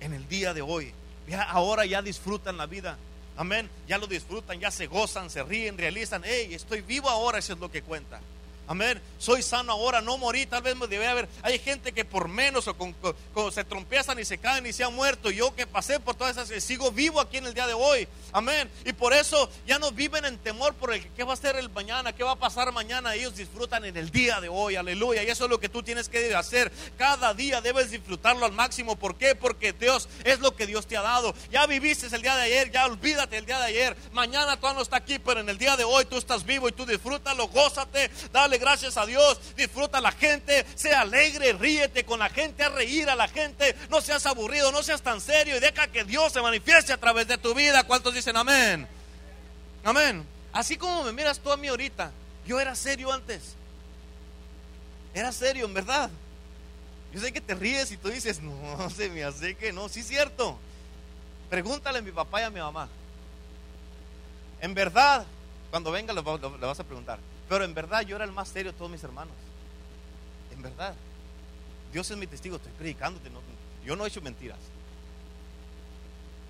en 0.00 0.12
el 0.12 0.28
día 0.28 0.52
de 0.52 0.60
hoy. 0.60 0.92
Ya, 1.26 1.42
ahora 1.42 1.86
ya 1.86 2.02
disfrutan 2.02 2.58
la 2.58 2.66
vida. 2.66 2.98
Amén. 3.38 3.70
Ya 3.86 3.96
lo 3.96 4.06
disfrutan, 4.06 4.60
ya 4.60 4.70
se 4.70 4.86
gozan, 4.86 5.30
se 5.30 5.42
ríen, 5.42 5.78
realizan. 5.78 6.22
Hey, 6.24 6.52
estoy 6.52 6.82
vivo 6.82 7.08
ahora, 7.08 7.38
eso 7.38 7.54
es 7.54 7.58
lo 7.58 7.70
que 7.70 7.82
cuenta. 7.82 8.20
Amén. 8.68 9.00
Soy 9.18 9.42
sano 9.42 9.72
ahora, 9.72 10.02
no 10.02 10.18
morí. 10.18 10.44
Tal 10.44 10.62
vez 10.62 10.76
me 10.76 10.86
debe 10.86 11.06
haber. 11.06 11.28
Hay 11.42 11.58
gente 11.58 11.92
que 11.92 12.04
por 12.04 12.28
menos 12.28 12.68
o 12.68 13.50
se 13.50 13.64
trompiezan 13.64 14.18
y 14.18 14.26
se 14.26 14.36
caen 14.38 14.66
y 14.66 14.74
se 14.74 14.84
han 14.84 14.94
muerto. 14.94 15.30
Yo 15.30 15.54
que 15.54 15.66
pasé 15.66 15.98
por 15.98 16.14
todas 16.14 16.36
esas, 16.36 16.62
sigo 16.62 16.92
vivo 16.92 17.18
aquí 17.18 17.38
en 17.38 17.46
el 17.46 17.54
día 17.54 17.66
de 17.66 17.72
hoy. 17.72 18.06
Amén. 18.32 18.70
Y 18.84 18.92
por 18.92 19.14
eso 19.14 19.50
ya 19.66 19.78
no 19.78 19.90
viven 19.90 20.26
en 20.26 20.36
temor 20.38 20.74
por 20.74 20.92
el 20.92 21.04
que 21.12 21.24
va 21.24 21.32
a 21.32 21.36
ser 21.36 21.56
el 21.56 21.70
mañana, 21.70 22.12
qué 22.12 22.22
va 22.22 22.32
a 22.32 22.36
pasar 22.36 22.70
mañana. 22.72 23.14
Ellos 23.14 23.34
disfrutan 23.36 23.86
en 23.86 23.96
el 23.96 24.10
día 24.10 24.40
de 24.40 24.50
hoy. 24.50 24.76
Aleluya. 24.76 25.22
Y 25.22 25.28
eso 25.28 25.44
es 25.44 25.50
lo 25.50 25.58
que 25.58 25.70
tú 25.70 25.82
tienes 25.82 26.10
que 26.10 26.34
hacer. 26.34 26.70
Cada 26.98 27.32
día 27.32 27.62
debes 27.62 27.90
disfrutarlo 27.90 28.44
al 28.44 28.52
máximo. 28.52 28.96
¿Por 28.96 29.16
qué? 29.16 29.34
Porque 29.34 29.72
Dios 29.72 30.08
es 30.24 30.40
lo 30.40 30.54
que 30.54 30.66
Dios 30.66 30.86
te 30.86 30.96
ha 30.96 31.02
dado. 31.02 31.34
Ya 31.50 31.66
viviste 31.66 32.14
el 32.14 32.22
día 32.22 32.36
de 32.36 32.42
ayer, 32.42 32.70
ya 32.70 32.86
olvídate 32.86 33.38
el 33.38 33.46
día 33.46 33.58
de 33.58 33.64
ayer. 33.64 33.96
Mañana 34.12 34.56
todavía 34.56 34.78
no 34.78 34.82
está 34.82 34.98
aquí, 34.98 35.18
pero 35.18 35.40
en 35.40 35.48
el 35.48 35.56
día 35.56 35.76
de 35.76 35.84
hoy 35.84 36.04
tú 36.04 36.18
estás 36.18 36.44
vivo 36.44 36.68
y 36.68 36.72
tú 36.72 36.84
disfrútalo, 36.84 37.48
gózate, 37.48 38.10
dale 38.32 38.57
gracias 38.58 38.96
a 38.96 39.06
Dios, 39.06 39.40
disfruta 39.56 39.98
a 39.98 40.00
la 40.00 40.12
gente, 40.12 40.64
sea 40.74 41.02
alegre, 41.02 41.52
ríete 41.52 42.04
con 42.04 42.18
la 42.18 42.28
gente, 42.28 42.64
a 42.64 42.68
reír 42.68 43.08
a 43.08 43.16
la 43.16 43.28
gente, 43.28 43.74
no 43.90 44.00
seas 44.00 44.26
aburrido, 44.26 44.72
no 44.72 44.82
seas 44.82 45.02
tan 45.02 45.20
serio 45.20 45.56
y 45.56 45.60
deja 45.60 45.88
que 45.88 46.04
Dios 46.04 46.32
se 46.32 46.42
manifieste 46.42 46.92
a 46.92 46.98
través 46.98 47.26
de 47.26 47.38
tu 47.38 47.54
vida. 47.54 47.84
¿Cuántos 47.84 48.14
dicen 48.14 48.36
amén? 48.36 48.86
Amén. 49.84 50.24
Así 50.52 50.76
como 50.76 51.04
me 51.04 51.12
miras 51.12 51.38
tú 51.38 51.52
a 51.52 51.56
mí 51.56 51.68
ahorita, 51.68 52.10
yo 52.46 52.60
era 52.60 52.74
serio 52.74 53.12
antes. 53.12 53.54
Era 55.14 55.32
serio, 55.32 55.66
en 55.66 55.74
verdad. 55.74 56.10
Yo 57.12 57.20
sé 57.20 57.32
que 57.32 57.40
te 57.40 57.54
ríes 57.54 57.90
y 57.90 57.96
tú 57.96 58.08
dices, 58.08 58.40
no, 58.40 58.90
se 58.96 59.08
me 59.08 59.24
hace 59.24 59.54
que 59.56 59.72
no, 59.72 59.88
sí 59.88 60.00
es 60.00 60.08
cierto. 60.08 60.58
Pregúntale 61.50 61.98
a 61.98 62.02
mi 62.02 62.12
papá 62.12 62.40
y 62.40 62.44
a 62.44 62.50
mi 62.50 62.60
mamá. 62.60 62.88
En 64.60 64.74
verdad, 64.74 65.24
cuando 65.70 65.90
venga 65.90 66.12
le 66.12 66.20
vas 66.20 66.80
a 66.80 66.84
preguntar. 66.84 67.18
Pero 67.48 67.64
en 67.64 67.74
verdad 67.74 68.02
yo 68.02 68.16
era 68.16 68.24
el 68.24 68.32
más 68.32 68.48
serio 68.48 68.72
de 68.72 68.78
todos 68.78 68.90
mis 68.90 69.02
hermanos. 69.02 69.34
En 70.52 70.62
verdad. 70.62 70.94
Dios 71.92 72.10
es 72.10 72.16
mi 72.16 72.26
testigo, 72.26 72.56
estoy 72.56 72.72
predicándote. 72.72 73.30
yo 73.84 73.96
no 73.96 74.04
he 74.04 74.08
hecho 74.08 74.20
mentiras. 74.20 74.58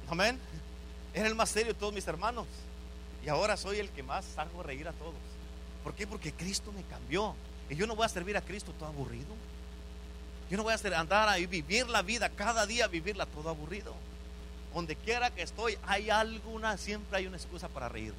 Amén. 0.09 0.38
Era 1.14 1.28
el 1.28 1.34
más 1.34 1.51
serio 1.51 1.72
de 1.72 1.78
todos 1.78 1.92
mis 1.92 2.07
hermanos. 2.07 2.46
Y 3.24 3.28
ahora 3.28 3.57
soy 3.57 3.78
el 3.78 3.90
que 3.90 4.03
más 4.03 4.24
hago 4.38 4.62
reír 4.62 4.88
a 4.88 4.92
todos. 4.92 5.14
¿Por 5.84 5.94
qué? 5.94 6.07
Porque 6.07 6.32
Cristo 6.32 6.72
me 6.72 6.82
cambió. 6.84 7.34
Y 7.70 7.76
yo 7.76 7.86
no 7.86 7.94
voy 7.94 8.07
a 8.07 8.09
servir 8.09 8.36
a 8.36 8.40
Cristo 8.40 8.72
todo 8.78 8.88
aburrido. 8.88 9.34
Yo 10.51 10.57
no 10.57 10.62
voy 10.62 10.72
a 10.72 10.99
andar 10.99 11.28
ahí, 11.28 11.46
vivir 11.46 11.88
la 11.88 12.01
vida, 12.03 12.30
cada 12.30 12.64
día 12.66 12.88
vivirla 12.88 13.26
todo 13.26 13.51
aburrido. 13.51 13.94
Donde 14.74 14.96
quiera 14.96 15.30
que 15.30 15.42
estoy, 15.42 15.76
hay 15.86 16.09
alguna, 16.09 16.76
siempre 16.78 17.18
hay 17.18 17.26
una 17.26 17.36
excusa 17.36 17.68
para 17.68 17.88
reírme. 17.88 18.18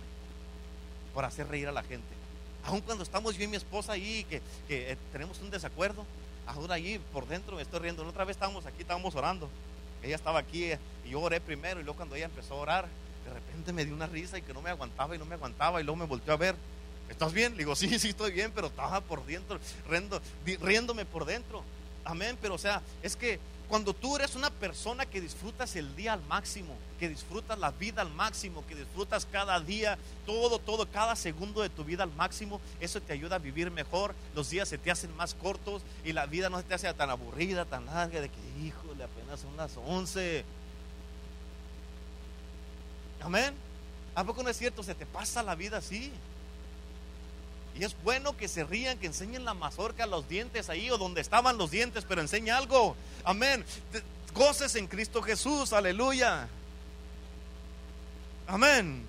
Para 1.15 1.27
hacer 1.27 1.47
reír 1.47 1.67
a 1.67 1.71
la 1.71 1.83
gente. 1.83 2.18
Aun 2.65 2.81
cuando 2.81 3.03
estamos 3.03 3.37
yo 3.37 3.43
y 3.43 3.47
mi 3.47 3.57
esposa 3.57 3.93
ahí, 3.93 4.25
que, 4.29 4.41
que 4.67 4.91
eh, 4.91 4.97
tenemos 5.11 5.39
un 5.39 5.49
desacuerdo, 5.49 6.05
ahora 6.45 6.75
ahí 6.75 6.99
por 7.13 7.27
dentro 7.27 7.55
me 7.55 7.61
estoy 7.61 7.79
riendo. 7.79 8.03
La 8.03 8.09
otra 8.09 8.25
vez 8.25 8.35
estábamos 8.35 8.65
aquí, 8.65 8.81
estábamos 8.81 9.15
orando. 9.15 9.49
Ella 10.03 10.15
estaba 10.15 10.39
aquí 10.39 10.65
eh, 10.65 10.79
y 11.05 11.09
yo 11.09 11.21
oré 11.21 11.41
primero 11.41 11.79
y 11.79 11.83
luego 11.83 11.97
cuando 11.97 12.15
ella 12.15 12.25
empezó 12.25 12.55
a 12.55 12.57
orar, 12.57 12.87
de 13.25 13.33
repente 13.33 13.73
me 13.73 13.85
dio 13.85 13.93
una 13.93 14.07
risa 14.07 14.37
y 14.37 14.41
que 14.41 14.53
no 14.53 14.61
me 14.61 14.69
aguantaba 14.69 15.15
y 15.15 15.19
no 15.19 15.25
me 15.25 15.35
aguantaba 15.35 15.81
y 15.81 15.83
luego 15.83 15.97
me 15.97 16.05
volteó 16.05 16.33
a 16.33 16.37
ver. 16.37 16.55
¿Estás 17.09 17.33
bien? 17.33 17.53
Le 17.53 17.59
digo, 17.59 17.75
sí, 17.75 17.97
sí 17.99 18.09
estoy 18.09 18.31
bien, 18.31 18.51
pero 18.53 18.67
estaba 18.67 19.01
por 19.01 19.25
dentro, 19.25 19.59
riendo, 19.89 20.21
riéndome 20.61 21.05
por 21.05 21.25
dentro. 21.25 21.63
Amén, 22.05 22.37
pero 22.41 22.55
o 22.55 22.57
sea, 22.57 22.81
es 23.01 23.15
que 23.15 23.39
cuando 23.69 23.93
tú 23.93 24.15
eres 24.15 24.35
una 24.35 24.49
persona 24.49 25.05
que 25.05 25.21
disfrutas 25.21 25.75
el 25.75 25.95
día 25.95 26.13
al 26.13 26.23
máximo, 26.23 26.75
que 26.99 27.07
disfrutas 27.07 27.59
la 27.59 27.69
vida 27.69 28.01
al 28.01 28.09
máximo, 28.09 28.65
que 28.65 28.73
disfrutas 28.73 29.27
cada 29.31 29.59
día, 29.59 29.95
todo, 30.25 30.57
todo, 30.57 30.87
cada 30.87 31.15
segundo 31.15 31.61
de 31.61 31.69
tu 31.69 31.83
vida 31.83 32.01
al 32.01 32.11
máximo, 32.15 32.59
eso 32.79 32.99
te 32.99 33.13
ayuda 33.13 33.35
a 33.35 33.39
vivir 33.39 33.69
mejor. 33.69 34.15
Los 34.33 34.49
días 34.49 34.67
se 34.67 34.79
te 34.79 34.89
hacen 34.89 35.15
más 35.15 35.35
cortos 35.35 35.83
y 36.03 36.13
la 36.13 36.25
vida 36.25 36.49
no 36.49 36.57
se 36.57 36.63
te 36.63 36.73
hace 36.73 36.91
tan 36.95 37.11
aburrida, 37.11 37.63
tan 37.65 37.85
larga, 37.85 38.21
de 38.21 38.29
que, 38.29 38.39
híjole, 38.65 39.03
apenas 39.03 39.39
son 39.39 39.55
las 39.55 39.77
11. 39.77 40.43
Amén. 43.21 43.53
¿A 44.15 44.23
poco 44.23 44.41
no 44.41 44.49
es 44.49 44.57
cierto? 44.57 44.81
Se 44.81 44.95
te 44.95 45.05
pasa 45.05 45.43
la 45.43 45.53
vida 45.53 45.77
así. 45.77 46.11
Y 47.79 47.85
es 47.85 47.95
bueno 48.03 48.35
que 48.35 48.49
se 48.49 48.65
rían, 48.65 48.97
que 48.97 49.07
enseñen 49.07 49.45
la 49.45 49.53
mazorca, 49.53 50.05
los 50.05 50.27
dientes 50.27 50.69
ahí 50.69 50.91
o 50.91 50.97
donde 50.97 51.21
estaban 51.21 51.57
los 51.57 51.71
dientes, 51.71 52.03
pero 52.05 52.19
enseña 52.19 52.57
algo. 52.57 52.93
Amén. 53.23 53.63
Goces 54.35 54.75
en 54.75 54.85
Cristo 54.85 55.21
Jesús, 55.21 55.71
aleluya. 55.71 56.49
Amén. 58.47 59.05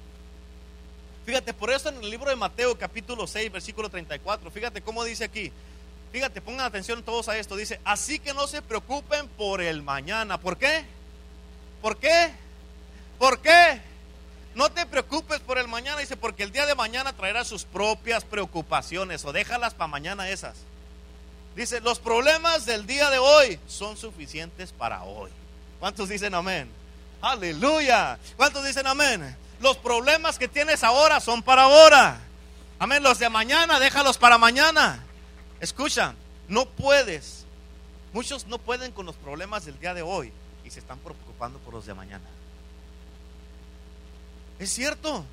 Fíjate, 1.27 1.53
por 1.53 1.73
eso 1.73 1.89
en 1.89 1.97
el 1.97 2.11
libro 2.11 2.31
de 2.31 2.37
Mateo 2.37 2.79
capítulo 2.79 3.27
6, 3.27 3.51
versículo 3.51 3.89
34, 3.89 4.49
fíjate 4.53 4.83
cómo 4.83 5.03
dice 5.03 5.25
aquí. 5.25 5.51
Fíjate, 6.13 6.41
pongan 6.41 6.67
atención 6.67 7.03
todos 7.03 7.29
a 7.29 7.37
esto. 7.37 7.57
Dice, 7.57 7.81
así 7.85 8.21
que 8.21 8.33
no 8.35 8.47
se 8.47 8.63
preocupen 8.63 9.27
por 9.31 9.61
el 9.61 9.83
mañana. 9.83 10.39
¿Por 10.39 10.57
qué? 10.57 10.85
¿Por 11.83 11.97
qué? 11.97 12.31
¿Por 13.19 13.41
qué? 13.41 13.81
No 14.55 14.71
te 14.71 14.85
preocupes 14.87 15.41
por 15.41 15.59
el 15.59 15.69
mañana, 15.69 16.01
dice, 16.01 16.17
porque 16.17 16.43
el 16.43 16.53
día 16.53 16.67
de 16.67 16.75
mañana 16.75 17.13
traerá 17.13 17.45
sus 17.45 17.65
propias 17.65 18.25
preocupaciones 18.25 19.25
o 19.25 19.33
déjalas 19.33 19.75
para 19.75 19.89
mañana 19.89 20.29
esas. 20.29 20.57
Dice, 21.55 21.81
los 21.81 21.99
problemas 21.99 22.67
del 22.67 22.87
día 22.87 23.11
de 23.11 23.19
hoy 23.19 23.61
son 23.67 23.97
suficientes 23.97 24.73
para 24.73 25.03
hoy. 25.05 25.31
¿Cuántos 25.79 26.09
dicen 26.09 26.35
amén? 26.35 26.71
Aleluya. 27.21 28.19
¿Cuántos 28.37 28.65
dicen 28.65 28.87
amén? 28.87 29.37
Los 29.61 29.77
problemas 29.77 30.39
que 30.39 30.49
tienes 30.49 30.83
ahora 30.83 31.21
son 31.21 31.43
para 31.43 31.63
ahora. 31.65 32.21
Amén. 32.79 33.03
Los 33.03 33.19
de 33.19 33.29
mañana, 33.29 33.79
déjalos 33.79 34.17
para 34.17 34.39
mañana. 34.39 35.05
Escucha, 35.61 36.15
no 36.49 36.67
puedes. 36.67 37.45
Muchos 38.13 38.47
no 38.47 38.59
pueden 38.59 38.93
con 38.93 39.07
los 39.07 39.17
problemas 39.17 39.65
del 39.65 39.79
día 39.79 39.95
de 39.95 40.03
hoy 40.03 40.33
y 40.65 40.71
se 40.71 40.81
están 40.81 40.99
preocupando 40.99 41.59
por 41.59 41.75
los 41.75 41.87
de 41.87 41.95
mañana. 41.95 42.25
Es 44.61 44.71
cierto. 44.71 45.25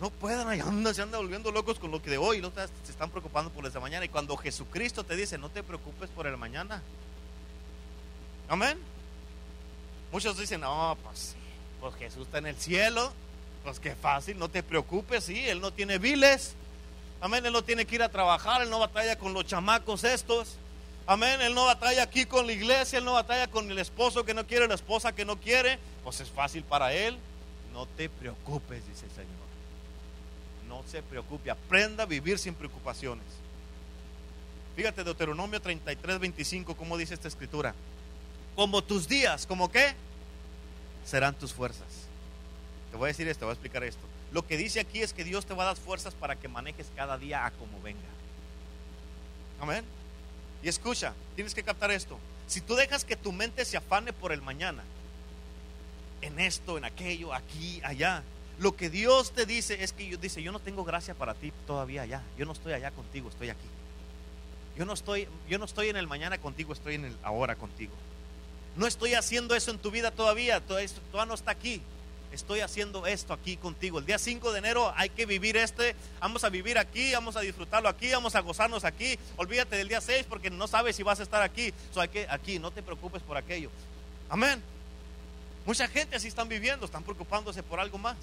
No 0.00 0.10
pueden, 0.10 0.46
ahí 0.46 0.60
se 0.92 1.02
andan 1.02 1.22
volviendo 1.22 1.50
locos 1.50 1.78
con 1.78 1.90
lo 1.90 2.02
que 2.02 2.10
de 2.10 2.18
hoy, 2.18 2.40
no 2.40 2.52
se 2.52 2.92
están 2.92 3.10
preocupando 3.10 3.50
por 3.50 3.70
de 3.70 3.80
mañana. 3.80 4.04
Y 4.04 4.08
cuando 4.08 4.36
Jesucristo 4.36 5.02
te 5.02 5.16
dice, 5.16 5.38
no 5.38 5.48
te 5.48 5.62
preocupes 5.62 6.10
por 6.10 6.26
el 6.26 6.36
mañana. 6.36 6.82
Amén. 8.48 8.78
Muchos 10.12 10.36
dicen, 10.36 10.60
no, 10.60 10.96
pues, 11.02 11.34
pues 11.80 11.94
Jesús 11.94 12.26
está 12.26 12.38
en 12.38 12.46
el 12.46 12.56
cielo. 12.56 13.12
Pues 13.62 13.80
qué 13.80 13.94
fácil, 13.94 14.38
no 14.38 14.50
te 14.50 14.62
preocupes, 14.62 15.24
sí, 15.24 15.48
Él 15.48 15.60
no 15.62 15.72
tiene 15.72 15.96
viles. 15.96 16.52
Amén, 17.22 17.46
Él 17.46 17.52
no 17.54 17.64
tiene 17.64 17.86
que 17.86 17.94
ir 17.94 18.02
a 18.02 18.10
trabajar, 18.10 18.60
Él 18.60 18.68
no 18.68 18.78
batalla 18.78 19.16
con 19.16 19.32
los 19.32 19.46
chamacos 19.46 20.04
estos. 20.04 20.56
Amén, 21.06 21.40
Él 21.40 21.54
no 21.54 21.64
batalla 21.64 22.02
aquí 22.02 22.26
con 22.26 22.46
la 22.46 22.52
iglesia, 22.52 22.98
Él 22.98 23.06
no 23.06 23.14
batalla 23.14 23.46
con 23.46 23.70
el 23.70 23.78
esposo 23.78 24.22
que 24.24 24.34
no 24.34 24.46
quiere, 24.46 24.68
la 24.68 24.74
esposa 24.74 25.14
que 25.14 25.24
no 25.24 25.36
quiere. 25.36 25.78
Pues 26.02 26.20
es 26.20 26.28
fácil 26.28 26.62
para 26.62 26.92
Él. 26.92 27.18
No 27.74 27.86
te 27.86 28.08
preocupes, 28.08 28.86
dice 28.88 29.04
el 29.04 29.10
Señor. 29.10 29.44
No 30.68 30.82
se 30.86 31.02
preocupe, 31.02 31.50
aprenda 31.50 32.04
a 32.04 32.06
vivir 32.06 32.38
sin 32.38 32.54
preocupaciones. 32.54 33.26
Fíjate 34.76 35.04
Deuteronomio 35.04 35.60
33, 35.60 36.20
25, 36.20 36.76
cómo 36.76 36.96
dice 36.96 37.14
esta 37.14 37.28
escritura. 37.28 37.74
Como 38.54 38.82
tus 38.82 39.08
días, 39.08 39.46
¿como 39.46 39.70
qué? 39.70 39.92
Serán 41.04 41.34
tus 41.34 41.52
fuerzas. 41.52 42.06
Te 42.92 42.96
voy 42.96 43.06
a 43.06 43.08
decir 43.08 43.26
esto, 43.26 43.40
te 43.40 43.44
voy 43.46 43.52
a 43.52 43.54
explicar 43.54 43.82
esto. 43.82 44.02
Lo 44.32 44.46
que 44.46 44.56
dice 44.56 44.78
aquí 44.78 45.02
es 45.02 45.12
que 45.12 45.24
Dios 45.24 45.44
te 45.44 45.54
va 45.54 45.64
a 45.64 45.66
dar 45.66 45.76
fuerzas 45.76 46.14
para 46.14 46.36
que 46.36 46.46
manejes 46.48 46.86
cada 46.94 47.18
día 47.18 47.44
a 47.44 47.50
como 47.50 47.82
venga. 47.82 48.00
Amén. 49.60 49.84
Y 50.62 50.68
escucha, 50.68 51.12
tienes 51.34 51.54
que 51.54 51.64
captar 51.64 51.90
esto. 51.90 52.18
Si 52.46 52.60
tú 52.60 52.76
dejas 52.76 53.04
que 53.04 53.16
tu 53.16 53.32
mente 53.32 53.64
se 53.64 53.76
afane 53.76 54.12
por 54.12 54.32
el 54.32 54.42
mañana, 54.42 54.84
en 56.24 56.40
esto, 56.40 56.78
en 56.78 56.84
aquello, 56.84 57.34
aquí, 57.34 57.80
allá. 57.84 58.22
Lo 58.58 58.76
que 58.76 58.88
Dios 58.88 59.32
te 59.32 59.46
dice 59.46 59.82
es 59.82 59.92
que 59.92 60.06
yo 60.06 60.16
dice, 60.16 60.42
yo 60.42 60.52
no 60.52 60.58
tengo 60.58 60.84
gracia 60.84 61.14
para 61.14 61.34
ti 61.34 61.52
todavía 61.66 62.02
allá. 62.02 62.22
Yo 62.38 62.46
no 62.46 62.52
estoy 62.52 62.72
allá 62.72 62.90
contigo, 62.90 63.28
estoy 63.28 63.50
aquí. 63.50 63.66
Yo 64.76 64.84
no 64.84 64.92
estoy, 64.92 65.28
yo 65.48 65.58
no 65.58 65.64
estoy 65.64 65.88
en 65.88 65.96
el 65.96 66.06
mañana 66.06 66.38
contigo, 66.38 66.72
estoy 66.72 66.94
en 66.94 67.04
el 67.04 67.16
ahora 67.22 67.56
contigo. 67.56 67.92
No 68.76 68.86
estoy 68.86 69.14
haciendo 69.14 69.54
eso 69.54 69.70
en 69.70 69.78
tu 69.78 69.90
vida 69.90 70.10
todavía, 70.10 70.60
todavía 70.60 70.88
no 71.26 71.34
está 71.34 71.52
aquí. 71.52 71.80
Estoy 72.32 72.60
haciendo 72.60 73.06
esto 73.06 73.32
aquí 73.32 73.56
contigo. 73.56 74.00
El 74.00 74.06
día 74.06 74.18
5 74.18 74.50
de 74.50 74.58
enero 74.58 74.92
hay 74.96 75.08
que 75.08 75.24
vivir 75.24 75.56
este. 75.56 75.94
Vamos 76.18 76.42
a 76.42 76.48
vivir 76.48 76.78
aquí, 76.78 77.12
vamos 77.12 77.36
a 77.36 77.40
disfrutarlo 77.40 77.88
aquí, 77.88 78.10
vamos 78.10 78.34
a 78.34 78.40
gozarnos 78.40 78.84
aquí. 78.84 79.16
Olvídate 79.36 79.76
del 79.76 79.86
día 79.86 80.00
6 80.00 80.26
porque 80.28 80.50
no 80.50 80.66
sabes 80.66 80.96
si 80.96 81.04
vas 81.04 81.20
a 81.20 81.22
estar 81.22 81.42
aquí. 81.42 81.72
So, 81.92 82.00
hay 82.00 82.08
que, 82.08 82.26
aquí, 82.28 82.58
no 82.58 82.72
te 82.72 82.82
preocupes 82.82 83.22
por 83.22 83.36
aquello. 83.36 83.70
Amén. 84.28 84.60
Mucha 85.66 85.88
gente 85.88 86.16
así 86.16 86.28
están 86.28 86.48
viviendo, 86.48 86.84
están 86.86 87.02
preocupándose 87.02 87.62
por 87.62 87.80
algo 87.80 87.98
más. 87.98 88.16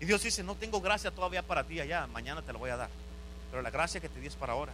Y 0.00 0.04
Dios 0.04 0.22
dice, 0.22 0.42
no 0.42 0.54
tengo 0.54 0.80
gracia 0.80 1.10
todavía 1.10 1.42
para 1.42 1.64
ti 1.64 1.80
allá, 1.80 2.06
mañana 2.06 2.42
te 2.42 2.52
la 2.52 2.58
voy 2.58 2.70
a 2.70 2.76
dar. 2.76 2.90
Pero 3.50 3.62
la 3.62 3.70
gracia 3.70 4.00
que 4.00 4.08
te 4.08 4.20
di 4.20 4.26
es 4.26 4.36
para 4.36 4.52
ahora. 4.52 4.72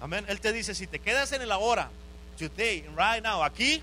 Amén. 0.00 0.24
Él 0.28 0.40
te 0.40 0.52
dice, 0.52 0.74
si 0.74 0.86
te 0.86 0.98
quedas 0.98 1.32
en 1.32 1.42
el 1.42 1.52
ahora, 1.52 1.90
today, 2.38 2.84
right 2.96 3.22
now, 3.22 3.42
aquí, 3.42 3.82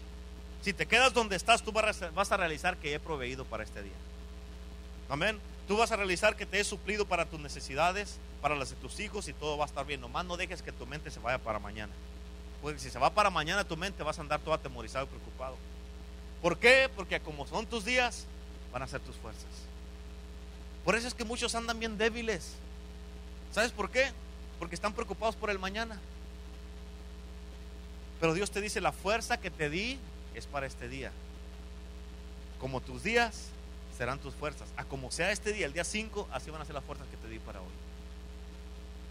si 0.62 0.74
te 0.74 0.86
quedas 0.86 1.14
donde 1.14 1.36
estás, 1.36 1.62
tú 1.62 1.72
vas 1.72 2.32
a 2.32 2.38
realizar 2.38 2.78
que 2.78 2.94
he 2.94 3.00
proveído 3.00 3.46
para 3.46 3.64
este 3.64 3.82
día. 3.82 3.94
Amén. 5.08 5.40
Tú 5.68 5.78
vas 5.78 5.92
a 5.92 5.96
realizar 5.96 6.36
que 6.36 6.46
te 6.46 6.60
he 6.60 6.64
suplido 6.64 7.06
para 7.06 7.26
tus 7.26 7.40
necesidades, 7.40 8.18
para 8.42 8.56
las 8.56 8.72
de 8.72 8.76
tus 8.78 9.00
hijos 9.00 9.28
y 9.28 9.34
todo 9.34 9.58
va 9.58 9.66
a 9.66 9.68
estar 9.68 9.86
bien. 9.86 10.02
Nomás 10.02 10.26
no 10.26 10.36
dejes 10.36 10.62
que 10.62 10.72
tu 10.72 10.86
mente 10.86 11.12
se 11.12 11.20
vaya 11.20 11.38
para 11.38 11.60
mañana. 11.60 11.94
Porque 12.62 12.80
si 12.80 12.90
se 12.90 13.00
va 13.00 13.14
para 13.14 13.30
mañana 13.30 13.64
tu 13.64 13.78
mente 13.78 14.04
vas 14.04 14.18
a 14.18 14.22
andar 14.22 14.40
todo 14.42 14.54
atemorizado 14.54 15.06
y 15.06 15.10
preocupado. 15.10 15.58
¿Por 16.42 16.58
qué? 16.58 16.90
Porque 16.96 17.20
como 17.20 17.46
son 17.48 17.66
tus 17.66 17.86
días, 17.86 18.26
van 18.72 18.82
a 18.82 18.88
ser 18.88 19.02
tus 19.02 19.16
fuerzas. 19.18 19.44
Por 20.86 20.96
eso 20.96 21.08
es 21.08 21.14
que 21.14 21.26
muchos 21.26 21.54
andan 21.56 21.80
bien 21.80 21.98
débiles. 21.98 22.54
¿Sabes 23.52 23.72
por 23.72 23.90
qué? 23.90 24.12
Porque 24.58 24.76
están 24.76 24.94
preocupados 24.94 25.36
por 25.36 25.50
el 25.50 25.60
mañana. 25.60 26.00
Pero 28.20 28.34
Dios 28.34 28.52
te 28.52 28.62
dice, 28.62 28.82
la 28.82 28.92
fuerza 28.92 29.40
que 29.40 29.50
te 29.50 29.70
di 29.70 29.98
es 30.36 30.46
para 30.46 30.66
este 30.66 30.88
día. 30.88 31.12
Como 32.60 32.82
tus 32.82 33.04
días 33.04 33.48
serán 33.98 34.20
tus 34.20 34.34
fuerzas. 34.34 34.68
A 34.78 34.86
como 34.86 35.12
sea 35.12 35.32
este 35.32 35.54
día, 35.54 35.66
el 35.66 35.74
día 35.74 35.84
5, 35.84 36.30
así 36.32 36.50
van 36.50 36.62
a 36.62 36.66
ser 36.66 36.76
las 36.76 36.84
fuerzas 36.84 37.08
que 37.10 37.18
te 37.18 37.28
di 37.28 37.40
para 37.40 37.60
hoy. 37.60 37.68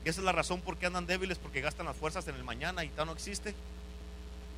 Y 0.04 0.08
esa 0.08 0.20
es 0.20 0.24
la 0.24 0.32
razón 0.32 0.60
por 0.60 0.76
qué 0.76 0.86
andan 0.86 1.06
débiles, 1.06 1.38
porque 1.38 1.60
gastan 1.60 1.86
las 1.86 1.96
fuerzas 1.96 2.26
en 2.28 2.36
el 2.36 2.44
mañana 2.44 2.84
y 2.84 2.88
tal 2.88 3.06
no 3.06 3.12
existe. 3.12 3.54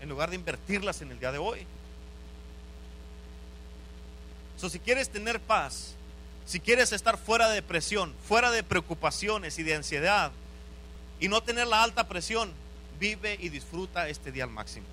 En 0.01 0.09
lugar 0.09 0.31
de 0.31 0.37
invertirlas 0.37 1.03
en 1.03 1.11
el 1.11 1.19
día 1.19 1.33
de 1.33 1.39
hoy 1.39 1.67
si 4.69 4.79
quieres 4.79 5.11
tener 5.11 5.41
paz, 5.41 5.95
si 6.45 6.61
quieres 6.61 6.93
estar 6.93 7.17
fuera 7.17 7.49
de 7.49 7.63
presión, 7.63 8.13
fuera 8.27 8.51
de 8.51 8.63
preocupaciones 8.63 9.59
y 9.59 9.63
de 9.63 9.77
ansiedad, 9.77 10.33
y 11.21 11.29
no 11.29 11.43
tener 11.43 11.67
la 11.67 11.83
alta 11.83 12.09
presión, 12.09 12.53
vive 12.99 13.37
y 13.41 13.49
disfruta 13.49 14.09
este 14.09 14.33
día 14.33 14.45
al 14.45 14.51
máximo. 14.51 14.87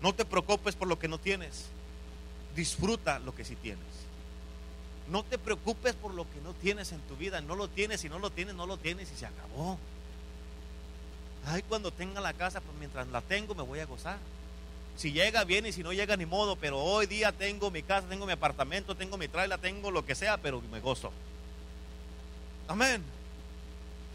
No 0.00 0.14
te 0.14 0.24
preocupes 0.24 0.76
por 0.76 0.88
lo 0.88 0.98
que 0.98 1.08
no 1.08 1.18
tienes, 1.18 1.66
disfruta 2.54 3.18
lo 3.18 3.34
que 3.34 3.44
sí 3.44 3.56
tienes. 3.56 3.84
No 5.10 5.24
te 5.24 5.38
preocupes 5.38 5.94
por 5.94 6.12
lo 6.12 6.24
que 6.30 6.40
no 6.42 6.52
tienes 6.52 6.92
en 6.92 7.00
tu 7.00 7.16
vida, 7.16 7.40
no 7.40 7.56
lo 7.56 7.68
tienes, 7.68 8.00
si 8.00 8.08
no 8.08 8.18
lo 8.18 8.30
tienes, 8.30 8.54
no 8.54 8.66
lo 8.66 8.76
tienes 8.76 9.10
y 9.10 9.16
se 9.16 9.26
acabó. 9.26 9.78
Ay, 11.46 11.62
cuando 11.62 11.90
tenga 11.90 12.20
la 12.20 12.34
casa, 12.34 12.60
pues 12.60 12.76
mientras 12.78 13.08
la 13.08 13.22
tengo 13.22 13.54
me 13.54 13.62
voy 13.62 13.80
a 13.80 13.86
gozar. 13.86 14.18
Si 14.98 15.12
llega 15.12 15.44
bien 15.44 15.64
y 15.64 15.70
si 15.70 15.84
no 15.84 15.92
llega 15.92 16.16
ni 16.16 16.26
modo, 16.26 16.56
pero 16.56 16.80
hoy 16.80 17.06
día 17.06 17.30
tengo 17.30 17.70
mi 17.70 17.84
casa, 17.84 18.08
tengo 18.08 18.26
mi 18.26 18.32
apartamento, 18.32 18.96
tengo 18.96 19.16
mi 19.16 19.28
trailer, 19.28 19.56
tengo 19.60 19.92
lo 19.92 20.04
que 20.04 20.16
sea, 20.16 20.38
pero 20.38 20.60
me 20.60 20.80
gozo. 20.80 21.12
Amén. 22.66 23.04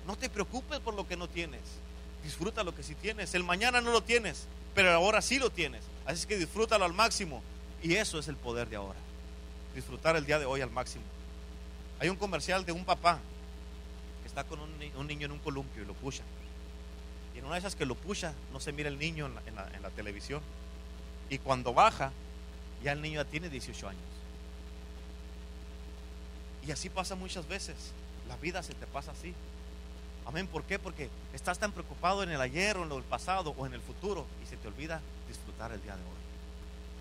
No 0.05 0.17
te 0.17 0.29
preocupes 0.29 0.81
por 0.81 0.93
lo 0.93 1.07
que 1.07 1.15
no 1.15 1.29
tienes. 1.29 1.61
Disfruta 2.21 2.65
lo 2.65 2.75
que 2.75 2.83
sí 2.83 2.95
tienes. 2.95 3.33
El 3.33 3.45
mañana 3.45 3.79
no 3.79 3.93
lo 3.93 4.03
tienes, 4.03 4.45
pero 4.75 4.91
ahora 4.91 5.21
sí 5.21 5.39
lo 5.39 5.49
tienes. 5.49 5.85
Así 6.05 6.19
es 6.19 6.25
que 6.25 6.37
disfrútalo 6.37 6.83
al 6.83 6.91
máximo. 6.91 7.41
Y 7.81 7.95
eso 7.95 8.19
es 8.19 8.27
el 8.27 8.35
poder 8.35 8.67
de 8.67 8.75
ahora. 8.75 8.99
Disfrutar 9.75 10.17
el 10.17 10.25
día 10.25 10.37
de 10.37 10.45
hoy 10.45 10.59
al 10.59 10.71
máximo. 10.71 11.05
Hay 12.01 12.09
un 12.09 12.17
comercial 12.17 12.65
de 12.65 12.73
un 12.73 12.83
papá 12.83 13.19
que 14.21 14.27
está 14.27 14.43
con 14.43 14.59
un, 14.59 15.07
niño 15.07 15.27
en 15.27 15.31
un 15.31 15.39
columpio 15.39 15.81
y 15.81 15.85
lo 15.85 15.93
pucha. 15.93 16.23
Y 17.33 17.37
en 17.37 17.45
una 17.45 17.53
de 17.53 17.59
esas 17.59 17.77
que 17.77 17.85
lo 17.85 17.95
pucha, 17.95 18.33
no 18.51 18.59
se 18.59 18.73
mira 18.73 18.89
el 18.89 18.99
niño 18.99 19.27
en 19.47 19.81
la 19.81 19.89
televisión 19.91 20.41
y 21.33 21.39
cuando 21.39 21.73
baja, 21.73 22.11
ya 22.83 22.91
el 22.91 23.01
niño 23.01 23.23
ya 23.23 23.25
tiene 23.25 23.49
18 23.49 23.89
años. 23.89 24.01
Y 26.65 26.71
así 26.71 26.89
pasa 26.89 27.15
muchas 27.15 27.47
veces. 27.47 27.75
La 28.27 28.37
vida 28.37 28.61
se 28.61 28.75
te 28.75 28.85
pasa 28.85 29.11
así. 29.11 29.33
Amén. 30.27 30.45
¿Por 30.45 30.63
qué? 30.63 30.77
Porque 30.77 31.09
estás 31.33 31.57
tan 31.57 31.71
preocupado 31.71 32.21
en 32.21 32.29
el 32.29 32.39
ayer 32.39 32.77
o 32.77 32.83
en 32.83 32.91
el 32.91 33.01
pasado 33.03 33.55
o 33.57 33.65
en 33.65 33.73
el 33.73 33.81
futuro 33.81 34.27
y 34.43 34.47
se 34.47 34.57
te 34.57 34.67
olvida 34.67 35.01
disfrutar 35.27 35.71
el 35.71 35.81
día 35.81 35.95
de 35.95 36.03
hoy. 36.03 36.23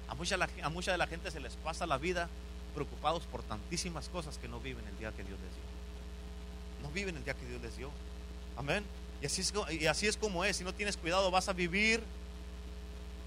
A 0.08 0.14
mucha, 0.14 0.36
a 0.62 0.68
mucha 0.70 0.92
de 0.92 0.98
la 0.98 1.06
gente 1.06 1.30
se 1.30 1.38
les 1.38 1.54
pasa 1.56 1.86
la 1.86 1.98
vida 1.98 2.28
preocupados 2.74 3.24
por 3.24 3.42
tantísimas 3.42 4.08
cosas 4.08 4.38
que 4.38 4.48
no 4.48 4.60
viven 4.60 4.86
el 4.88 4.98
día 4.98 5.12
que 5.12 5.24
Dios 5.24 5.38
les 5.40 5.50
dio. 5.50 6.88
No 6.88 6.90
viven 6.90 7.16
el 7.18 7.24
día 7.24 7.34
que 7.34 7.46
Dios 7.46 7.60
les 7.60 7.76
dio. 7.76 7.90
Amén. 8.56 8.82
Y 9.20 9.26
así, 9.26 9.42
es, 9.42 9.52
y 9.70 9.86
así 9.86 10.06
es 10.06 10.16
como 10.16 10.42
es. 10.42 10.56
Si 10.56 10.64
no 10.64 10.72
tienes 10.72 10.96
cuidado, 10.96 11.30
vas 11.30 11.50
a 11.50 11.52
vivir 11.52 12.02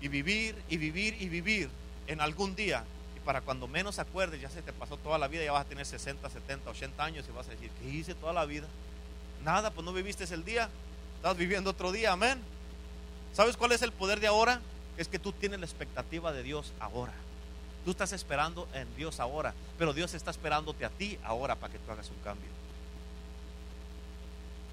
y 0.05 0.07
vivir 0.07 0.55
y 0.69 0.77
vivir 0.77 1.17
y 1.19 1.29
vivir 1.29 1.67
en 2.05 2.21
algún 2.21 2.55
día. 2.55 2.83
Y 3.17 3.19
para 3.21 3.41
cuando 3.41 3.67
menos 3.67 3.97
acuerdes, 3.97 4.39
ya 4.39 4.51
se 4.51 4.61
te 4.61 4.71
pasó 4.71 4.97
toda 4.97 5.17
la 5.17 5.27
vida, 5.27 5.43
ya 5.43 5.51
vas 5.51 5.65
a 5.65 5.67
tener 5.67 5.83
60, 5.83 6.29
70, 6.29 6.69
80 6.69 7.03
años 7.03 7.25
y 7.27 7.31
vas 7.31 7.47
a 7.47 7.51
decir, 7.51 7.71
¿qué 7.81 7.89
hice 7.89 8.13
toda 8.13 8.31
la 8.31 8.45
vida? 8.45 8.67
Nada, 9.43 9.71
pues 9.71 9.83
no 9.83 9.93
viviste 9.93 10.31
el 10.31 10.45
día. 10.45 10.69
Estás 11.15 11.35
viviendo 11.35 11.71
otro 11.71 11.91
día. 11.91 12.11
Amén. 12.11 12.39
¿Sabes 13.33 13.57
cuál 13.57 13.71
es 13.71 13.81
el 13.81 13.91
poder 13.91 14.19
de 14.19 14.27
ahora? 14.27 14.61
Es 14.95 15.07
que 15.07 15.17
tú 15.17 15.31
tienes 15.31 15.59
la 15.59 15.65
expectativa 15.65 16.31
de 16.31 16.43
Dios 16.43 16.71
ahora. 16.79 17.13
Tú 17.83 17.89
estás 17.89 18.13
esperando 18.13 18.67
en 18.75 18.95
Dios 18.95 19.19
ahora, 19.19 19.55
pero 19.79 19.91
Dios 19.91 20.13
está 20.13 20.29
esperándote 20.29 20.85
a 20.85 20.89
ti 20.89 21.17
ahora 21.23 21.55
para 21.55 21.73
que 21.73 21.79
tú 21.79 21.91
hagas 21.91 22.11
un 22.11 22.17
cambio. 22.23 22.49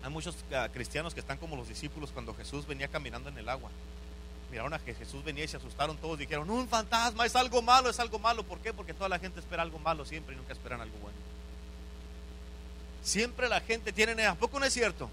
Hay 0.02 0.10
muchos 0.10 0.36
ah, 0.54 0.68
cristianos 0.70 1.14
que 1.14 1.20
están 1.20 1.38
como 1.38 1.56
los 1.56 1.68
discípulos 1.68 2.10
cuando 2.12 2.34
Jesús 2.34 2.66
venía 2.66 2.88
caminando 2.88 3.30
en 3.30 3.38
el 3.38 3.48
agua. 3.48 3.70
Miraron 4.52 4.74
a 4.74 4.78
que 4.78 4.92
Jesús 4.92 5.24
venía 5.24 5.44
y 5.44 5.48
se 5.48 5.56
asustaron 5.56 5.96
todos. 5.96 6.18
Dijeron, 6.18 6.50
un 6.50 6.68
fantasma, 6.68 7.24
es 7.24 7.34
algo 7.34 7.62
malo, 7.62 7.88
es 7.88 7.98
algo 7.98 8.18
malo. 8.18 8.42
¿Por 8.42 8.58
qué? 8.58 8.74
Porque 8.74 8.92
toda 8.92 9.08
la 9.08 9.18
gente 9.18 9.40
espera 9.40 9.62
algo 9.62 9.78
malo 9.78 10.04
siempre 10.04 10.34
y 10.34 10.36
nunca 10.36 10.52
esperan 10.52 10.82
algo 10.82 10.98
bueno. 10.98 11.16
Siempre 13.02 13.48
la 13.48 13.62
gente 13.62 13.94
tiene, 13.94 14.26
¿a 14.26 14.34
poco 14.34 14.60
no 14.60 14.66
es 14.66 14.74
cierto? 14.74 15.08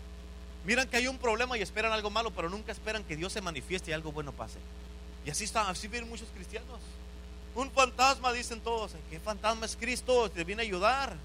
Miran 0.66 0.90
que 0.90 0.98
hay 0.98 1.08
un 1.08 1.18
problema 1.18 1.58
y 1.58 1.62
esperan 1.62 1.94
algo 1.94 2.10
malo, 2.10 2.32
pero 2.32 2.50
nunca 2.50 2.74
esperan 2.74 3.06
que 3.06 3.16
Dios 3.16 3.32
se 3.32 3.40
manifieste 3.40 3.92
y 3.92 3.94
algo 3.94 4.12
bueno 4.12 4.34
pase. 4.34 4.60
Y 5.26 5.30
así 5.30 5.46
están, 5.46 5.68
así 5.68 5.88
viven 5.88 6.10
muchos 6.10 6.28
cristianos. 6.36 6.82
Un 7.56 7.72
fantasma, 7.72 8.34
dicen 8.34 8.60
todos. 8.60 8.92
¿Qué 9.10 9.22
fantasma 9.22 9.66
es 9.66 9.78
Cristo? 9.78 10.30
Te 10.30 10.44
viene 10.44 10.64
a 10.64 10.66
ayudar. 10.66 11.16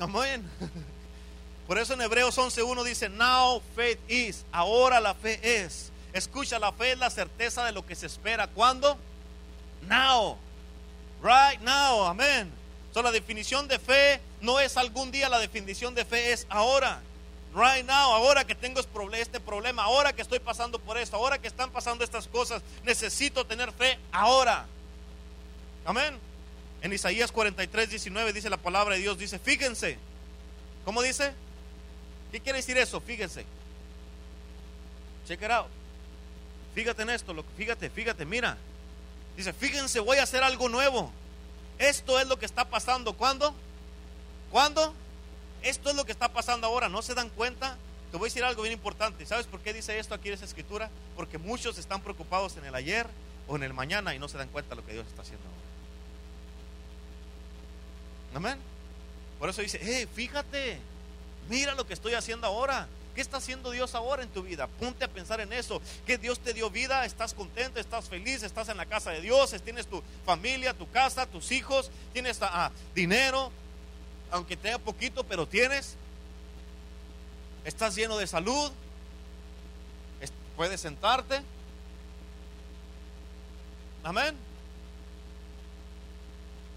Amén. 0.00 0.42
Por 1.68 1.78
eso 1.78 1.94
en 1.94 2.00
Hebreos 2.00 2.36
11.1 2.36 2.82
dice, 2.82 3.08
now 3.08 3.62
faith 3.76 4.00
is. 4.10 4.44
Ahora 4.50 4.98
la 4.98 5.14
fe 5.14 5.62
es. 5.62 5.92
Escucha, 6.14 6.60
la 6.60 6.72
fe 6.72 6.92
es 6.92 6.98
la 6.98 7.10
certeza 7.10 7.64
de 7.64 7.72
lo 7.72 7.84
que 7.84 7.96
se 7.96 8.06
espera. 8.06 8.46
¿Cuándo? 8.46 8.96
Now. 9.88 10.38
Right 11.20 11.60
now. 11.60 12.04
Amén. 12.04 12.50
So, 12.92 13.02
la 13.02 13.10
definición 13.10 13.66
de 13.66 13.80
fe 13.80 14.20
no 14.40 14.60
es 14.60 14.76
algún 14.76 15.10
día, 15.10 15.28
la 15.28 15.40
definición 15.40 15.92
de 15.96 16.04
fe 16.04 16.32
es 16.32 16.46
ahora. 16.48 17.02
Right 17.52 17.84
now, 17.84 18.12
ahora 18.12 18.44
que 18.44 18.54
tengo 18.54 18.80
este 19.12 19.40
problema, 19.40 19.82
ahora 19.82 20.12
que 20.12 20.22
estoy 20.22 20.38
pasando 20.38 20.78
por 20.78 20.96
esto, 20.96 21.16
ahora 21.16 21.38
que 21.38 21.48
están 21.48 21.70
pasando 21.70 22.04
estas 22.04 22.28
cosas, 22.28 22.62
necesito 22.84 23.44
tener 23.44 23.72
fe 23.72 23.98
ahora. 24.12 24.66
Amén. 25.84 26.16
En 26.82 26.92
Isaías 26.92 27.32
43, 27.32 27.90
19 27.90 28.32
dice 28.32 28.48
la 28.48 28.56
palabra 28.56 28.94
de 28.94 29.00
Dios, 29.00 29.18
dice, 29.18 29.40
fíjense. 29.40 29.98
¿Cómo 30.84 31.02
dice? 31.02 31.32
¿Qué 32.30 32.38
quiere 32.38 32.58
decir 32.58 32.78
eso? 32.78 33.00
Fíjense. 33.00 33.44
Check 35.26 35.42
it 35.42 35.50
out. 35.50 35.66
Fíjate 36.74 37.02
en 37.02 37.10
esto, 37.10 37.34
fíjate, 37.56 37.88
fíjate, 37.88 38.24
mira. 38.24 38.56
Dice, 39.36 39.52
fíjense, 39.52 40.00
voy 40.00 40.18
a 40.18 40.24
hacer 40.24 40.42
algo 40.42 40.68
nuevo. 40.68 41.10
Esto 41.78 42.20
es 42.20 42.26
lo 42.26 42.38
que 42.38 42.46
está 42.46 42.64
pasando. 42.64 43.14
¿Cuándo? 43.14 43.54
¿Cuándo? 44.50 44.94
Esto 45.62 45.90
es 45.90 45.96
lo 45.96 46.04
que 46.04 46.12
está 46.12 46.32
pasando 46.32 46.66
ahora. 46.66 46.88
¿No 46.88 47.02
se 47.02 47.14
dan 47.14 47.30
cuenta? 47.30 47.76
Te 48.10 48.16
voy 48.16 48.26
a 48.26 48.30
decir 48.30 48.44
algo 48.44 48.62
bien 48.62 48.74
importante. 48.74 49.26
¿Sabes 49.26 49.46
por 49.46 49.60
qué 49.60 49.72
dice 49.72 49.98
esto 49.98 50.14
aquí 50.14 50.28
en 50.28 50.34
esa 50.34 50.44
escritura? 50.44 50.90
Porque 51.16 51.38
muchos 51.38 51.78
están 51.78 52.00
preocupados 52.00 52.56
en 52.56 52.64
el 52.64 52.74
ayer 52.74 53.08
o 53.48 53.56
en 53.56 53.64
el 53.64 53.72
mañana 53.72 54.14
y 54.14 54.18
no 54.18 54.28
se 54.28 54.38
dan 54.38 54.48
cuenta 54.48 54.70
de 54.70 54.76
lo 54.76 54.86
que 54.86 54.92
Dios 54.92 55.06
está 55.06 55.22
haciendo 55.22 55.44
ahora. 55.48 55.60
Amén. 58.34 58.58
Por 59.38 59.48
eso 59.48 59.62
dice, 59.62 59.80
hey, 59.82 60.08
fíjate, 60.12 60.78
mira 61.48 61.74
lo 61.74 61.86
que 61.86 61.94
estoy 61.94 62.14
haciendo 62.14 62.46
ahora. 62.46 62.88
¿Qué 63.14 63.20
está 63.20 63.36
haciendo 63.36 63.70
Dios 63.70 63.94
ahora 63.94 64.22
en 64.22 64.28
tu 64.28 64.42
vida? 64.42 64.66
Ponte 64.66 65.04
a 65.04 65.08
pensar 65.08 65.40
en 65.40 65.52
eso. 65.52 65.80
Que 66.06 66.18
Dios 66.18 66.40
te 66.40 66.52
dio 66.52 66.68
vida, 66.70 67.04
estás 67.04 67.32
contento, 67.32 67.78
estás 67.78 68.08
feliz, 68.08 68.42
estás 68.42 68.68
en 68.68 68.76
la 68.76 68.86
casa 68.86 69.10
de 69.12 69.20
Dios, 69.20 69.54
tienes 69.62 69.86
tu 69.86 70.02
familia, 70.26 70.74
tu 70.74 70.90
casa, 70.90 71.26
tus 71.26 71.52
hijos, 71.52 71.90
tienes 72.12 72.38
ah, 72.42 72.72
dinero, 72.94 73.52
aunque 74.30 74.56
tenga 74.56 74.78
poquito, 74.78 75.24
pero 75.24 75.46
tienes. 75.46 75.96
Estás 77.64 77.94
lleno 77.94 78.18
de 78.18 78.26
salud, 78.26 78.72
puedes 80.56 80.80
sentarte. 80.80 81.40
Amén. 84.02 84.36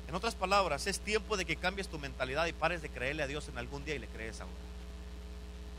En 0.08 0.16
otras 0.16 0.36
palabras, 0.36 0.88
es 0.88 1.00
tiempo 1.00 1.36
de 1.36 1.46
que 1.46 1.58
cambies 1.58 1.90
tu 1.90 2.00
mentalidad 2.00 2.46
y 2.46 2.54
pares 2.54 2.82
de 2.82 2.90
creerle 2.90 3.24
a 3.24 3.28
Dios 3.28 3.48
en 3.50 3.58
algún 3.58 3.84
día 3.84 3.96
y 3.96 4.00
le 4.00 4.08
crees 4.08 4.40
ahora. 4.40 4.67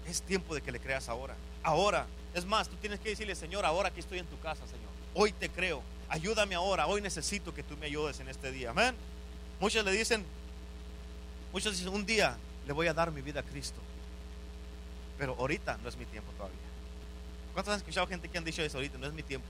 Es 0.09 0.23
tiempo 0.23 0.55
de 0.55 0.63
que 0.63 0.73
le 0.73 0.81
creas 0.81 1.09
ahora. 1.09 1.35
Ahora. 1.63 2.07
Es 2.35 2.45
más, 2.45 2.69
tú 2.69 2.77
tienes 2.77 3.01
que 3.01 3.11
decirle, 3.11 3.35
Señor, 3.35 3.65
ahora 3.65 3.91
que 3.91 4.01
estoy 4.01 4.19
en 4.19 4.27
tu 4.27 4.39
casa, 4.41 4.67
Señor. 4.67 4.89
Hoy 5.15 5.33
te 5.33 5.49
creo. 5.49 5.83
Ayúdame 6.09 6.55
ahora. 6.55 6.87
Hoy 6.87 7.01
necesito 7.01 7.55
que 7.55 7.63
tú 7.63 7.77
me 7.77 7.87
ayudes 7.87 8.21
en 8.21 8.29
este 8.29 8.51
día. 8.53 8.71
Amén. 8.71 8.95
Muchos 9.61 9.85
le 9.85 9.93
dicen, 9.93 10.25
muchos 11.53 11.77
dicen, 11.77 11.93
un 11.93 12.07
día 12.07 12.37
le 12.67 12.73
voy 12.73 12.87
a 12.87 12.95
dar 12.95 13.11
mi 13.11 13.23
vida 13.23 13.41
a 13.41 13.43
Cristo. 13.43 13.81
Pero 15.19 15.35
ahorita 15.39 15.79
no 15.83 15.89
es 15.89 15.97
mi 15.97 16.05
tiempo 16.05 16.31
todavía. 16.33 16.59
¿Cuántos 17.53 17.75
han 17.75 17.79
escuchado 17.79 18.07
gente 18.07 18.29
que 18.29 18.39
han 18.39 18.45
dicho 18.45 18.63
eso 18.63 18.79
ahorita? 18.79 18.99
No 18.99 19.07
es 19.07 19.13
mi 19.13 19.23
tiempo. 19.23 19.49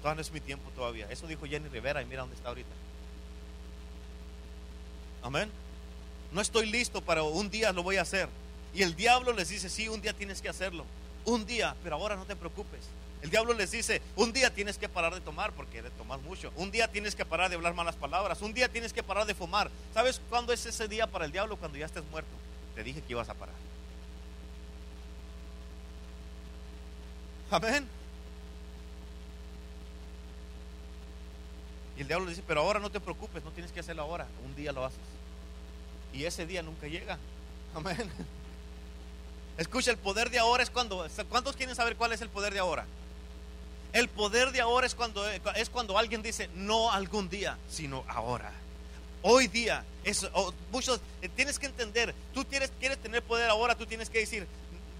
Todavía 0.00 0.16
no 0.16 0.20
es 0.20 0.32
mi 0.32 0.40
tiempo 0.40 0.70
todavía. 0.76 1.10
Eso 1.10 1.26
dijo 1.26 1.44
Jenny 1.44 1.68
Rivera 1.68 2.02
y 2.02 2.06
mira 2.06 2.20
dónde 2.20 2.36
está 2.36 2.50
ahorita. 2.50 2.70
Amén. 5.22 5.50
No 6.30 6.40
estoy 6.40 6.66
listo 6.66 7.00
para 7.00 7.22
un 7.22 7.50
día 7.50 7.72
lo 7.72 7.82
voy 7.82 7.96
a 7.96 8.02
hacer. 8.02 8.28
Y 8.74 8.82
el 8.82 8.94
diablo 8.94 9.32
les 9.32 9.48
dice, 9.48 9.68
sí, 9.68 9.88
un 9.88 10.00
día 10.00 10.12
tienes 10.12 10.40
que 10.40 10.48
hacerlo. 10.48 10.84
Un 11.24 11.46
día, 11.46 11.74
pero 11.82 11.96
ahora 11.96 12.16
no 12.16 12.24
te 12.24 12.36
preocupes. 12.36 12.80
El 13.22 13.30
diablo 13.30 13.52
les 13.52 13.70
dice, 13.70 14.00
un 14.14 14.32
día 14.32 14.54
tienes 14.54 14.78
que 14.78 14.88
parar 14.88 15.14
de 15.14 15.20
tomar 15.20 15.52
porque 15.52 15.82
de 15.82 15.90
tomar 15.90 16.20
mucho. 16.20 16.52
Un 16.56 16.70
día 16.70 16.88
tienes 16.88 17.16
que 17.16 17.24
parar 17.24 17.50
de 17.50 17.56
hablar 17.56 17.74
malas 17.74 17.96
palabras. 17.96 18.40
Un 18.42 18.54
día 18.54 18.68
tienes 18.68 18.92
que 18.92 19.02
parar 19.02 19.26
de 19.26 19.34
fumar. 19.34 19.70
¿Sabes 19.92 20.20
cuándo 20.30 20.52
es 20.52 20.64
ese 20.66 20.86
día 20.86 21.06
para 21.06 21.24
el 21.24 21.32
diablo? 21.32 21.56
Cuando 21.56 21.76
ya 21.78 21.86
estés 21.86 22.04
muerto. 22.10 22.30
Te 22.74 22.84
dije 22.84 23.02
que 23.02 23.12
ibas 23.12 23.28
a 23.28 23.34
parar. 23.34 23.54
Amén. 27.50 27.88
Y 31.96 32.02
el 32.02 32.06
diablo 32.06 32.26
le 32.26 32.30
dice, 32.30 32.44
pero 32.46 32.60
ahora 32.60 32.78
no 32.78 32.90
te 32.90 33.00
preocupes, 33.00 33.42
no 33.42 33.50
tienes 33.50 33.72
que 33.72 33.80
hacerlo 33.80 34.02
ahora, 34.02 34.28
un 34.44 34.54
día 34.54 34.70
lo 34.70 34.84
haces. 34.84 35.00
Y 36.12 36.24
ese 36.24 36.46
día 36.46 36.62
nunca 36.62 36.86
llega. 36.86 37.18
Amén. 37.74 38.08
Escucha, 39.58 39.90
el 39.90 39.98
poder 39.98 40.30
de 40.30 40.38
ahora 40.38 40.62
es 40.62 40.70
cuando, 40.70 41.06
¿cuántos 41.28 41.56
quieren 41.56 41.74
saber 41.74 41.96
cuál 41.96 42.12
es 42.12 42.20
el 42.20 42.28
poder 42.28 42.54
de 42.54 42.60
ahora? 42.60 42.86
El 43.92 44.08
poder 44.08 44.52
de 44.52 44.60
ahora 44.60 44.86
es 44.86 44.94
cuando, 44.94 45.28
es 45.28 45.68
cuando 45.68 45.98
alguien 45.98 46.22
dice, 46.22 46.48
no 46.54 46.92
algún 46.92 47.28
día, 47.28 47.58
sino 47.68 48.04
ahora. 48.06 48.52
Hoy 49.22 49.48
día, 49.48 49.84
es, 50.04 50.28
muchos, 50.70 51.00
eh, 51.22 51.28
tienes 51.28 51.58
que 51.58 51.66
entender, 51.66 52.14
tú 52.32 52.44
quieres 52.46 52.70
tener 53.02 53.20
poder 53.22 53.50
ahora, 53.50 53.74
tú 53.74 53.84
tienes 53.84 54.08
que 54.08 54.20
decir, 54.20 54.46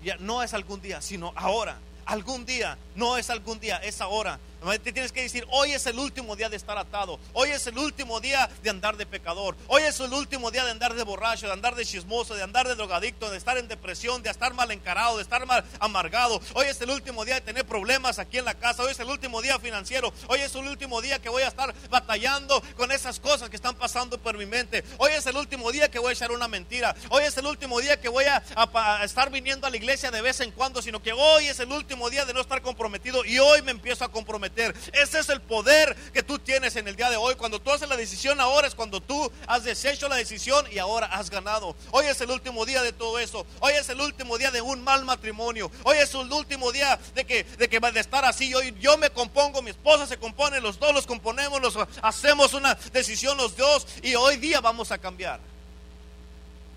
ya, 0.02 0.16
no 0.16 0.42
es 0.42 0.52
algún 0.54 0.80
día, 0.80 1.00
sino 1.00 1.32
ahora. 1.36 1.78
Algún 2.04 2.44
día, 2.44 2.76
no 2.96 3.16
es 3.16 3.30
algún 3.30 3.61
día, 3.61 3.76
es 3.76 4.00
ahora. 4.00 4.40
Te 4.61 4.92
tienes 4.92 5.12
que 5.12 5.22
decir, 5.22 5.46
hoy 5.50 5.72
es 5.72 5.86
el 5.86 5.98
último 5.98 6.34
día 6.34 6.48
de 6.48 6.56
estar 6.56 6.76
atado. 6.76 7.20
Hoy 7.32 7.50
es 7.50 7.66
el 7.68 7.78
último 7.78 8.18
día 8.20 8.50
de 8.62 8.70
andar 8.70 8.96
de 8.96 9.06
pecador. 9.06 9.56
Hoy 9.68 9.82
es 9.82 10.00
el 10.00 10.12
último 10.12 10.50
día 10.50 10.64
de 10.64 10.72
andar 10.72 10.94
de 10.94 11.04
borracho, 11.04 11.46
de 11.46 11.52
andar 11.52 11.76
de 11.76 11.86
chismoso, 11.86 12.34
de 12.34 12.42
andar 12.42 12.66
de 12.66 12.74
drogadicto, 12.74 13.30
de 13.30 13.38
estar 13.38 13.56
en 13.56 13.68
depresión, 13.68 14.20
de 14.22 14.30
estar 14.30 14.52
mal 14.54 14.70
encarado, 14.72 15.16
de 15.16 15.22
estar 15.22 15.46
mal 15.46 15.64
amargado. 15.78 16.40
Hoy 16.54 16.66
es 16.66 16.80
el 16.80 16.90
último 16.90 17.24
día 17.24 17.36
de 17.36 17.40
tener 17.40 17.64
problemas 17.66 18.18
aquí 18.18 18.38
en 18.38 18.44
la 18.44 18.54
casa. 18.54 18.82
Hoy 18.82 18.90
es 18.90 18.98
el 18.98 19.09
último 19.09 19.40
día 19.40 19.61
financiero. 19.61 20.12
Hoy 20.26 20.40
es 20.40 20.52
el 20.54 20.66
último 20.66 21.00
día 21.00 21.20
que 21.20 21.28
voy 21.28 21.44
a 21.44 21.48
estar 21.48 21.72
batallando 21.88 22.61
con 22.76 22.90
esas 22.90 23.20
cosas 23.20 23.48
que 23.48 23.56
están 23.56 23.76
pasando 23.76 24.18
por 24.18 24.36
mi 24.36 24.44
mente. 24.44 24.82
Hoy 24.98 25.12
es 25.12 25.24
el 25.26 25.36
último 25.36 25.70
día 25.70 25.88
que 25.88 26.00
voy 26.00 26.11
a 26.11 26.12
echar 26.12 26.32
una 26.32 26.48
mentira. 26.48 26.96
Hoy 27.11 27.22
es 27.22 27.36
el 27.38 27.46
último 27.46 27.80
día 27.80 28.00
que 28.00 28.09
voy 28.09 28.24
a, 28.24 28.42
a 28.56 29.04
estar 29.04 29.30
viniendo 29.30 29.68
a 29.68 29.70
la 29.70 29.76
iglesia 29.76 30.11
de 30.11 30.20
vez 30.20 30.40
en 30.40 30.50
cuando, 30.50 30.82
sino 30.82 31.00
que 31.00 31.12
hoy 31.12 31.46
es 31.46 31.61
el 31.61 31.70
último 31.70 32.11
día 32.11 32.24
de 32.24 32.34
no 32.34 32.40
estar 32.40 32.61
comprometido 32.61 33.24
y 33.24 33.38
hoy 33.38 33.62
me 33.62 33.70
empiezo 33.70 34.04
a 34.04 34.11
comprometer 34.11 34.47
ese 34.57 35.18
es 35.18 35.28
el 35.28 35.40
poder 35.40 35.94
que 36.12 36.22
tú 36.22 36.38
tienes 36.38 36.76
en 36.76 36.88
el 36.88 36.96
día 36.96 37.11
de 37.11 37.16
hoy. 37.16 37.34
Cuando 37.34 37.61
tú 37.61 37.70
haces 37.70 37.88
la 37.88 37.96
decisión 37.96 38.40
ahora 38.40 38.68
es 38.68 38.74
cuando 38.74 39.01
tú 39.01 39.30
has 39.46 39.64
deshecho 39.64 40.09
la 40.09 40.16
decisión 40.16 40.66
y 40.70 40.78
ahora 40.78 41.07
has 41.07 41.30
ganado. 41.30 41.76
Hoy 41.90 42.07
es 42.07 42.20
el 42.20 42.30
último 42.30 42.64
día 42.64 42.82
de 42.82 42.92
todo 42.92 43.18
eso. 43.18 43.46
Hoy 43.61 43.72
es 43.74 43.88
el 43.88 44.01
último 44.01 44.38
día 44.38 44.51
de 44.51 44.61
un 44.61 44.82
mal 44.82 45.05
matrimonio. 45.05 45.70
Hoy 45.84 45.96
es 45.99 46.14
el 46.14 46.32
último 46.32 46.72
día 46.72 46.99
de 47.14 47.24
que 47.24 47.44
de 47.44 47.68
que 47.68 47.80
de 47.80 48.01
estar 48.01 48.24
así. 48.24 48.55
Hoy 48.55 48.74
yo 48.80 48.99
me 48.99 49.11
compongo, 49.11 49.62
mi 49.62 49.70
esposa 49.70 50.07
se 50.07 50.18
compone, 50.18 50.61
los 50.61 50.78
dos 50.78 50.94
los 50.94 51.07
componemos, 51.07 51.61
los 51.61 51.78
hacemos 52.03 52.55
una 52.55 52.74
decisión 52.92 53.36
los 53.36 53.57
dos 53.57 53.86
y 54.03 54.14
hoy 54.14 54.36
día 54.36 54.61
vamos 54.61 54.92
a 54.92 54.99
cambiar. 54.99 55.40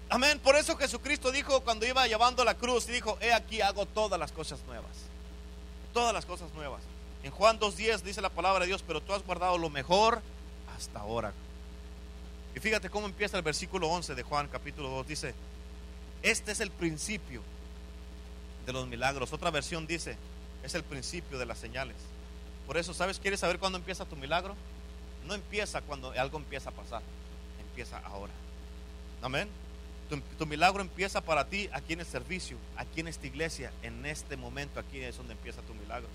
Amén. 0.10 0.40
Por 0.40 0.56
eso 0.56 0.76
Jesucristo 0.76 1.32
dijo 1.32 1.62
cuando 1.62 1.86
iba 1.86 2.06
llevando 2.06 2.44
la 2.44 2.56
cruz, 2.56 2.86
dijo, 2.88 3.18
he 3.22 3.34
aquí 3.34 3.62
hago 3.62 3.86
todas 3.86 4.20
las 4.20 4.32
cosas 4.32 4.60
nuevas. 4.68 4.92
Todas 5.94 6.14
las 6.14 6.26
cosas 6.26 6.54
nuevas. 6.54 6.82
En 7.24 7.32
Juan 7.32 7.60
2.10 7.60 8.02
dice 8.02 8.22
la 8.22 8.30
palabra 8.30 8.62
de 8.62 8.68
Dios, 8.68 8.84
pero 8.86 9.02
tú 9.02 9.14
has 9.14 9.24
guardado 9.24 9.58
lo 9.58 9.70
mejor 9.70 10.22
hasta 10.76 11.00
ahora. 11.00 11.34
Y 12.56 12.60
fíjate 12.60 12.90
cómo 12.90 13.06
empieza 13.06 13.38
el 13.38 13.44
versículo 13.44 13.88
11 13.90 14.16
de 14.16 14.24
Juan 14.24 14.48
capítulo 14.48 14.90
2. 14.90 15.08
Dice, 15.08 15.34
este 16.24 16.52
es 16.52 16.60
el 16.60 16.72
principio 16.72 17.42
de 18.66 18.74
los 18.74 18.88
milagros. 18.88 19.32
Otra 19.34 19.52
versión 19.52 19.88
dice, 19.88 20.18
es 20.64 20.74
el 20.76 20.84
principio 20.84 21.38
de 21.38 21.46
las 21.46 21.60
señales. 21.60 21.96
Por 22.66 22.78
eso, 22.78 22.94
¿sabes? 22.94 23.20
¿Quieres 23.20 23.40
saber 23.40 23.60
cuándo 23.60 23.78
empieza 23.78 24.06
tu 24.06 24.16
milagro? 24.16 24.56
No 25.28 25.36
empieza 25.36 25.82
cuando 25.82 26.12
algo 26.12 26.38
empieza 26.38 26.70
a 26.70 26.74
pasar, 26.74 27.02
empieza 27.60 28.00
ahora. 28.00 28.34
Amén. 29.22 29.48
Tu, 30.10 30.20
tu, 30.38 30.46
milagro 30.46 30.82
empieza 30.82 31.22
para 31.22 31.48
ti 31.48 31.70
aquí 31.72 31.94
en 31.94 32.02
el 32.02 32.06
servicio, 32.06 32.58
aquí 32.76 33.00
en 33.00 33.08
esta 33.08 33.28
iglesia, 33.28 33.72
en 33.82 34.06
este 34.06 34.36
momento, 34.36 34.80
aquí 34.80 35.00
es 35.00 35.16
donde 35.16 35.34
empieza 35.34 35.62
tu 35.62 35.74
milagro. 35.74 36.08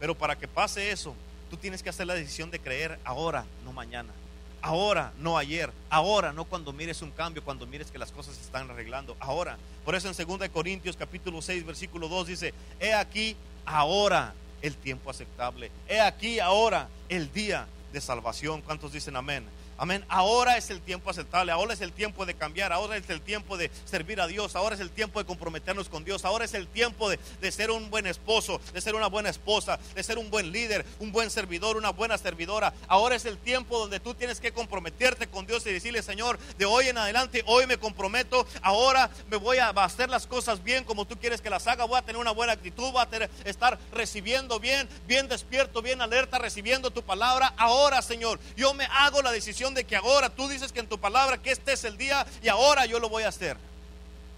Pero 0.00 0.14
para 0.14 0.36
que 0.36 0.48
pase 0.48 0.90
eso, 0.90 1.14
tú 1.50 1.56
tienes 1.56 1.82
que 1.82 1.90
hacer 1.90 2.06
la 2.06 2.14
decisión 2.14 2.50
de 2.50 2.60
creer 2.60 2.98
ahora, 3.04 3.44
no 3.64 3.72
mañana. 3.72 4.12
Ahora, 4.60 5.12
no 5.18 5.36
ayer. 5.36 5.70
Ahora, 5.90 6.32
no 6.32 6.46
cuando 6.46 6.72
mires 6.72 7.02
un 7.02 7.10
cambio, 7.10 7.44
cuando 7.44 7.66
mires 7.66 7.90
que 7.90 7.98
las 7.98 8.10
cosas 8.10 8.34
se 8.34 8.40
están 8.40 8.70
arreglando. 8.70 9.14
Ahora. 9.20 9.58
Por 9.84 9.94
eso 9.94 10.08
en 10.08 10.38
2 10.38 10.48
Corintios 10.48 10.96
capítulo 10.96 11.42
6, 11.42 11.66
versículo 11.66 12.08
2 12.08 12.28
dice, 12.28 12.54
he 12.80 12.94
aquí 12.94 13.36
ahora 13.66 14.32
el 14.62 14.74
tiempo 14.74 15.10
aceptable. 15.10 15.70
He 15.86 16.00
aquí 16.00 16.40
ahora 16.40 16.88
el 17.10 17.30
día 17.30 17.66
de 17.92 18.00
salvación. 18.00 18.62
¿Cuántos 18.62 18.92
dicen 18.92 19.16
amén? 19.16 19.44
Amén. 19.76 20.04
Ahora 20.08 20.56
es 20.56 20.70
el 20.70 20.80
tiempo 20.80 21.10
aceptable, 21.10 21.50
ahora 21.50 21.74
es 21.74 21.80
el 21.80 21.92
tiempo 21.92 22.24
de 22.26 22.34
cambiar, 22.34 22.72
ahora 22.72 22.96
es 22.96 23.10
el 23.10 23.20
tiempo 23.20 23.56
de 23.56 23.70
servir 23.84 24.20
a 24.20 24.26
Dios, 24.26 24.54
ahora 24.54 24.76
es 24.76 24.80
el 24.80 24.90
tiempo 24.90 25.18
de 25.18 25.26
comprometernos 25.26 25.88
con 25.88 26.04
Dios, 26.04 26.24
ahora 26.24 26.44
es 26.44 26.54
el 26.54 26.68
tiempo 26.68 27.10
de, 27.10 27.18
de, 27.40 27.52
ser 27.52 27.70
un 27.70 27.90
buen 27.90 28.06
esposo, 28.06 28.60
de 28.72 28.80
ser 28.80 28.94
una 28.94 29.08
buena 29.08 29.30
esposa, 29.30 29.80
de 29.94 30.02
ser 30.02 30.18
un 30.18 30.30
buen 30.30 30.52
líder, 30.52 30.86
un 31.00 31.10
buen 31.10 31.28
servidor, 31.28 31.76
una 31.76 31.90
buena 31.90 32.16
servidora. 32.18 32.72
Ahora 32.86 33.16
es 33.16 33.24
el 33.24 33.36
tiempo 33.36 33.78
donde 33.78 33.98
tú 33.98 34.14
tienes 34.14 34.40
que 34.40 34.52
comprometerte 34.52 35.26
con 35.26 35.46
Dios 35.46 35.66
y 35.66 35.72
decirle, 35.72 36.02
Señor, 36.02 36.38
de 36.56 36.66
hoy 36.66 36.88
en 36.88 36.98
adelante, 36.98 37.42
hoy 37.46 37.66
me 37.66 37.78
comprometo, 37.78 38.46
ahora 38.62 39.10
me 39.28 39.36
voy 39.36 39.58
a 39.58 39.70
hacer 39.70 40.08
las 40.08 40.26
cosas 40.26 40.62
bien 40.62 40.84
como 40.84 41.04
tú 41.04 41.18
quieres 41.18 41.40
que 41.40 41.50
las 41.50 41.66
haga, 41.66 41.84
voy 41.84 41.98
a 41.98 42.02
tener 42.02 42.20
una 42.20 42.30
buena 42.30 42.52
actitud, 42.52 42.92
voy 42.92 43.02
a 43.02 43.48
estar 43.48 43.78
recibiendo 43.92 44.60
bien, 44.60 44.88
bien 45.08 45.28
despierto, 45.28 45.82
bien 45.82 46.00
alerta, 46.00 46.38
recibiendo 46.38 46.90
tu 46.90 47.02
palabra. 47.02 47.54
Ahora, 47.56 48.02
Señor, 48.02 48.38
yo 48.56 48.72
me 48.72 48.84
hago 48.84 49.20
la 49.20 49.32
decisión 49.32 49.73
de 49.74 49.84
que 49.84 49.96
ahora 49.96 50.30
tú 50.30 50.48
dices 50.48 50.72
que 50.72 50.80
en 50.80 50.88
tu 50.88 50.98
palabra 50.98 51.38
que 51.38 51.50
este 51.50 51.72
es 51.72 51.84
el 51.84 51.96
día 51.96 52.26
y 52.42 52.48
ahora 52.48 52.86
yo 52.86 52.98
lo 52.98 53.08
voy 53.08 53.24
a 53.24 53.28
hacer. 53.28 53.56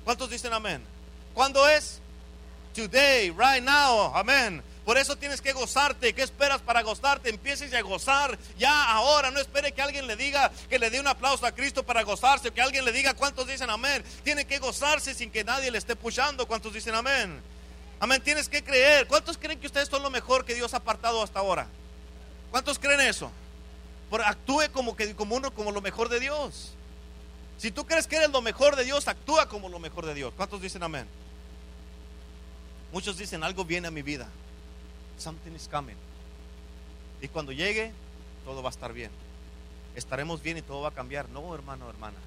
¿Cuántos 0.05 0.30
dicen 0.30 0.53
amén? 0.53 0.82
¿Cuándo 1.34 1.68
es? 1.68 2.01
Today, 2.74 3.30
right 3.30 3.62
now, 3.62 4.14
amén. 4.14 4.62
Por 4.87 4.97
eso 4.99 5.16
tienes 5.16 5.41
que 5.41 5.53
gozarte. 5.53 6.12
¿Qué 6.12 6.22
esperas 6.22 6.61
para 6.61 6.80
gozarte? 6.82 7.28
Empieces 7.28 7.74
a 7.74 7.80
gozar 7.80 8.39
ya 8.57 8.93
ahora. 8.93 9.32
No 9.32 9.41
espere 9.41 9.72
que 9.72 9.82
alguien 9.82 10.07
le 10.07 10.14
diga 10.14 10.53
que 10.68 10.78
le 10.78 10.91
dé 10.91 11.01
un 11.01 11.09
aplauso 11.09 11.45
a 11.45 11.51
Cristo 11.51 11.82
para 11.82 12.05
gozarse. 12.05 12.49
O 12.51 12.55
que 12.55 12.62
alguien 12.62 12.84
le 12.84 12.93
diga 12.93 13.14
cuántos 13.14 13.49
dicen 13.49 13.68
amén. 13.68 14.05
Tiene 14.22 14.45
que 14.45 14.61
gozarse 14.61 15.12
sin 15.12 15.32
que 15.32 15.43
nadie 15.43 15.72
le 15.72 15.78
esté 15.78 15.97
puchando. 15.97 16.47
¿Cuántos 16.47 16.72
dicen 16.72 16.95
amén? 16.95 17.41
Amén. 17.99 18.22
Tienes 18.22 18.49
que 18.49 18.62
creer. 18.62 19.09
¿Cuántos 19.09 19.39
creen 19.39 19.59
que 19.59 19.66
ustedes 19.66 19.89
son 19.89 20.05
lo 20.05 20.11
mejor 20.11 20.45
que 20.45 20.55
Dios 20.55 20.72
ha 20.72 20.76
apartado 20.76 21.20
hasta 21.20 21.41
ahora? 21.41 21.66
¿Cuántos 22.53 22.78
creen 22.78 23.01
eso? 23.01 23.32
Actúe 24.11 24.71
como, 24.73 24.97
que, 24.97 25.15
como 25.15 25.37
uno, 25.37 25.53
como 25.53 25.73
lo 25.73 25.81
mejor 25.81 26.09
de 26.09 26.21
Dios. 26.21 26.73
Si 27.59 27.71
tú 27.71 27.87
crees 27.87 28.07
que 28.07 28.17
eres 28.17 28.31
lo 28.31 28.43
mejor 28.43 28.77
de 28.77 28.85
Dios, 28.85 29.09
actúa 29.09 29.49
como 29.49 29.69
lo 29.69 29.79
mejor 29.79 30.07
de 30.07 30.15
Dios. 30.15 30.33
¿Cuántos 30.37 30.61
dicen 30.61 30.83
amén? 30.83 31.07
Muchos 32.93 33.19
dicen, 33.19 33.43
algo 33.43 33.65
viene 33.65 33.89
a 33.89 33.91
mi 33.91 34.03
vida. 34.03 34.29
Something 35.19 35.53
is 35.53 35.69
coming. 35.69 35.97
Y 37.21 37.29
cuando 37.29 37.53
llegue, 37.53 37.93
todo 38.45 38.63
va 38.63 38.69
a 38.69 38.73
estar 38.73 38.93
bien. 38.93 39.11
Estaremos 39.95 40.43
bien 40.43 40.59
y 40.59 40.63
todo 40.63 40.83
va 40.83 40.89
a 40.91 40.95
cambiar. 40.95 41.29
No, 41.31 41.55
hermano, 41.55 41.89
hermana. 41.89 42.19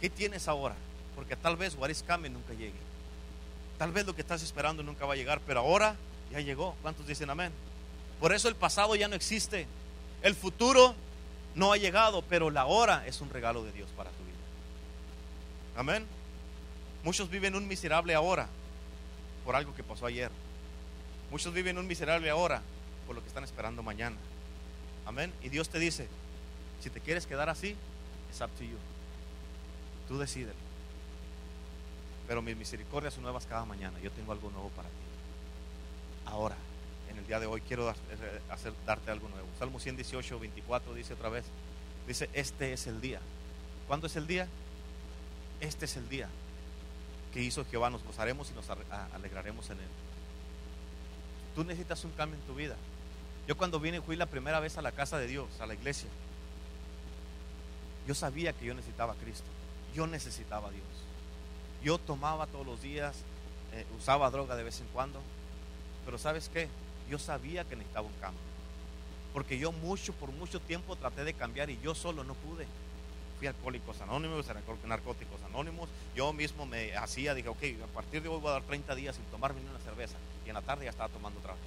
¿Qué 0.00 0.10
tienes 0.10 0.46
ahora? 0.46 0.76
Porque 1.14 1.34
tal 1.34 1.56
vez 1.56 1.74
what 1.74 1.88
is 1.88 2.04
coming 2.06 2.30
nunca 2.30 2.52
llegue. 2.52 2.78
Tal 3.78 3.92
vez 3.92 4.06
lo 4.06 4.14
que 4.14 4.20
estás 4.20 4.42
esperando 4.42 4.82
nunca 4.82 5.06
va 5.06 5.14
a 5.14 5.16
llegar, 5.16 5.40
pero 5.46 5.60
ahora 5.60 5.96
ya 6.30 6.40
llegó. 6.40 6.76
¿Cuántos 6.82 7.06
dicen 7.06 7.30
amén? 7.30 7.52
Por 8.20 8.32
eso 8.32 8.48
el 8.48 8.56
pasado 8.56 8.94
ya 8.96 9.08
no 9.08 9.16
existe. 9.16 9.66
El 10.22 10.34
futuro 10.34 10.94
no 11.54 11.72
ha 11.72 11.76
llegado, 11.76 12.22
pero 12.22 12.50
la 12.50 12.66
hora 12.66 13.06
es 13.06 13.20
un 13.20 13.30
regalo 13.30 13.64
de 13.64 13.72
Dios 13.72 13.88
para 13.96 14.10
tu 14.10 14.24
vida. 14.24 14.36
Amén. 15.76 16.06
Muchos 17.04 17.30
viven 17.30 17.54
un 17.54 17.68
miserable 17.68 18.14
ahora 18.14 18.48
por 19.44 19.56
algo 19.56 19.74
que 19.74 19.84
pasó 19.84 20.06
ayer. 20.06 20.30
Muchos 21.30 21.52
viven 21.52 21.78
un 21.78 21.86
miserable 21.86 22.30
ahora 22.30 22.62
por 23.06 23.14
lo 23.14 23.22
que 23.22 23.28
están 23.28 23.44
esperando 23.44 23.82
mañana. 23.82 24.16
Amén. 25.06 25.32
Y 25.42 25.48
Dios 25.48 25.68
te 25.68 25.78
dice, 25.78 26.08
si 26.80 26.90
te 26.90 27.00
quieres 27.00 27.26
quedar 27.26 27.48
así, 27.48 27.76
es 28.32 28.40
up 28.40 28.50
to 28.58 28.64
you. 28.64 28.76
Tú 30.08 30.18
decides. 30.18 30.54
Pero 32.26 32.42
mis 32.42 32.56
misericordias 32.56 33.14
son 33.14 33.22
nuevas 33.22 33.46
cada 33.46 33.64
mañana. 33.64 33.98
Yo 34.00 34.10
tengo 34.10 34.32
algo 34.32 34.50
nuevo 34.50 34.68
para 34.70 34.88
ti. 34.88 34.94
Ahora 36.26 36.56
el 37.18 37.26
día 37.26 37.40
de 37.40 37.46
hoy 37.46 37.60
quiero 37.60 37.88
hacer, 38.50 38.72
darte 38.86 39.10
algo 39.10 39.28
nuevo. 39.28 39.46
Salmo 39.58 39.78
118, 39.78 40.38
24 40.38 40.94
dice 40.94 41.14
otra 41.14 41.28
vez, 41.28 41.44
dice, 42.06 42.28
este 42.32 42.72
es 42.72 42.86
el 42.86 43.00
día. 43.00 43.20
¿Cuándo 43.86 44.06
es 44.06 44.16
el 44.16 44.26
día? 44.26 44.46
Este 45.60 45.84
es 45.84 45.96
el 45.96 46.08
día 46.08 46.28
que 47.32 47.42
hizo 47.42 47.64
Jehová, 47.64 47.90
nos 47.90 48.04
gozaremos 48.04 48.50
y 48.50 48.54
nos 48.54 48.66
alegraremos 49.14 49.68
en 49.70 49.78
él. 49.78 49.88
Tú 51.54 51.64
necesitas 51.64 52.04
un 52.04 52.12
cambio 52.12 52.38
en 52.38 52.46
tu 52.46 52.54
vida. 52.54 52.76
Yo 53.46 53.56
cuando 53.56 53.80
vine 53.80 54.00
fui 54.00 54.16
la 54.16 54.26
primera 54.26 54.60
vez 54.60 54.78
a 54.78 54.82
la 54.82 54.92
casa 54.92 55.18
de 55.18 55.26
Dios, 55.26 55.48
a 55.60 55.66
la 55.66 55.74
iglesia. 55.74 56.08
Yo 58.06 58.14
sabía 58.14 58.52
que 58.52 58.64
yo 58.64 58.74
necesitaba 58.74 59.12
a 59.12 59.16
Cristo. 59.16 59.46
Yo 59.94 60.06
necesitaba 60.06 60.68
a 60.68 60.70
Dios. 60.70 60.84
Yo 61.82 61.98
tomaba 61.98 62.46
todos 62.46 62.66
los 62.66 62.80
días, 62.82 63.16
eh, 63.72 63.84
usaba 63.98 64.30
droga 64.30 64.56
de 64.56 64.64
vez 64.64 64.80
en 64.80 64.86
cuando. 64.88 65.20
Pero 66.04 66.18
¿sabes 66.18 66.48
qué? 66.52 66.68
Yo 67.08 67.18
sabía 67.18 67.64
que 67.64 67.76
necesitaba 67.76 68.06
un 68.06 68.14
cambio. 68.20 68.40
Porque 69.32 69.58
yo 69.58 69.72
mucho, 69.72 70.12
por 70.14 70.32
mucho 70.32 70.60
tiempo 70.60 70.96
traté 70.96 71.24
de 71.24 71.34
cambiar 71.34 71.70
y 71.70 71.78
yo 71.80 71.94
solo 71.94 72.24
no 72.24 72.34
pude. 72.34 72.66
Fui 73.38 73.46
a 73.46 73.50
alcohólicos 73.50 74.00
anónimos, 74.00 74.46
narcóticos 74.84 75.42
anónimos. 75.44 75.88
Yo 76.16 76.32
mismo 76.32 76.66
me 76.66 76.96
hacía, 76.96 77.34
dije, 77.34 77.48
ok, 77.48 77.62
a 77.84 77.94
partir 77.94 78.22
de 78.22 78.28
hoy 78.28 78.40
voy 78.40 78.50
a 78.50 78.54
dar 78.54 78.62
30 78.62 78.94
días 78.94 79.14
sin 79.14 79.24
tomarme 79.26 79.60
ni 79.60 79.68
una 79.68 79.78
cerveza. 79.78 80.16
Y 80.44 80.48
en 80.48 80.54
la 80.54 80.62
tarde 80.62 80.84
ya 80.84 80.90
estaba 80.90 81.08
tomando 81.08 81.38
otra 81.38 81.52
vez. 81.52 81.62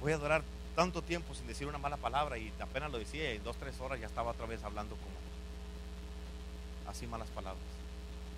Voy 0.00 0.12
a 0.12 0.18
durar 0.18 0.42
tanto 0.74 1.02
tiempo 1.02 1.34
sin 1.34 1.46
decir 1.46 1.66
una 1.66 1.78
mala 1.78 1.96
palabra 1.96 2.38
y 2.38 2.50
apenas 2.58 2.90
lo 2.90 2.98
decía 2.98 3.34
y 3.34 3.38
dos, 3.38 3.56
tres 3.56 3.78
horas 3.80 4.00
ya 4.00 4.06
estaba 4.06 4.30
otra 4.30 4.46
vez 4.46 4.64
hablando 4.64 4.96
como 4.96 5.12
así 6.90 7.06
malas 7.06 7.28
palabras. 7.28 7.62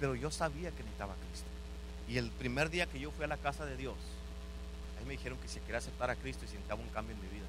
Pero 0.00 0.14
yo 0.14 0.30
sabía 0.30 0.70
que 0.70 0.82
necesitaba 0.82 1.14
Cristo. 1.14 1.48
Y 2.08 2.18
el 2.18 2.30
primer 2.30 2.70
día 2.70 2.86
que 2.86 3.00
yo 3.00 3.10
fui 3.10 3.24
a 3.24 3.28
la 3.28 3.36
casa 3.36 3.64
de 3.64 3.76
Dios, 3.76 3.94
ahí 4.98 5.04
me 5.06 5.12
dijeron 5.12 5.38
que 5.38 5.48
si 5.48 5.60
quería 5.60 5.78
aceptar 5.78 6.10
a 6.10 6.16
Cristo 6.16 6.44
y 6.44 6.48
si 6.48 6.54
necesitaba 6.54 6.80
un 6.80 6.88
cambio 6.88 7.14
en 7.14 7.22
mi 7.22 7.28
vida. 7.28 7.46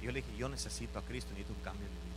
Y 0.00 0.06
yo 0.06 0.12
le 0.12 0.22
dije, 0.22 0.36
yo 0.36 0.48
necesito 0.48 0.98
a 0.98 1.02
Cristo, 1.02 1.30
necesito 1.30 1.52
un 1.52 1.64
cambio 1.64 1.86
en 1.86 1.92
mi 1.92 1.98
vida. 1.98 2.14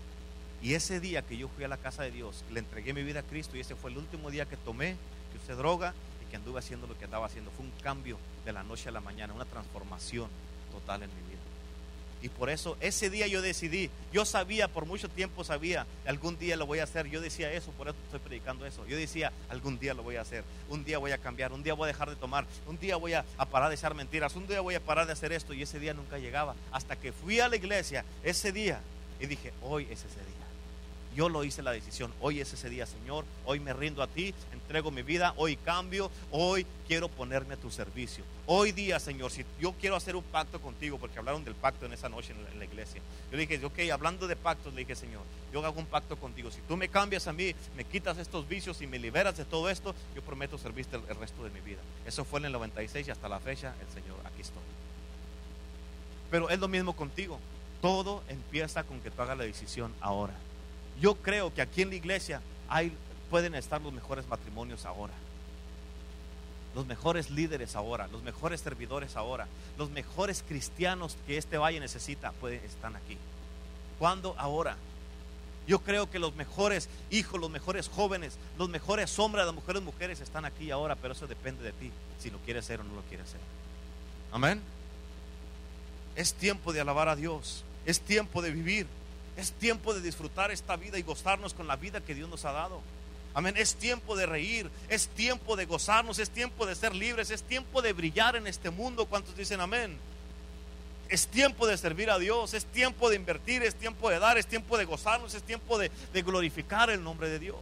Y 0.62 0.74
ese 0.74 1.00
día 1.00 1.22
que 1.22 1.38
yo 1.38 1.48
fui 1.50 1.64
a 1.64 1.68
la 1.68 1.78
casa 1.78 2.04
de 2.04 2.12
Dios, 2.12 2.44
le 2.52 2.60
entregué 2.60 2.94
mi 2.94 3.04
vida 3.04 3.20
a 3.20 3.24
Cristo 3.24 3.58
y 3.58 3.60
ese 3.60 3.76
fue 3.76 3.92
el 3.92 3.98
último 3.98 4.32
día 4.32 4.46
que 4.46 4.58
tomé, 4.58 4.96
que 5.32 5.38
usé 5.38 5.54
droga 5.54 5.94
y 6.26 6.30
que 6.30 6.38
anduve 6.38 6.60
haciendo 6.60 6.88
lo 6.88 6.98
que 6.98 7.06
andaba 7.06 7.28
haciendo. 7.28 7.52
Fue 7.52 7.66
un 7.66 7.72
cambio 7.84 8.18
de 8.46 8.54
la 8.54 8.64
noche 8.64 8.90
a 8.90 8.92
la 8.92 9.02
mañana, 9.02 9.34
una 9.34 9.46
transformación 9.46 10.30
total 10.72 11.04
en 11.04 11.10
mi 11.10 11.22
vida. 11.30 11.37
Y 12.22 12.30
por 12.30 12.50
eso 12.50 12.78
ese 12.80 13.10
día 13.10 13.28
yo 13.28 13.42
decidí, 13.42 13.90
yo 14.12 14.26
sabía, 14.26 14.68
por 14.68 14.86
mucho 14.86 15.10
tiempo 15.10 15.44
sabía, 15.44 15.86
algún 16.06 16.38
día 16.38 16.56
lo 16.56 16.66
voy 16.66 16.80
a 16.80 16.84
hacer. 16.84 17.08
Yo 17.08 17.22
decía 17.22 17.52
eso, 17.52 17.72
por 17.72 17.88
eso 17.88 17.98
estoy 18.06 18.20
predicando 18.20 18.66
eso. 18.66 18.86
Yo 18.88 18.98
decía, 18.98 19.32
algún 19.50 19.78
día 19.80 19.94
lo 19.94 20.04
voy 20.04 20.16
a 20.16 20.22
hacer, 20.22 20.44
un 20.70 20.84
día 20.84 20.98
voy 20.98 21.12
a 21.12 21.18
cambiar, 21.18 21.54
un 21.54 21.64
día 21.64 21.74
voy 21.74 21.86
a 21.86 21.88
dejar 21.94 22.10
de 22.10 22.16
tomar, 22.16 22.46
un 22.66 22.78
día 22.80 22.96
voy 22.96 23.14
a, 23.14 23.24
parar 23.52 23.70
de 23.70 23.76
echar 23.76 23.94
mentiras, 23.94 24.36
un 24.36 24.48
día 24.48 24.62
voy 24.62 24.76
a 24.76 24.80
parar 24.80 25.06
de 25.06 25.14
hacer 25.14 25.32
esto. 25.32 25.54
Y 25.54 25.62
ese 25.62 25.80
día 25.80 25.94
nunca 25.94 26.18
llegaba. 26.18 26.56
Hasta 26.72 26.96
que 26.96 27.12
fui 27.12 27.40
a 27.40 27.50
la 27.50 27.56
iglesia 27.56 28.04
ese 28.24 28.52
día 28.52 28.80
y 29.20 29.26
dije, 29.28 29.54
hoy 29.62 29.84
es 29.92 30.00
ese 30.00 30.20
día. 30.20 30.47
Yo 31.18 31.30
lo 31.30 31.44
hice 31.44 31.64
la 31.64 31.72
decisión. 31.72 32.14
Hoy 32.22 32.42
es 32.42 32.54
ese 32.54 32.70
día, 32.70 32.86
Señor. 32.86 33.26
Hoy 33.44 33.60
me 33.60 33.74
rindo 33.74 34.04
a 34.04 34.08
ti, 34.08 34.36
entrego 34.54 34.92
mi 34.92 35.02
vida. 35.02 35.34
Hoy 35.38 35.56
cambio. 35.56 36.12
Hoy 36.30 36.64
quiero 36.88 37.10
ponerme 37.10 37.56
a 37.56 37.58
tu 37.58 37.72
servicio. 37.72 38.24
Hoy 38.46 38.72
día, 38.72 39.00
Señor, 39.00 39.32
si 39.32 39.44
yo 39.60 39.74
quiero 39.82 39.96
hacer 39.96 40.16
un 40.16 40.22
pacto 40.22 40.62
contigo, 40.62 41.00
porque 41.00 41.18
hablaron 41.18 41.44
del 41.44 41.56
pacto 41.56 41.88
en 41.88 41.94
esa 41.94 42.08
noche 42.08 42.34
en 42.34 42.60
la, 42.60 42.66
iglesia. 42.66 43.02
Yo 43.32 43.38
dije, 43.40 43.66
ok, 43.66 43.80
hablando 43.92 44.28
de 44.28 44.36
pactos, 44.36 44.76
le 44.76 44.82
dije, 44.82 44.96
Señor, 44.96 45.24
yo 45.52 45.66
hago 45.66 45.80
un 45.80 45.88
pacto 45.88 46.18
contigo. 46.18 46.52
Si 46.52 46.62
tú 46.68 46.78
me 46.78 46.88
cambias 46.88 47.26
a 47.26 47.34
mí, 47.34 47.56
me 47.76 47.84
quitas 47.84 48.20
estos 48.20 48.48
vicios 48.48 48.80
y 48.84 48.86
me 48.86 49.00
liberas 49.00 49.38
de 49.38 49.46
todo 49.46 49.72
esto, 49.72 49.96
yo 50.16 50.22
prometo 50.22 50.60
servirte 50.60 50.98
el, 50.98 51.02
el 51.10 51.16
resto 51.16 51.44
de 51.44 51.50
mi 51.50 51.62
vida. 51.62 51.80
Eso 52.06 52.26
fue 52.26 52.42
en 52.42 52.46
el 52.46 52.52
96 52.52 53.08
y 53.08 53.10
hasta 53.10 53.28
la 53.28 53.40
fecha, 53.40 53.74
el 53.82 53.92
Señor, 53.92 54.20
aquí 54.24 54.42
estoy. 54.44 54.62
Pero 56.30 56.52
es 56.52 56.60
lo 56.60 56.68
mismo 56.68 56.96
contigo. 56.96 57.40
Todo 57.82 58.22
empieza 58.30 58.84
con 58.84 59.00
que 59.00 59.10
tú 59.10 59.20
hagas 59.24 59.36
la 59.36 59.46
decisión 59.46 59.92
ahora. 60.00 60.36
Yo 61.00 61.16
creo 61.16 61.54
que 61.54 61.62
aquí 61.62 61.82
en 61.82 61.90
la 61.90 61.96
iglesia 61.96 62.42
pueden 63.30 63.56
estar 63.56 63.82
los 63.82 63.94
mejores 63.94 64.28
matrimonios 64.28 64.86
ahora. 64.86 65.14
los 66.76 66.86
mejores 66.86 67.32
líderes 67.32 67.76
ahora, 67.76 68.08
los 68.08 68.22
mejores 68.22 68.62
servidores 68.62 69.16
ahora, 69.16 69.48
los 69.80 69.90
mejores 69.90 70.44
cristianos 70.48 71.18
que 71.26 71.38
este 71.38 71.58
valle 71.58 71.80
necesita, 71.80 72.32
pueden, 72.34 72.64
están 72.64 72.96
aquí. 72.96 73.18
¿Cuándo? 73.98 74.36
Ahora. 74.38 74.78
Yo 75.68 75.80
creo 75.80 76.10
que 76.10 76.18
los 76.20 76.34
mejores 76.36 76.88
hijos, 77.10 77.42
los 77.42 77.50
mejores 77.50 77.90
jóvenes, 77.90 78.38
los 78.58 78.70
mejores 78.70 79.20
hombres, 79.20 79.46
las 79.46 79.54
mejores 79.54 79.82
mujeres 79.82 80.22
están 80.22 80.46
aquí 80.46 80.72
ahora, 80.72 80.96
pero 80.96 81.14
eso 81.14 81.28
depende 81.28 81.62
de 81.64 81.74
ti, 81.74 81.92
si 82.20 82.30
lo 82.30 82.38
quieres 82.40 82.64
hacer 82.64 82.80
o 82.80 82.84
no 82.84 82.96
lo 82.96 83.02
quieres 83.02 83.28
hacer. 83.28 83.42
Amén. 84.32 84.62
Es 86.16 86.34
tiempo 86.36 86.72
de 86.72 86.80
alabar 86.80 87.10
a 87.10 87.18
Dios, 87.18 87.64
es 87.86 88.00
tiempo 88.00 88.42
de 88.42 88.52
vivir, 88.52 88.88
es 89.38 89.52
tiempo 89.52 89.94
de 89.94 90.02
disfrutar 90.02 90.52
esta 90.52 90.76
vida 90.76 90.98
y 90.98 91.04
gozarnos 91.04 91.54
con 91.54 91.68
la 91.68 91.76
vida 91.76 92.02
que 92.02 92.16
Dios 92.16 92.28
nos 92.28 92.44
ha 92.44 92.52
dado. 92.52 92.82
Amén. 93.36 93.54
Es 93.56 93.76
tiempo 93.76 94.16
de 94.16 94.26
reír, 94.26 94.68
es 94.90 95.10
tiempo 95.10 95.56
de 95.56 95.66
gozarnos, 95.66 96.18
es 96.18 96.32
tiempo 96.32 96.66
de 96.66 96.74
ser 96.74 96.96
libres, 96.96 97.30
es 97.30 97.44
tiempo 97.44 97.84
de 97.84 97.94
brillar 97.94 98.36
en 98.36 98.48
este 98.48 98.72
mundo. 98.72 99.06
¿Cuántos 99.06 99.38
dicen 99.38 99.62
amén? 99.62 99.96
Es 101.08 101.28
tiempo 101.28 101.68
de 101.68 101.78
servir 101.78 102.10
a 102.10 102.18
Dios, 102.18 102.56
es 102.56 102.66
tiempo 102.66 103.12
de 103.12 103.16
invertir, 103.16 103.62
es 103.62 103.76
tiempo 103.76 104.10
de 104.10 104.18
dar, 104.18 104.40
es 104.40 104.48
tiempo 104.48 104.76
de 104.76 104.86
gozarnos, 104.86 105.36
es 105.36 105.44
tiempo 105.44 105.78
de, 105.78 105.92
glorificar 106.24 106.90
el 106.90 107.04
nombre 107.04 107.30
de 107.30 107.38
Dios. 107.38 107.58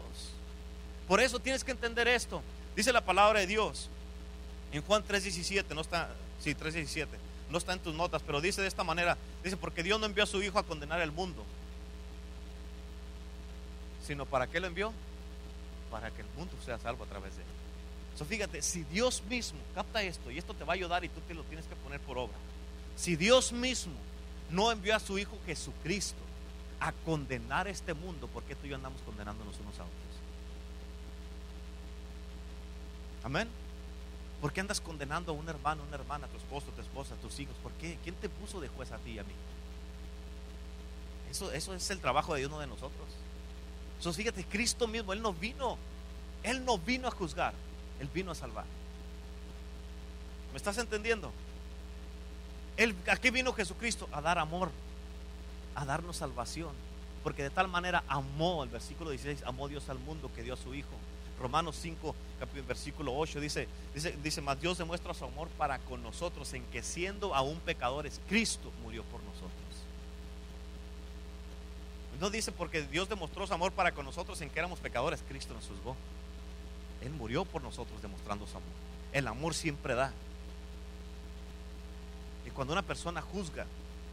Por 1.10 1.20
eso 1.20 1.40
tienes 1.40 1.66
que 1.66 1.72
entender 1.72 2.08
esto. 2.08 2.42
Dice 2.74 2.94
la 2.94 3.02
palabra 3.02 3.42
de 3.42 3.48
Dios 3.48 3.90
en 4.72 4.82
Juan 4.82 5.04
3:17, 5.04 5.76
no 5.76 5.82
está, 5.82 6.10
sí, 6.40 6.56
3:17, 6.56 7.08
no 7.50 7.58
está 7.58 7.74
en 7.74 7.80
tus 7.80 7.94
notas, 7.94 8.22
pero 8.26 8.40
dice 8.40 8.62
de 8.62 8.70
esta 8.70 8.86
manera, 8.86 9.18
dice, 9.44 9.58
porque 9.58 9.84
Dios 9.84 10.00
no 10.00 10.06
envió 10.06 10.24
a 10.24 10.28
su 10.28 10.42
Hijo 10.42 10.58
a 10.58 10.64
condenar 10.64 11.02
el 11.02 11.12
mundo, 11.12 11.44
sino 14.06 14.26
para 14.26 14.47
qué 14.47 14.60
lo 14.60 14.68
envió? 14.68 14.93
para 15.95 16.12
que 16.12 16.22
el 16.22 16.28
mundo 16.36 16.53
sea 16.66 16.78
salvo 16.78 17.06
a 17.06 17.08
través 17.08 17.36
de 17.38 17.41
él. 17.41 17.47
So, 18.18 18.26
fíjate, 18.26 18.62
si 18.62 18.84
Dios 18.84 19.24
mismo 19.30 19.60
capta 19.74 20.01
esto 20.03 20.30
y 20.30 20.38
esto 20.38 20.53
te 20.53 20.66
va 20.66 20.74
a 20.74 20.76
ayudar 20.76 21.06
y 21.06 21.10
tú 21.10 21.22
te 21.22 21.34
lo 21.34 21.43
tienes 21.43 21.66
que 21.68 21.76
poner 21.78 22.01
por 22.01 22.18
obra. 22.18 22.36
Si 22.97 23.16
Dios 23.16 23.53
mismo 23.53 23.93
no 24.49 24.72
envió 24.74 24.93
a 24.93 24.99
su 24.99 25.18
Hijo 25.18 25.38
Jesucristo 25.45 26.20
a 26.82 26.91
condenar 26.91 27.70
este 27.70 27.93
mundo, 27.93 28.28
¿por 28.28 28.43
qué 28.43 28.56
tú 28.56 28.68
y 28.68 28.70
yo 28.72 28.76
andamos 28.76 29.01
condenándonos 29.03 29.56
unos 29.60 29.80
a 29.80 29.84
otros? 29.84 29.95
Amén. 33.24 33.47
¿Por 34.41 34.51
qué 34.51 34.60
andas 34.60 34.82
condenando 34.82 35.32
a 35.32 35.36
un 35.36 35.47
hermano, 35.47 35.84
una 35.88 35.95
hermana, 35.95 36.28
a 36.28 36.30
tu 36.30 36.38
esposo, 36.38 36.68
a 36.72 36.76
tu 36.76 36.82
esposa, 36.82 37.16
a 37.16 37.18
tus 37.18 37.39
hijos? 37.39 37.56
¿Por 37.64 37.72
qué? 37.74 37.97
¿Quién 38.03 38.16
te 38.16 38.28
puso 38.28 38.60
de 38.60 38.68
juez 38.68 38.91
a 38.91 38.97
ti 38.97 39.12
y 39.12 39.20
a 39.20 39.24
mí? 39.24 39.34
Eso, 41.32 41.53
eso 41.53 41.74
es 41.74 41.89
el 41.89 41.99
trabajo 41.99 42.36
de 42.36 42.45
uno 42.45 42.60
de 42.60 42.68
nosotros. 42.68 43.08
Entonces 43.98 44.18
fíjate, 44.18 44.43
Cristo 44.43 44.88
mismo, 44.88 45.14
Él 45.14 45.22
no 45.22 45.34
vino, 45.34 45.78
Él 46.43 46.64
no 46.66 46.78
vino 46.78 47.08
a 47.08 47.12
juzgar, 47.12 47.54
Él 48.00 48.10
vino 48.14 48.32
a 48.32 48.36
salvar. 48.36 48.66
¿Me 50.52 50.58
estás 50.58 50.78
entendiendo? 50.78 51.32
Él, 52.78 52.96
¿A 53.08 53.18
qué 53.18 53.32
vino 53.32 53.54
Jesucristo? 53.54 54.08
A 54.12 54.22
dar 54.22 54.38
amor, 54.38 54.70
a 55.76 55.86
darnos 55.86 56.18
salvación. 56.18 56.72
Porque 57.24 57.43
de 57.43 57.50
tal 57.50 57.68
manera 57.68 58.04
amó, 58.08 58.64
el 58.64 58.70
versículo 58.70 59.10
16, 59.10 59.43
amó 59.46 59.68
Dios 59.68 59.89
al 59.89 59.98
mundo 60.00 60.30
que 60.36 60.43
dio 60.43 60.54
a 60.54 60.58
su 60.58 60.76
Hijo. 60.76 60.96
Romanos 61.39 61.76
5, 61.82 62.16
versículo 62.68 63.18
8 63.18 63.39
dice, 63.39 63.68
dice, 63.93 64.16
dice, 64.24 64.41
más 64.41 64.62
Dios 64.62 64.78
demuestra 64.78 65.14
su 65.14 65.26
amor 65.26 65.50
para 65.58 65.80
con 65.80 66.02
nosotros 66.02 66.54
en 66.54 66.64
que 66.68 66.82
siendo 66.82 67.36
aún 67.36 67.60
pecadores, 67.60 68.22
Cristo 68.30 68.72
murió 68.84 69.04
por 69.04 69.22
nosotros. 69.24 69.64
No 72.20 72.30
dice 72.30 72.51
porque 72.51 72.84
Dios 72.84 73.09
demostró 73.09 73.45
su 73.45 73.53
amor 73.53 73.72
para 73.72 73.91
con 73.91 74.05
nosotros 74.05 74.39
en 74.41 74.49
que 74.49 74.59
éramos 74.59 74.80
pecadores, 74.80 75.24
Cristo 75.28 75.53
nos 75.53 75.68
juzgó. 75.68 75.95
Él 77.01 77.11
murió 77.11 77.45
por 77.45 77.61
nosotros 77.61 78.01
demostrando 78.01 78.47
su 78.47 78.57
amor. 78.57 78.70
El 79.11 79.28
amor 79.28 79.53
siempre 79.53 79.95
da. 79.95 80.11
Y 82.45 82.49
cuando 82.51 82.74
una 82.74 82.82
persona 82.82 83.22
juzga, 83.22 83.66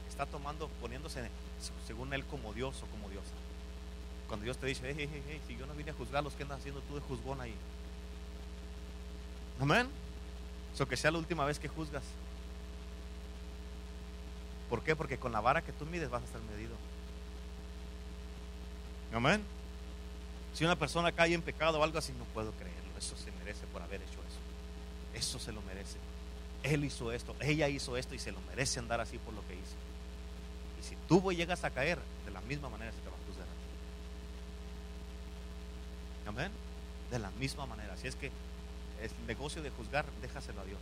está 0.09 0.27
tomando, 0.27 0.69
poniéndose 0.81 1.29
según 1.87 2.13
él 2.13 2.25
como 2.27 2.53
Dios 2.53 2.83
o 2.83 2.87
como 2.87 3.09
diosa. 3.09 3.33
Cuando 4.27 4.45
Dios 4.45 4.59
te 4.59 4.67
dice, 4.67 4.95
hey, 4.97 5.09
hey, 5.11 5.23
hey, 5.29 5.41
si 5.47 5.57
yo 5.57 5.67
no 5.67 5.75
vine 5.75 5.91
a 5.91 5.95
juzgar 5.95 6.25
los 6.25 6.33
que 6.35 6.43
andas 6.43 6.59
haciendo 6.59 6.81
tú 6.83 6.95
de 6.95 7.01
juzgón 7.03 7.41
ahí. 7.41 7.55
Amén. 9.61 9.89
Eso 10.75 10.89
que 10.89 10.97
sea 10.97 11.11
la 11.11 11.19
última 11.19 11.45
vez 11.45 11.59
que 11.59 11.69
juzgas. 11.69 12.03
¿Por 14.69 14.83
qué? 14.83 14.97
Porque 14.97 15.19
con 15.19 15.33
la 15.33 15.41
vara 15.41 15.63
que 15.63 15.73
tú 15.73 15.85
mides 15.87 16.11
vas 16.11 16.23
a 16.23 16.25
estar 16.25 16.41
medido. 16.43 16.75
Amén. 19.13 19.43
Si 20.55 20.65
una 20.65 20.77
persona 20.77 21.13
cae 21.13 21.35
en 21.35 21.43
pecado 21.43 21.79
o 21.79 21.85
algo 21.85 21.99
así, 21.99 22.13
no 22.13 22.25
puedo 22.27 22.53
creerlo. 22.53 22.91
Eso 22.99 23.17
se 23.17 23.31
merece 23.33 23.67
por 23.67 23.83
haber 23.83 24.01
hecho 24.01 24.19
eso. 24.21 25.19
Eso 25.19 25.39
se 25.39 25.53
lo 25.53 25.63
merece. 25.63 25.99
Él 26.63 26.85
hizo 26.85 27.11
esto, 27.13 27.35
ella 27.41 27.69
hizo 27.69 27.97
esto 27.97 28.15
y 28.15 28.19
se 28.19 28.31
lo 28.31 28.41
merece 28.43 28.79
andar 28.79 29.01
así 29.01 29.19
por 29.19 29.35
lo 29.35 29.47
que 29.49 29.55
hizo. 29.55 29.77
Y 30.81 30.85
si 30.85 30.97
tú 31.09 31.33
llegas 31.33 31.65
a 31.65 31.71
caer, 31.71 31.99
de 32.25 32.31
la 32.31 32.41
misma 32.43 32.69
manera 32.69 32.93
se 32.93 32.99
te 32.99 33.09
va 33.09 33.17
a 33.17 33.27
juzgar 33.27 33.47
Amén. 36.27 36.53
De 37.11 37.19
la 37.19 37.31
misma 37.33 37.67
manera. 37.67 37.95
Así 37.95 38.07
es 38.07 38.15
que 38.15 38.31
el 39.03 39.11
negocio 39.27 39.63
de 39.63 39.71
juzgar, 39.71 40.05
déjaselo 40.21 40.61
a 40.61 40.65
Dios. 40.65 40.81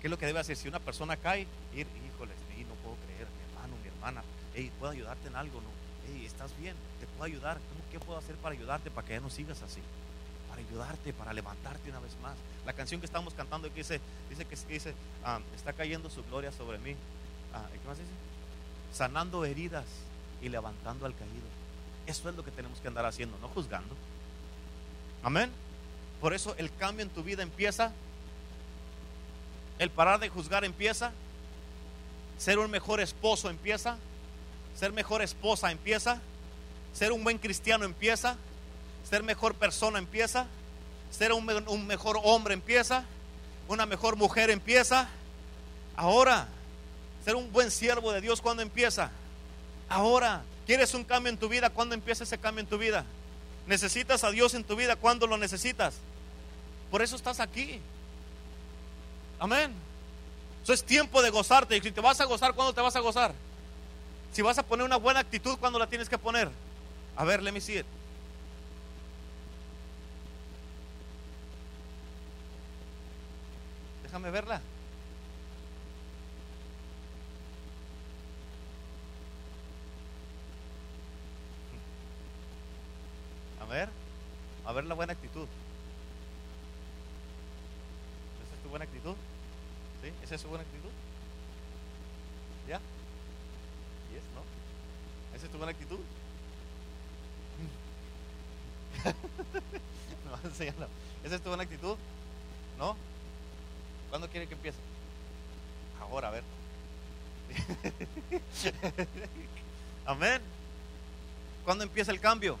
¿Qué 0.00 0.08
es 0.08 0.10
lo 0.10 0.18
que 0.18 0.26
debe 0.26 0.40
hacer? 0.40 0.56
Si 0.56 0.68
una 0.68 0.80
persona 0.80 1.16
cae, 1.16 1.46
ir, 1.74 1.86
híjole, 1.86 2.32
no 2.68 2.74
puedo 2.82 2.96
creer, 3.06 3.26
mi 3.28 3.52
hermano, 3.52 3.76
mi 3.82 3.88
hermana, 3.88 4.22
¿puedo 4.78 4.92
ayudarte 4.92 5.28
en 5.28 5.36
algo? 5.36 5.60
No 5.60 5.87
estás 6.24 6.56
bien, 6.58 6.74
te 7.00 7.06
puedo 7.06 7.24
ayudar. 7.24 7.58
¿Qué 7.90 7.98
puedo 7.98 8.18
hacer 8.18 8.36
para 8.36 8.54
ayudarte 8.54 8.90
para 8.90 9.06
que 9.06 9.14
ya 9.14 9.20
no 9.20 9.30
sigas 9.30 9.62
así? 9.62 9.80
Para 10.48 10.60
ayudarte, 10.60 11.12
para 11.12 11.32
levantarte 11.32 11.90
una 11.90 12.00
vez 12.00 12.12
más. 12.22 12.36
La 12.66 12.72
canción 12.72 13.00
que 13.00 13.06
estamos 13.06 13.34
cantando 13.34 13.68
que 13.68 13.76
dice, 13.76 14.00
dice 14.28 14.44
que 14.44 14.56
dice, 14.72 14.94
ah, 15.24 15.40
está 15.56 15.72
cayendo 15.72 16.10
su 16.10 16.22
gloria 16.24 16.52
sobre 16.52 16.78
mí. 16.78 16.94
Ah, 17.54 17.64
¿Qué 17.72 17.88
más 17.88 17.98
dice? 17.98 18.10
Sanando 18.92 19.44
heridas 19.44 19.86
y 20.42 20.48
levantando 20.48 21.06
al 21.06 21.14
caído. 21.14 21.46
Eso 22.06 22.28
es 22.28 22.36
lo 22.36 22.44
que 22.44 22.50
tenemos 22.50 22.78
que 22.80 22.88
andar 22.88 23.06
haciendo, 23.06 23.36
no 23.38 23.48
juzgando. 23.48 23.94
Amén. 25.22 25.50
Por 26.20 26.34
eso 26.34 26.54
el 26.58 26.74
cambio 26.74 27.04
en 27.04 27.10
tu 27.10 27.22
vida 27.22 27.42
empieza. 27.42 27.92
El 29.78 29.90
parar 29.90 30.18
de 30.20 30.28
juzgar 30.28 30.64
empieza. 30.64 31.12
Ser 32.38 32.58
un 32.58 32.70
mejor 32.70 33.00
esposo 33.00 33.50
empieza. 33.50 33.98
Ser 34.78 34.92
mejor 34.92 35.22
esposa 35.22 35.72
empieza. 35.72 36.20
Ser 36.94 37.10
un 37.12 37.24
buen 37.24 37.38
cristiano 37.38 37.84
empieza. 37.84 38.36
Ser 39.08 39.22
mejor 39.22 39.54
persona 39.54 39.98
empieza. 39.98 40.46
Ser 41.10 41.32
un, 41.32 41.86
mejor 41.86 42.20
hombre 42.22 42.54
empieza. 42.54 43.04
Una 43.66 43.86
mejor 43.86 44.16
mujer 44.16 44.50
empieza. 44.50 45.08
Ahora, 45.96 46.46
ser 47.24 47.34
un 47.34 47.50
buen 47.50 47.70
siervo 47.70 48.12
de 48.12 48.20
Dios 48.20 48.40
cuando 48.40 48.62
empieza. 48.62 49.10
Ahora, 49.88 50.42
¿quieres 50.64 50.94
un 50.94 51.02
cambio 51.02 51.32
en 51.32 51.38
tu 51.38 51.48
vida? 51.48 51.70
¿Cuándo 51.70 51.94
empieza 51.94 52.22
ese 52.22 52.38
cambio 52.38 52.60
en 52.60 52.68
tu 52.68 52.78
vida? 52.78 53.04
¿Necesitas 53.66 54.22
a 54.22 54.30
Dios 54.30 54.54
en 54.54 54.62
tu 54.62 54.76
vida? 54.76 54.94
¿Cuándo 54.94 55.26
lo 55.26 55.36
necesitas? 55.38 55.94
Por 56.90 57.02
eso 57.02 57.16
estás 57.16 57.40
aquí. 57.40 57.80
Amén. 59.40 59.72
Eso 60.62 60.72
es 60.72 60.84
tiempo 60.84 61.20
de 61.20 61.30
gozarte. 61.30 61.76
Y 61.76 61.80
si 61.80 61.90
te 61.90 62.00
vas 62.00 62.20
a 62.20 62.26
gozar, 62.26 62.54
¿cuándo 62.54 62.72
te 62.72 62.80
vas 62.80 62.94
a 62.94 63.00
gozar? 63.00 63.34
Si 64.32 64.42
vas 64.42 64.58
a 64.58 64.62
poner 64.62 64.86
una 64.86 64.96
buena 64.96 65.20
actitud, 65.20 65.58
¿cuándo 65.58 65.78
la 65.78 65.88
tienes 65.88 66.08
que 66.08 66.18
poner? 66.18 66.48
A 67.16 67.24
ver, 67.24 67.42
let 67.42 67.52
me 67.52 67.60
see 67.60 67.78
it. 67.78 67.86
Déjame 74.04 74.30
verla. 74.30 74.60
A 83.60 83.64
ver, 83.66 83.88
a 84.64 84.72
ver 84.72 84.84
la 84.84 84.94
buena 84.94 85.12
actitud. 85.12 85.46
¿Esa 88.46 88.54
es 88.54 88.62
tu 88.62 88.68
buena 88.70 88.84
actitud? 88.84 89.14
¿Sí? 90.02 90.12
¿Esa 90.22 90.36
es 90.36 90.40
su 90.40 90.48
buena 90.48 90.62
actitud? 90.62 90.90
¿Ya? 92.68 92.80
¿Esa 95.38 95.46
es 95.46 95.52
tu 95.52 95.58
buena 95.58 95.70
actitud? 95.70 96.00
¿Esa 101.24 101.36
es 101.36 101.42
tu 101.42 101.48
buena 101.48 101.62
actitud? 101.62 101.96
¿No? 102.76 102.96
¿Cuándo 104.10 104.28
quiere 104.28 104.48
que 104.48 104.54
empiece? 104.54 104.78
Ahora, 106.00 106.26
a 106.26 106.30
ver. 106.32 106.42
Amén. 110.06 110.42
¿Cuándo 111.64 111.84
empieza 111.84 112.10
el 112.10 112.18
cambio? 112.18 112.58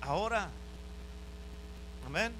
Ahora. 0.00 0.48
Amén. 2.06 2.32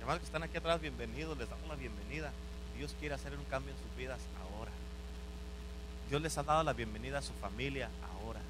Hermanos 0.00 0.20
que 0.20 0.26
están 0.26 0.42
aquí 0.42 0.56
atrás, 0.56 0.80
bienvenidos, 0.80 1.36
les 1.36 1.50
damos 1.50 1.68
la 1.68 1.74
bienvenida. 1.74 2.32
Dios 2.78 2.96
quiere 2.98 3.14
hacer 3.14 3.36
un 3.36 3.44
cambio 3.44 3.74
en 3.74 3.78
sus 3.78 3.94
vidas 3.98 4.20
ahora. 4.40 4.72
Dios 6.10 6.20
les 6.20 6.36
ha 6.38 6.42
dado 6.42 6.64
la 6.64 6.72
bienvenida 6.72 7.18
a 7.18 7.22
su 7.22 7.32
familia 7.34 7.88
ahora. 8.02 8.40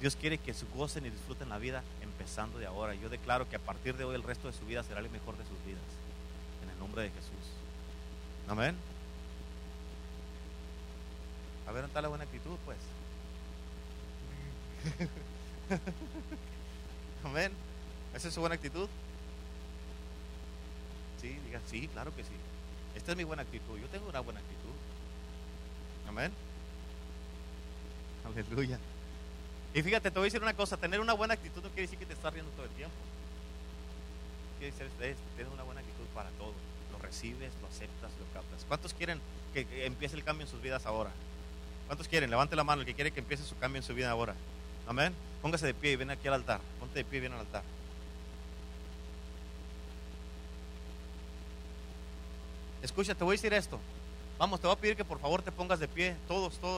Dios 0.00 0.14
quiere 0.14 0.38
que 0.38 0.54
gocen 0.72 1.04
y 1.04 1.10
disfruten 1.10 1.48
la 1.48 1.58
vida 1.58 1.82
empezando 2.00 2.60
de 2.60 2.66
ahora. 2.66 2.94
Yo 2.94 3.08
declaro 3.08 3.48
que 3.48 3.56
a 3.56 3.58
partir 3.58 3.96
de 3.96 4.04
hoy 4.04 4.14
el 4.14 4.22
resto 4.22 4.46
de 4.46 4.52
su 4.52 4.64
vida 4.66 4.84
será 4.84 5.00
el 5.00 5.10
mejor 5.10 5.36
de 5.36 5.42
sus 5.42 5.58
vidas. 5.66 5.82
En 6.62 6.70
el 6.70 6.78
nombre 6.78 7.02
de 7.02 7.08
Jesús. 7.08 7.32
Amén. 8.46 8.76
A 11.66 11.72
ver, 11.72 11.82
¿dónde 11.82 11.88
está 11.88 12.02
la 12.02 12.08
buena 12.08 12.22
actitud, 12.22 12.56
pues? 12.64 12.78
Amén. 17.24 17.50
¿Esa 18.14 18.28
es 18.28 18.34
su 18.34 18.38
buena 18.38 18.54
actitud? 18.54 18.88
Sí, 21.20 21.36
diga, 21.46 21.60
sí, 21.66 21.88
claro 21.88 22.14
que 22.14 22.22
sí. 22.22 22.36
Esta 22.94 23.10
es 23.10 23.16
mi 23.16 23.24
buena 23.24 23.42
actitud. 23.42 23.76
Yo 23.76 23.88
tengo 23.88 24.08
una 24.08 24.20
buena 24.20 24.38
actitud. 24.38 24.70
Amén. 26.08 26.45
Aleluya. 28.26 28.78
Y 29.74 29.82
fíjate, 29.82 30.10
te 30.10 30.18
voy 30.18 30.26
a 30.26 30.28
decir 30.28 30.42
una 30.42 30.54
cosa, 30.54 30.76
tener 30.76 31.00
una 31.00 31.12
buena 31.12 31.34
actitud 31.34 31.62
no 31.62 31.68
quiere 31.68 31.82
decir 31.82 31.98
que 31.98 32.06
te 32.06 32.14
estás 32.14 32.32
riendo 32.32 32.50
todo 32.52 32.64
el 32.64 32.72
tiempo. 32.72 32.94
Quiere 34.58 34.72
decir 34.72 34.86
es 35.02 35.16
tener 35.36 35.52
una 35.52 35.62
buena 35.62 35.80
actitud 35.80 36.04
para 36.14 36.30
todo. 36.30 36.52
Lo 36.92 36.98
recibes, 36.98 37.52
lo 37.60 37.68
aceptas, 37.68 38.10
lo 38.18 38.32
captas. 38.32 38.64
¿Cuántos 38.66 38.94
quieren 38.94 39.20
que, 39.52 39.66
que 39.66 39.86
empiece 39.86 40.16
el 40.16 40.24
cambio 40.24 40.46
en 40.46 40.50
sus 40.50 40.62
vidas 40.62 40.86
ahora? 40.86 41.10
¿Cuántos 41.86 42.08
quieren? 42.08 42.30
Levante 42.30 42.56
la 42.56 42.64
mano 42.64 42.80
el 42.80 42.86
que 42.86 42.94
quiere 42.94 43.10
que 43.10 43.20
empiece 43.20 43.44
su 43.44 43.56
cambio 43.58 43.80
en 43.80 43.86
su 43.86 43.94
vida 43.94 44.10
ahora. 44.10 44.34
Amén. 44.86 45.14
Póngase 45.42 45.66
de 45.66 45.74
pie 45.74 45.92
y 45.92 45.96
ven 45.96 46.10
aquí 46.10 46.26
al 46.26 46.34
altar. 46.34 46.60
Ponte 46.80 46.98
de 46.98 47.04
pie 47.04 47.18
y 47.18 47.22
ven 47.22 47.32
al 47.32 47.40
altar. 47.40 47.62
Escucha, 52.82 53.14
te 53.14 53.24
voy 53.24 53.34
a 53.34 53.36
decir 53.36 53.52
esto. 53.52 53.78
Vamos, 54.38 54.60
te 54.60 54.66
voy 54.66 54.76
a 54.76 54.78
pedir 54.78 54.96
que 54.96 55.04
por 55.04 55.18
favor 55.18 55.42
te 55.42 55.50
pongas 55.50 55.80
de 55.80 55.88
pie, 55.88 56.14
todos, 56.28 56.58
todos. 56.58 56.74